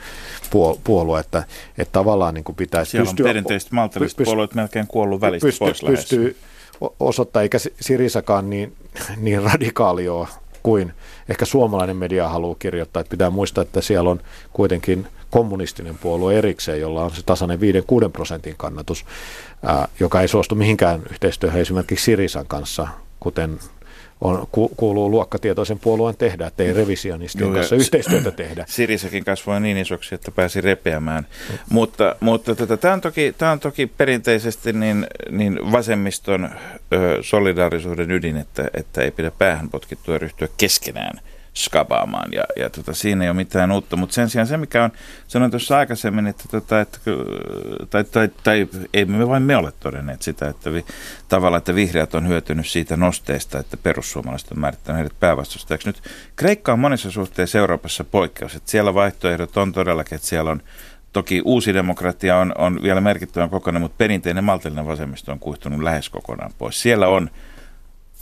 puolue, 0.84 1.20
että, 1.20 1.44
että 1.78 1.92
tavallaan 1.92 2.34
niin 2.34 2.44
kuin 2.44 2.56
pitäisi 2.56 2.92
Siellä 2.92 3.06
pystyä... 3.06 3.24
on 3.24 3.30
perinteiset 3.30 3.72
maltilliset 3.72 4.18
pyst, 4.18 4.26
puolueet 4.26 4.56
melkein 4.56 4.88
kuollut 4.88 5.22
välistä 5.22 5.48
pysty, 5.48 5.60
pois 5.60 5.82
Pystyy 5.82 6.38
osoittaa, 7.00 7.42
eikä 7.42 7.58
Sirisakaan 7.82 8.50
niin, 8.50 8.76
niin 9.18 9.44
radikaali 9.44 10.10
ole 10.10 10.28
kuin 10.64 10.94
ehkä 11.30 11.46
suomalainen 11.46 11.98
media 11.98 12.30
haluaa 12.30 12.56
kirjoittaa. 12.60 13.02
Että 13.02 13.12
pitää 13.12 13.30
muistaa, 13.30 13.62
että 13.62 13.82
siellä 13.82 14.10
on 14.10 14.20
kuitenkin 14.54 15.08
kommunistinen 15.30 15.98
puolue 15.98 16.38
erikseen, 16.38 16.82
jolla 16.82 17.06
on 17.06 17.12
se 17.12 17.24
tasainen 17.26 17.60
5-6 17.60 17.62
prosentin 18.14 18.56
kannatus, 18.58 19.06
ää, 19.64 19.88
joka 20.00 20.22
ei 20.22 20.28
suostu 20.28 20.56
mihinkään 20.56 21.02
yhteistyöhön 21.12 21.62
esimerkiksi 21.62 22.06
Sirisan 22.06 22.48
kanssa, 22.48 22.88
kuten 23.20 23.60
on, 24.22 24.48
ku, 24.52 24.70
kuuluu 24.78 25.12
luokkatietoisen 25.12 25.80
puolueen 25.80 26.18
tehdä, 26.18 26.48
että 26.48 26.64
ei 26.64 26.74
revisionistien 26.74 27.54
kanssa 27.54 27.76
yhteistyötä 27.76 28.32
tehdä. 28.32 28.66
Sirisakin 28.70 29.26
kasvoi 29.26 29.62
niin 29.62 29.78
isoksi, 29.78 30.16
että 30.16 30.32
pääsi 30.32 30.62
repeämään. 30.62 31.28
Mm. 31.50 31.58
Mutta, 31.70 32.16
mutta 32.20 32.56
tota, 32.56 32.78
tämä, 32.78 32.94
on 32.94 33.02
toki, 33.02 33.34
tämä 33.38 33.52
on 33.52 33.60
toki 33.60 33.88
perinteisesti 33.88 34.74
niin, 34.74 35.08
niin 35.32 35.72
vasemmiston 35.72 36.50
ö, 36.94 37.18
solidaarisuuden 37.22 38.12
ydin, 38.12 38.38
että, 38.38 38.70
että 38.74 39.02
ei 39.02 39.12
pidä 39.12 39.32
päähän 39.32 39.70
potkittua 39.70 40.18
ryhtyä 40.18 40.48
keskenään 40.58 41.22
skabaamaan 41.60 42.30
ja, 42.34 42.44
ja 42.56 42.70
tota, 42.70 42.94
siinä 42.94 43.24
ei 43.24 43.30
ole 43.30 43.36
mitään 43.36 43.72
uutta, 43.72 43.96
mutta 43.96 44.14
sen 44.14 44.30
sijaan 44.30 44.48
se, 44.48 44.58
mikä 44.58 44.84
on, 44.84 44.92
sanoin 45.28 45.52
tuossa 45.52 45.78
aikaisemmin, 45.78 46.28
että, 46.28 46.44
tota, 46.52 46.82
että 46.82 47.00
tai, 47.90 48.04
tai, 48.04 48.30
tai 48.44 48.68
ei 48.94 49.06
me 49.06 49.28
vain 49.28 49.44
me 49.44 49.58
ole 49.58 49.74
todenneet 49.80 50.22
sitä, 50.22 50.48
että 50.48 50.74
vi, 50.74 50.86
tavallaan, 51.30 51.58
että 51.58 51.76
vihreät 51.76 52.16
on 52.16 52.28
hyötynyt 52.28 52.68
siitä 52.68 52.98
nosteesta, 52.98 53.60
että 53.60 53.78
perussuomalaiset 53.78 54.52
on 54.52 54.60
määrittänyt 54.60 54.98
heidät 54.98 55.20
päävastustajaksi. 55.20 55.90
Nyt 55.90 56.02
Kreikka 56.36 56.74
on 56.74 56.80
monissa 56.80 57.12
suhteissa 57.12 57.58
Euroopassa 57.58 58.04
poikkeus, 58.04 58.56
että 58.56 58.72
siellä 58.72 58.94
vaihtoehdot 58.94 59.58
on 59.58 59.72
todellakin, 59.72 60.16
että 60.16 60.28
siellä 60.28 60.52
on 60.52 60.62
Toki 61.14 61.42
uusi 61.46 61.74
demokratia 61.74 62.38
on, 62.38 62.54
on 62.58 62.80
vielä 62.84 63.02
merkittävän 63.02 63.50
kokonaan, 63.50 63.82
mutta 63.82 63.96
perinteinen 63.98 64.44
maltillinen 64.44 64.88
vasemmisto 64.88 65.32
on 65.32 65.40
kuihtunut 65.40 65.84
lähes 65.84 66.10
kokonaan 66.10 66.52
pois. 66.58 66.82
Siellä 66.82 67.08
on 67.08 67.30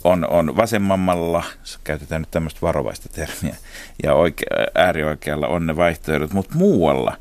on, 0.04 0.28
on 0.30 0.56
vasemmammalla, 0.56 1.44
käytetään 1.84 2.22
nyt 2.22 2.30
tämmöistä 2.30 2.60
varovaista 2.62 3.08
termiä, 3.08 3.56
ja 4.02 4.12
oike- 4.14 4.70
äärioikealla 4.74 5.46
on 5.46 5.66
ne 5.66 5.76
vaihtoehdot, 5.76 6.32
mutta 6.32 6.54
muualla 6.54 7.16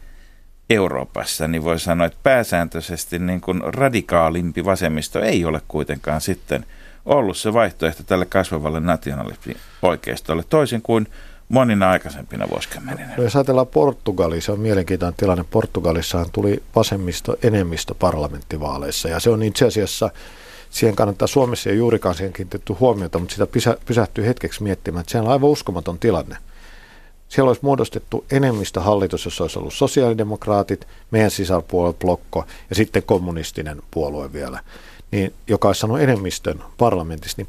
Euroopassa, 0.70 1.48
niin 1.48 1.64
voi 1.64 1.80
sanoa, 1.80 2.08
että 2.08 2.20
pääsääntöisesti 2.24 3.20
niin 3.20 3.42
kuin 3.42 3.62
radikaalimpi 3.64 4.66
vasemmisto 4.66 5.20
ei 5.20 5.46
ole 5.46 5.62
kuitenkaan 5.68 6.22
sitten 6.22 6.66
ollut 7.06 7.38
se 7.38 7.54
vaihtoehto 7.54 8.04
tälle 8.04 8.26
kasvavalle 8.26 8.80
nationalisti-oikeistolle, 8.80 10.44
toisin 10.50 10.82
kuin 10.82 11.08
monina 11.50 11.90
aikaisempina 11.90 12.50
vuosikymmeninä. 12.50 13.14
No 13.18 13.24
jos 13.24 13.36
ajatellaan 13.36 13.68
Portugalia, 13.68 14.42
se 14.42 14.52
on 14.52 14.60
mielenkiintoinen 14.60 15.18
tilanne. 15.18 15.46
Portugalissahan 15.50 16.28
tuli 16.32 16.64
vasemmisto 16.76 17.36
enemmistö 17.44 17.96
parlamenttivaaleissa, 18.00 19.10
ja 19.10 19.20
se 19.20 19.30
on 19.30 19.44
itse 19.44 19.66
asiassa 19.66 20.10
siihen 20.78 20.96
kannattaa 20.96 21.28
Suomessa 21.28 21.70
ei 21.70 21.78
juurikaan 21.78 22.16
siihen 22.16 22.34
kiinnitetty 22.34 22.74
huomiota, 22.74 23.20
mutta 23.20 23.34
sitä 23.34 23.48
pysä, 23.48 23.78
pysähtyy 23.86 24.26
hetkeksi 24.26 24.64
miettimään, 24.64 25.02
että 25.02 25.12
siellä 25.12 25.28
on 25.28 25.34
aivan 25.34 25.50
uskomaton 25.50 26.00
tilanne. 26.00 26.38
Siellä 27.30 27.50
olisi 27.50 27.62
muodostettu 27.64 28.26
enemmistö 28.32 28.82
hallitus, 28.82 29.26
jossa 29.26 29.44
olisi 29.44 29.60
ollut 29.60 29.74
sosiaalidemokraatit, 29.74 30.88
meidän 31.12 31.32
sisarpuolue 31.32 31.94
Blokko 31.94 32.46
ja 32.70 32.76
sitten 32.76 33.04
kommunistinen 33.04 33.82
puolue 33.92 34.34
vielä, 34.34 34.60
niin, 35.12 35.34
joka 35.48 35.68
olisi 35.68 35.80
saanut 35.80 36.00
enemmistön 36.00 36.64
parlamentissa, 36.78 37.38
niin 37.38 37.48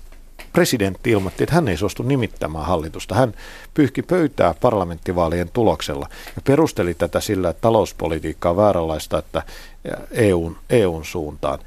presidentti 0.53 1.11
ilmoitti, 1.11 1.43
että 1.43 1.55
hän 1.55 1.69
ei 1.69 1.77
suostu 1.77 2.03
nimittämään 2.03 2.67
hallitusta. 2.67 3.15
Hän 3.15 3.35
pyyhki 3.75 4.03
pöytää 4.03 4.55
parlamenttivaalien 4.61 5.51
tuloksella 5.53 6.09
ja 6.37 6.43
perusteli 6.45 6.95
tätä 6.95 7.21
sillä, 7.21 7.49
että 7.51 7.61
talouspolitiikka 7.61 8.51
on 8.51 8.57
vääränlaista 8.57 9.19
että 9.19 9.43
EUn, 10.11 10.57
EUn 10.71 11.05
suuntaan. 11.05 11.59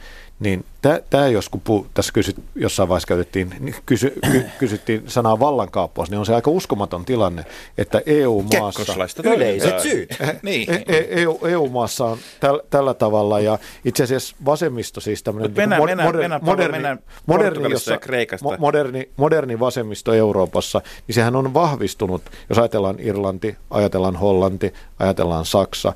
Niin 0.41 0.65
tämä 1.09 1.27
jos 1.27 1.49
kun 1.49 1.61
puu, 1.61 1.87
tässä 1.93 2.13
kysyt, 2.13 2.35
jossain 2.55 2.89
vaiheessa 2.89 3.07
käytettiin, 3.07 3.55
niin 3.59 3.75
kysy, 3.85 4.13
ky, 4.31 4.45
kysyttiin 4.59 5.03
sanaa 5.07 5.39
vallankaappaus, 5.39 6.09
niin 6.09 6.19
on 6.19 6.25
se 6.25 6.35
aika 6.35 6.51
uskomaton 6.51 7.05
tilanne, 7.05 7.45
että 7.77 8.01
EU-maassa... 8.05 8.95
Yleiset 9.23 9.79
syyt. 9.79 10.09
niin. 10.43 10.67
EU, 10.87 11.39
EU-maassa 11.47 12.05
on 12.05 12.17
täl, 12.39 12.59
tällä 12.69 12.93
tavalla 12.93 13.39
ja 13.39 13.59
itse 13.85 14.03
asiassa 14.03 14.35
vasemmisto 14.45 15.01
siis 15.01 15.23
tämmöinen 15.23 15.51
mennään, 15.55 15.81
mod, 15.81 15.89
mennään, 15.89 16.15
mennään, 16.15 16.41
moderni, 16.43 16.71
mennään 16.71 16.99
moderni, 17.25 17.71
jossa, 17.71 17.97
Kreikasta. 17.97 18.57
moderni, 18.59 19.09
moderni 19.17 19.59
vasemmisto 19.59 20.13
Euroopassa, 20.13 20.81
niin 21.07 21.15
sehän 21.15 21.35
on 21.35 21.53
vahvistunut, 21.53 22.21
jos 22.49 22.57
ajatellaan 22.57 22.95
Irlanti, 22.99 23.57
ajatellaan 23.69 24.15
Hollanti, 24.15 24.73
ajatellaan 24.99 25.45
Saksa, 25.45 25.93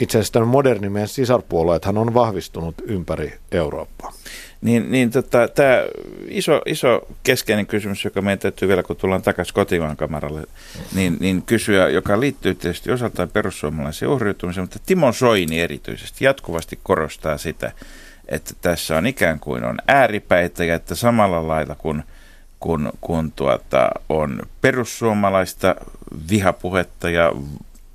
itse 0.00 0.18
asiassa 0.18 0.44
moderni 0.44 0.88
meidän 0.88 1.08
sisarpuolueethan 1.08 1.98
on 1.98 2.14
vahvistunut 2.14 2.74
ympäri 2.84 3.34
Eurooppaa. 3.52 4.12
Niin, 4.60 4.92
niin 4.92 5.10
tota, 5.10 5.48
tämä 5.48 5.84
iso, 6.28 6.62
iso 6.66 7.00
keskeinen 7.22 7.66
kysymys, 7.66 8.04
joka 8.04 8.22
meidän 8.22 8.38
täytyy 8.38 8.68
vielä, 8.68 8.82
kun 8.82 8.96
tullaan 8.96 9.22
takaisin 9.22 9.54
kotimaan 9.54 9.96
kameralle, 9.96 10.42
niin, 10.94 11.16
niin 11.20 11.42
kysyä, 11.42 11.88
joka 11.88 12.20
liittyy 12.20 12.54
tietysti 12.54 12.90
osaltaan 12.90 13.28
perussuomalaisen 13.28 14.08
uhriutumiseen, 14.08 14.62
mutta 14.62 14.78
Timo 14.86 15.12
Soini 15.12 15.60
erityisesti 15.60 16.24
jatkuvasti 16.24 16.78
korostaa 16.82 17.38
sitä, 17.38 17.72
että 18.28 18.54
tässä 18.60 18.96
on 18.96 19.06
ikään 19.06 19.40
kuin 19.40 19.64
on 19.64 19.78
ääripäitä 19.86 20.64
ja 20.64 20.74
että 20.74 20.94
samalla 20.94 21.48
lailla 21.48 21.74
kun, 21.74 22.02
kun, 22.60 22.92
kun 23.00 23.32
tuota, 23.32 23.90
on 24.08 24.42
perussuomalaista 24.60 25.74
vihapuhetta 26.30 27.10
ja 27.10 27.32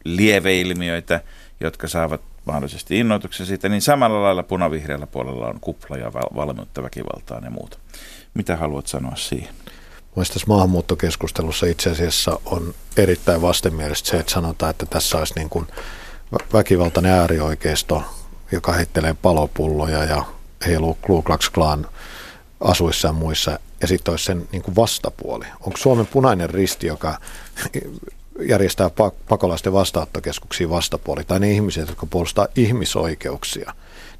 lieveilmiöitä– 0.04 1.22
jotka 1.68 1.88
saavat 1.88 2.22
mahdollisesti 2.45 2.99
innoituksen 2.99 3.45
siitä, 3.45 3.70
niin 3.70 3.82
samalla 3.82 4.24
lailla 4.24 4.43
punavihreällä 4.43 5.07
puolella 5.07 5.47
on 5.47 5.59
kupla 5.59 5.97
ja 5.97 6.14
valmiutta 6.14 6.84
väkivaltaan 6.84 7.43
ja 7.43 7.49
muuta. 7.49 7.78
Mitä 8.34 8.57
haluat 8.57 8.88
sanoa 8.88 9.16
siihen? 9.16 9.53
Mielestäni 10.16 10.34
tässä 10.34 10.47
maahanmuuttokeskustelussa 10.47 11.66
itse 11.66 11.89
asiassa 11.89 12.39
on 12.45 12.74
erittäin 12.97 13.41
vastenmielistä 13.41 14.09
se, 14.09 14.20
että 14.20 14.32
sanotaan, 14.32 14.70
että 14.70 14.86
tässä 14.86 15.18
olisi 15.18 15.34
niin 15.36 15.49
kuin 15.49 15.68
väkivaltainen 16.53 17.11
äärioikeisto, 17.11 18.03
joka 18.51 18.74
heittelee 18.74 19.16
palopulloja 19.22 20.03
ja 20.03 20.24
heiluu 20.68 20.97
Ku 21.01 21.22
Klux 21.22 21.49
Klan 21.49 21.88
asuissa 22.59 23.07
ja 23.07 23.14
muissa, 23.14 23.59
ja 23.82 23.88
sitten 23.88 24.11
olisi 24.11 24.26
sen 24.26 24.47
niin 24.51 24.61
kuin 24.61 24.76
vastapuoli. 24.76 25.45
Onko 25.61 25.78
Suomen 25.78 26.07
punainen 26.07 26.49
risti, 26.49 26.88
joka 26.88 27.18
järjestää 28.39 28.89
pakolaisten 29.29 29.73
vastaanottokeskuksiin 29.73 30.69
vastapuoli, 30.69 31.23
tai 31.23 31.39
ne 31.39 31.51
ihmiset, 31.51 31.88
jotka 31.88 32.05
puolustaa 32.05 32.47
ihmisoikeuksia, 32.55 33.73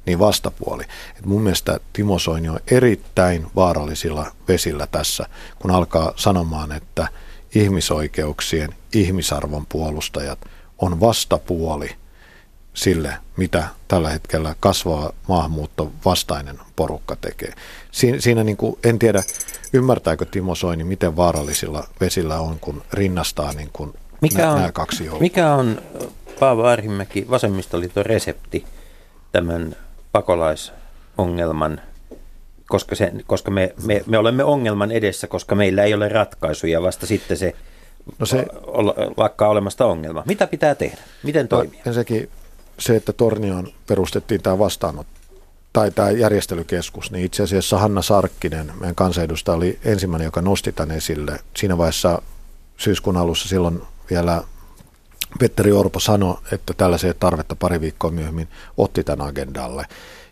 niin 0.06 0.18
vastapuoli. 0.18 0.84
Et 1.18 1.26
mun 1.26 1.42
mielestä 1.42 1.80
Timo 1.92 2.18
Soini 2.18 2.48
on 2.48 2.60
erittäin 2.70 3.46
vaarallisilla 3.56 4.26
vesillä 4.48 4.86
tässä, 4.86 5.26
kun 5.58 5.70
alkaa 5.70 6.12
sanomaan, 6.16 6.72
että 6.72 7.08
ihmisoikeuksien, 7.54 8.74
ihmisarvon 8.92 9.66
puolustajat 9.66 10.38
on 10.78 11.00
vastapuoli 11.00 11.90
sille, 12.74 13.16
mitä 13.36 13.68
tällä 13.88 14.10
hetkellä 14.10 14.54
kasvaa 14.60 15.12
maahanmuutto 15.28 15.92
vastainen 16.04 16.58
porukka 16.76 17.16
tekee. 17.16 17.52
Siinä, 17.92 18.20
siinä 18.20 18.44
niin 18.44 18.56
kuin, 18.56 18.78
en 18.84 18.98
tiedä, 18.98 19.22
ymmärtääkö 19.72 20.24
Timo 20.24 20.54
Soini, 20.54 20.84
miten 20.84 21.16
vaarallisilla 21.16 21.88
vesillä 22.00 22.40
on, 22.40 22.60
kun 22.60 22.82
rinnastaa 22.92 23.52
niin 23.52 23.70
kuin 23.72 23.94
mikä 24.32 24.50
on, 24.50 24.58
nämä 24.58 24.72
kaksi 24.72 25.04
joukkoa. 25.04 25.20
Mikä 25.20 25.54
on 25.54 25.82
Paavo 26.40 26.62
Arhimäki, 26.62 27.26
vasemmistoliiton 27.30 28.06
resepti 28.06 28.64
tämän 29.32 29.76
pakolaisongelman 30.12 31.80
koska, 32.68 32.94
se, 32.94 33.12
koska 33.26 33.50
me, 33.50 33.74
me, 33.86 34.02
me 34.06 34.18
olemme 34.18 34.44
ongelman 34.44 34.90
edessä, 34.90 35.26
koska 35.26 35.54
meillä 35.54 35.82
ei 35.82 35.94
ole 35.94 36.08
ratkaisuja, 36.08 36.82
vasta 36.82 37.06
sitten 37.06 37.36
se, 37.36 37.54
no 38.18 38.26
se 38.26 38.46
lakkaa 39.16 39.48
olemasta 39.48 39.86
ongelma. 39.86 40.22
Mitä 40.26 40.46
pitää 40.46 40.74
tehdä? 40.74 40.98
Miten 41.22 41.42
no, 41.44 41.48
toimia? 41.48 41.78
No, 41.78 41.82
ensinnäkin 41.86 42.30
se, 42.78 42.96
että 42.96 43.12
Tornioon 43.12 43.68
perustettiin 43.86 44.42
tämä 44.42 44.58
vastaanot 44.58 45.06
tai 45.72 45.90
tämä 45.90 46.10
järjestelykeskus, 46.10 47.10
niin 47.10 47.24
itse 47.24 47.42
asiassa 47.42 47.78
Hanna 47.78 48.02
Sarkkinen, 48.02 48.72
meidän 48.80 48.94
kansanedustaja, 48.94 49.56
oli 49.56 49.78
ensimmäinen, 49.84 50.24
joka 50.24 50.42
nosti 50.42 50.72
tämän 50.72 50.96
esille. 50.96 51.38
Siinä 51.56 51.78
vaiheessa 51.78 52.22
syyskuun 52.76 53.16
alussa 53.16 53.48
silloin 53.48 53.82
vielä 54.10 54.42
Petteri 55.38 55.72
Orpo 55.72 56.00
sanoi, 56.00 56.36
että 56.52 56.74
tällaisia 56.76 57.14
tarvetta 57.14 57.56
pari 57.56 57.80
viikkoa 57.80 58.10
myöhemmin 58.10 58.48
otti 58.76 59.04
tämän 59.04 59.28
agendalle 59.28 59.86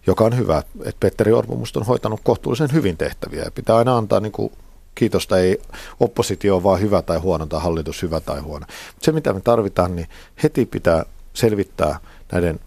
joka 0.07 0.25
on 0.25 0.37
hyvä. 0.37 0.59
Että 0.59 1.01
Petteri 1.01 1.33
Orpo 1.33 1.57
musta 1.57 1.81
on 1.81 1.87
hoitanut 1.87 2.21
kohtuullisen 2.25 2.73
hyvin 2.73 2.97
tehtäviä 2.97 3.51
pitää 3.55 3.77
aina 3.77 3.97
antaa 3.97 4.21
niin 4.21 4.33
kuin 4.33 4.53
kiitosta, 4.95 5.39
ei 5.39 5.61
oppositio 6.01 6.63
vaan 6.63 6.81
hyvä 6.81 7.03
tai 7.03 7.19
huono 7.19 7.47
tai 7.47 7.61
hallitus 7.61 8.03
hyvä 8.03 8.21
tai 8.21 8.41
huono. 8.41 8.67
Mutta 8.69 9.05
se 9.05 9.13
mitä 9.13 9.33
me 9.33 9.41
tarvitaan, 9.41 9.97
niin 9.97 10.09
heti 10.43 10.67
pitää 10.67 11.05
selvittää 11.35 11.99
näiden 12.33 12.61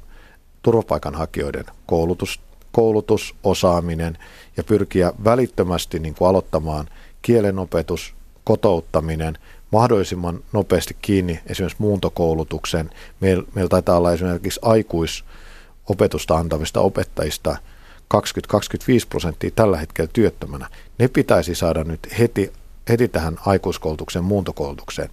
turvapaikanhakijoiden 0.62 1.66
koulutus, 1.86 2.40
koulutus, 2.72 3.36
osaaminen 3.44 4.18
ja 4.58 4.64
pyrkiä 4.64 5.14
välittömästi 5.24 6.00
niin 6.00 6.16
kuin 6.16 6.30
aloittamaan 6.30 6.88
kielenopetus, 7.22 8.14
kotouttaminen, 8.44 9.38
mahdollisimman 9.76 10.40
nopeasti 10.54 10.98
kiinni 11.02 11.40
esimerkiksi 11.48 11.82
muuntokoulutuksen. 11.82 12.90
Meillä, 13.20 13.44
meillä 13.56 13.70
taitaa 13.70 13.98
olla 13.98 14.14
esimerkiksi 14.14 14.60
aikuis 14.64 15.24
opetusta 15.90 16.38
antavista 16.38 16.80
opettajista 16.80 17.58
20-25 18.16 18.18
prosenttia 19.10 19.52
tällä 19.56 19.78
hetkellä 19.78 20.10
työttömänä. 20.14 20.70
Ne 21.00 21.08
pitäisi 21.08 21.56
saada 21.56 21.84
nyt 21.84 22.00
heti, 22.20 22.54
heti 22.90 23.08
tähän 23.08 23.38
aikuiskoulutukseen, 23.46 24.26
muuntokoulutukseen. 24.26 25.10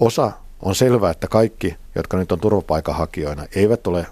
Osa 0.00 0.32
on 0.62 0.74
selvää, 0.74 1.10
että 1.10 1.28
kaikki, 1.28 1.76
jotka 1.94 2.16
nyt 2.16 2.32
on 2.32 2.40
turvapaikanhakijoina, 2.40 3.46
eivät 3.54 3.86
ole 3.86 4.06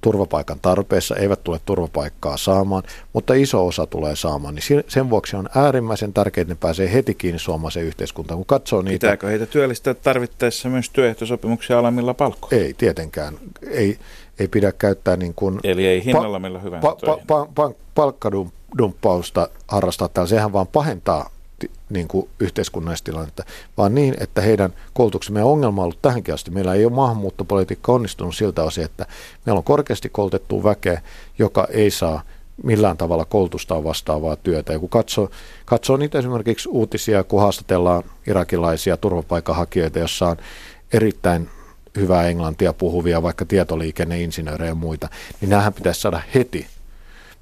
turvapaikan 0.00 0.60
tarpeessa, 0.62 1.16
eivät 1.16 1.44
tule 1.44 1.60
turvapaikkaa 1.64 2.36
saamaan, 2.36 2.82
mutta 3.12 3.34
iso 3.34 3.66
osa 3.66 3.86
tulee 3.86 4.16
saamaan. 4.16 4.54
Niin 4.54 4.84
sen 4.88 5.10
vuoksi 5.10 5.36
on 5.36 5.48
äärimmäisen 5.54 6.12
tärkeää, 6.12 6.42
että 6.42 6.54
ne 6.54 6.58
pääsee 6.60 6.92
heti 6.92 7.14
kiinni 7.14 7.38
suomalaiseen 7.38 7.86
yhteiskuntaan. 7.86 8.38
Kun 8.38 8.46
katsoo 8.46 8.82
niitä, 8.82 9.06
Pitääkö 9.06 9.26
heitä 9.26 9.46
työllistää 9.46 9.94
tarvittaessa 9.94 10.68
myös 10.68 10.90
työehtosopimuksia 10.90 11.78
alemmilla 11.78 12.14
palkkoilla? 12.14 12.64
Ei, 12.64 12.74
tietenkään. 12.74 13.34
Ei, 13.70 13.98
ei 14.38 14.48
pidä 14.48 14.72
käyttää 14.72 15.16
niin 15.16 15.34
kuin 15.34 15.60
Eli 15.64 15.86
ei 15.86 16.04
hinnalla 16.04 16.38
millä 16.38 16.58
hyvä 16.58 16.80
pa, 16.80 16.96
pa, 17.06 17.18
pa, 17.26 17.48
pa, 17.54 17.72
palkkadumppausta 17.94 19.48
harrastaa 19.68 20.08
täällä. 20.08 20.28
Sehän 20.28 20.52
vaan 20.52 20.66
pahentaa 20.66 21.30
niin 21.90 22.08
kuin 22.08 22.28
yhteiskunnallista 22.40 23.04
tilannetta, 23.04 23.44
vaan 23.76 23.94
niin, 23.94 24.16
että 24.20 24.40
heidän 24.40 24.74
koulutuksen 24.92 25.32
meidän 25.32 25.48
ongelma 25.48 25.82
on 25.82 25.84
ollut 25.84 26.02
tähänkin 26.02 26.34
asti. 26.34 26.50
Meillä 26.50 26.74
ei 26.74 26.84
ole 26.84 26.92
maahanmuuttopolitiikka 26.92 27.92
onnistunut 27.92 28.36
siltä 28.36 28.62
osin, 28.62 28.84
että 28.84 29.06
meillä 29.46 29.58
on 29.58 29.64
korkeasti 29.64 30.08
koulutettu 30.08 30.64
väkeä, 30.64 31.02
joka 31.38 31.68
ei 31.70 31.90
saa 31.90 32.22
millään 32.62 32.96
tavalla 32.96 33.24
koulutustaan 33.24 33.84
vastaavaa 33.84 34.36
työtä. 34.36 34.72
Ja 34.72 34.78
kun 34.78 34.88
katsoo, 34.88 35.30
katsoo 35.64 35.96
niitä 35.96 36.18
esimerkiksi 36.18 36.68
uutisia, 36.68 37.24
kun 37.24 37.40
haastatellaan 37.40 38.02
irakilaisia 38.26 38.96
turvapaikanhakijoita, 38.96 39.98
jossa 39.98 40.28
on 40.28 40.36
erittäin 40.92 41.48
hyvää 41.96 42.28
englantia 42.28 42.72
puhuvia, 42.72 43.22
vaikka 43.22 43.44
tietoliikenneinsinöörejä 43.44 44.70
ja 44.70 44.74
muita, 44.74 45.08
niin 45.40 45.50
näähän 45.50 45.72
pitäisi 45.72 46.00
saada 46.00 46.20
heti 46.34 46.66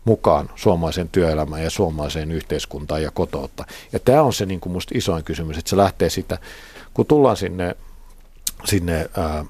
mukaan 0.06 0.50
suomalaisen 0.56 1.08
työelämään 1.08 1.62
ja 1.62 1.70
suomalaiseen 1.70 2.32
yhteiskuntaan 2.32 3.02
ja 3.02 3.10
kotoutta. 3.10 3.64
Ja 3.92 3.98
tämä 3.98 4.22
on 4.22 4.32
se 4.32 4.46
niin 4.46 4.60
kuin 4.60 4.72
musta 4.72 4.98
isoin 4.98 5.24
kysymys, 5.24 5.58
että 5.58 5.70
se 5.70 5.76
lähtee 5.76 6.10
sitä, 6.10 6.38
kun 6.94 7.06
tullaan 7.06 7.36
sinne, 7.36 7.76
sinne 8.64 9.10
äh, 9.18 9.46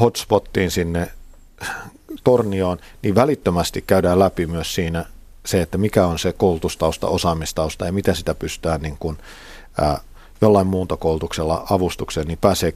hotspottiin, 0.00 0.70
sinne 0.70 1.08
tornioon, 2.24 2.78
niin 3.02 3.14
välittömästi 3.14 3.84
käydään 3.86 4.18
läpi 4.18 4.46
myös 4.46 4.74
siinä 4.74 5.04
se, 5.46 5.62
että 5.62 5.78
mikä 5.78 6.06
on 6.06 6.18
se 6.18 6.32
koulutustausta, 6.32 7.06
osaamistausta 7.06 7.86
ja 7.86 7.92
miten 7.92 8.16
sitä 8.16 8.34
pystytään 8.34 8.82
niin 8.82 8.96
kuin, 9.00 9.18
äh, 9.82 10.00
jollain 10.40 10.66
muuntokoulutuksella 10.66 11.66
avustukseen, 11.70 12.26
niin 12.26 12.38
pääsee 12.40 12.72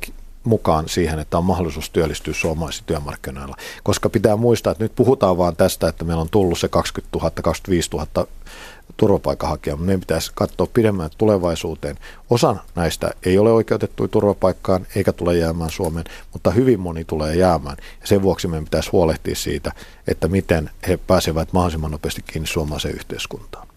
mukaan 0.49 0.89
siihen, 0.89 1.19
että 1.19 1.39
on 1.39 1.45
mahdollisuus 1.45 1.91
työllistyä 1.91 2.35
suomalaisilla 2.35 2.87
työmarkkinoilla. 2.87 3.57
Koska 3.83 4.09
pitää 4.09 4.37
muistaa, 4.37 4.71
että 4.71 4.85
nyt 4.85 4.95
puhutaan 4.95 5.39
vaan 5.39 5.57
tästä, 5.57 5.89
että 5.89 6.05
meillä 6.05 6.21
on 6.21 6.31
tullut 6.31 6.59
se 6.59 6.69
20 6.69 7.19
000, 7.19 7.31
25 7.31 7.91
000 7.93 8.27
turvapaikanhakijaa, 8.97 9.77
mutta 9.77 9.87
meidän 9.87 10.01
pitäisi 10.01 10.33
katsoa 10.35 10.67
pidemmän 10.75 11.11
tulevaisuuteen. 11.19 11.97
Osa 12.31 12.57
näistä 12.75 13.11
ei 13.23 13.39
ole 13.39 13.53
oikeutettu 13.53 14.09
turvapaikkaan 14.09 14.87
eikä 14.97 15.13
tule 15.13 15.37
jäämään 15.37 15.71
Suomeen, 15.71 16.05
mutta 16.33 16.51
hyvin 16.51 16.81
moni 16.81 17.05
tulee 17.05 17.37
jäämään. 17.37 17.77
Ja 18.01 18.07
sen 18.07 18.23
vuoksi 18.23 18.49
meidän 18.49 18.65
pitäisi 18.65 18.91
huolehtia 18.93 19.35
siitä, 19.35 19.73
että 20.09 20.29
miten 20.29 20.71
he 20.89 20.97
pääsevät 20.97 21.53
mahdollisimman 21.53 21.91
nopeasti 21.91 22.23
kiinni 22.23 22.47
suomalaiseen 22.47 22.95
yhteiskuntaan. 22.95 23.69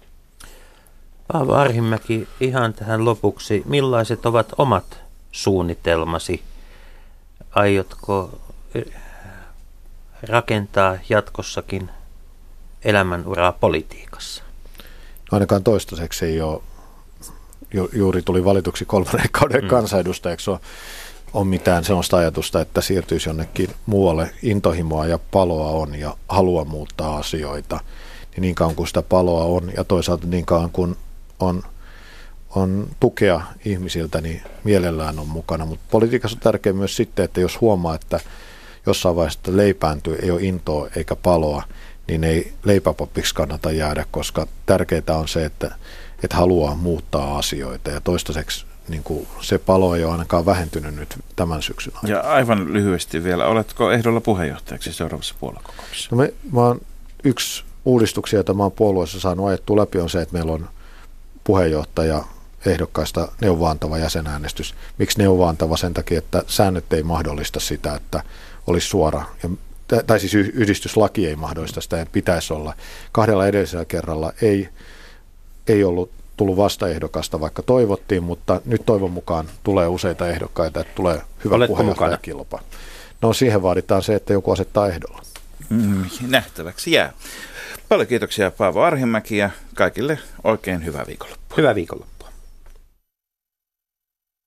Paavo 1.33 1.53
Arhimäki, 1.53 2.27
ihan 2.39 2.73
tähän 2.73 3.05
lopuksi, 3.05 3.63
millaiset 3.65 4.25
ovat 4.25 4.53
omat 4.57 4.99
suunnitelmasi 5.31 6.43
aiotko 7.51 8.39
eh, 8.75 8.85
rakentaa 10.29 10.97
jatkossakin 11.09 11.89
elämänuraa 12.83 13.51
politiikassa? 13.51 14.43
No 15.31 15.35
ainakaan 15.35 15.63
toistaiseksi 15.63 16.25
ei 16.25 16.41
ole, 16.41 16.61
ju, 17.73 17.89
juuri 17.93 18.21
tuli 18.21 18.45
valituksi 18.45 18.85
kolmannen 18.85 19.29
kauden 19.39 19.63
mm. 19.63 19.67
kansanedustajaksi, 19.67 20.51
on, 20.51 20.59
on 21.33 21.47
mitään 21.47 21.83
sellaista 21.83 22.17
ajatusta, 22.17 22.61
että 22.61 22.81
siirtyisi 22.81 23.29
jonnekin 23.29 23.69
muualle. 23.85 24.31
Intohimoa 24.43 25.05
ja 25.05 25.19
paloa 25.31 25.69
on 25.69 25.95
ja 25.95 26.17
halua 26.29 26.65
muuttaa 26.65 27.17
asioita. 27.17 27.79
Niin, 28.31 28.41
niin 28.41 28.55
kauan 28.55 28.75
kuin 28.75 28.87
sitä 28.87 29.01
paloa 29.01 29.43
on 29.43 29.71
ja 29.77 29.83
toisaalta 29.83 30.27
niin 30.27 30.45
kauan 30.45 30.69
kuin 30.69 30.95
on 31.39 31.63
on 32.55 32.87
tukea 32.99 33.41
ihmisiltä, 33.65 34.21
niin 34.21 34.41
mielellään 34.63 35.19
on 35.19 35.27
mukana. 35.27 35.65
Mutta 35.65 35.85
politiikassa 35.91 36.37
on 36.37 36.41
tärkeää 36.41 36.73
myös 36.73 36.95
sitten, 36.95 37.25
että 37.25 37.41
jos 37.41 37.61
huomaa, 37.61 37.95
että 37.95 38.19
jossain 38.85 39.15
vaiheessa 39.15 39.39
leipääntyy, 39.47 40.15
ei 40.21 40.31
ole 40.31 40.43
intoa 40.43 40.89
eikä 40.95 41.15
paloa, 41.15 41.63
niin 42.07 42.23
ei 42.23 42.53
leipäpoppiksi 42.63 43.35
kannata 43.35 43.71
jäädä, 43.71 44.05
koska 44.11 44.47
tärkeää 44.65 45.17
on 45.17 45.27
se, 45.27 45.45
että, 45.45 45.75
että 46.23 46.37
haluaa 46.37 46.75
muuttaa 46.75 47.37
asioita. 47.37 47.91
Ja 47.91 48.01
toistaiseksi 48.01 48.65
niin 48.87 49.03
kuin 49.03 49.27
se 49.41 49.57
palo 49.57 49.95
ei 49.95 50.03
ole 50.03 50.11
ainakaan 50.11 50.45
vähentynyt 50.45 50.95
nyt 50.95 51.15
tämän 51.35 51.61
syksyn 51.61 51.93
aikana. 51.95 52.13
Ja 52.13 52.19
aivan 52.19 52.73
lyhyesti 52.73 53.23
vielä, 53.23 53.47
oletko 53.47 53.91
ehdolla 53.91 54.21
puheenjohtajaksi 54.21 54.93
seuraavassa 54.93 55.35
puoluekokouksessa? 55.39 56.09
No 56.11 56.17
me, 56.17 56.33
mä 56.51 56.61
oon, 56.61 56.81
yksi 57.23 57.63
uudistuksia, 57.85 58.37
joita 58.37 58.53
mä 58.53 58.63
oon 58.63 58.71
puolueessa 58.71 59.19
saanut 59.19 59.47
ajettua 59.47 59.77
läpi, 59.77 59.99
on 59.99 60.09
se, 60.09 60.21
että 60.21 60.33
meillä 60.33 60.51
on 60.51 60.69
puheenjohtaja 61.43 62.23
ehdokkaista 62.65 63.31
neuvoantava 63.41 63.97
jäsenäänestys. 63.97 64.75
Miksi 64.97 65.17
neuvoantava? 65.17 65.77
Sen 65.77 65.93
takia, 65.93 66.17
että 66.17 66.43
säännöt 66.47 66.93
ei 66.93 67.03
mahdollista 67.03 67.59
sitä, 67.59 67.95
että 67.95 68.23
olisi 68.67 68.87
suora. 68.87 69.23
Ja, 69.43 69.49
tai 70.07 70.19
siis 70.19 70.33
yhdistyslaki 70.33 71.27
ei 71.27 71.35
mahdollista 71.35 71.81
sitä, 71.81 72.01
että 72.01 72.11
pitäisi 72.11 72.53
olla. 72.53 72.73
Kahdella 73.11 73.47
edellisellä 73.47 73.85
kerralla 73.85 74.33
ei, 74.41 74.69
ei 75.67 75.83
ollut 75.83 76.11
tullut 76.37 76.57
vastaehdokasta, 76.57 77.39
vaikka 77.39 77.61
toivottiin, 77.61 78.23
mutta 78.23 78.61
nyt 78.65 78.85
toivon 78.85 79.11
mukaan 79.11 79.49
tulee 79.63 79.87
useita 79.87 80.29
ehdokkaita, 80.29 80.79
että 80.79 80.95
tulee 80.95 81.21
hyvä 81.43 81.67
puheenjohtajakilpa. 81.67 82.59
No 83.21 83.33
siihen 83.33 83.61
vaaditaan 83.61 84.03
se, 84.03 84.15
että 84.15 84.33
joku 84.33 84.51
asettaa 84.51 84.87
ehdolla. 84.87 85.21
Mm, 85.69 86.03
nähtäväksi 86.27 86.91
jää. 86.91 87.13
Paljon 87.89 88.07
kiitoksia 88.07 88.51
Paavo 88.51 88.81
Arhimäki 88.81 89.37
ja 89.37 89.49
kaikille 89.75 90.19
oikein 90.43 90.85
hyvää 90.85 91.07
viikonloppua. 91.07 91.57
Hyvää 91.57 91.75
viikonloppua. 91.75 92.10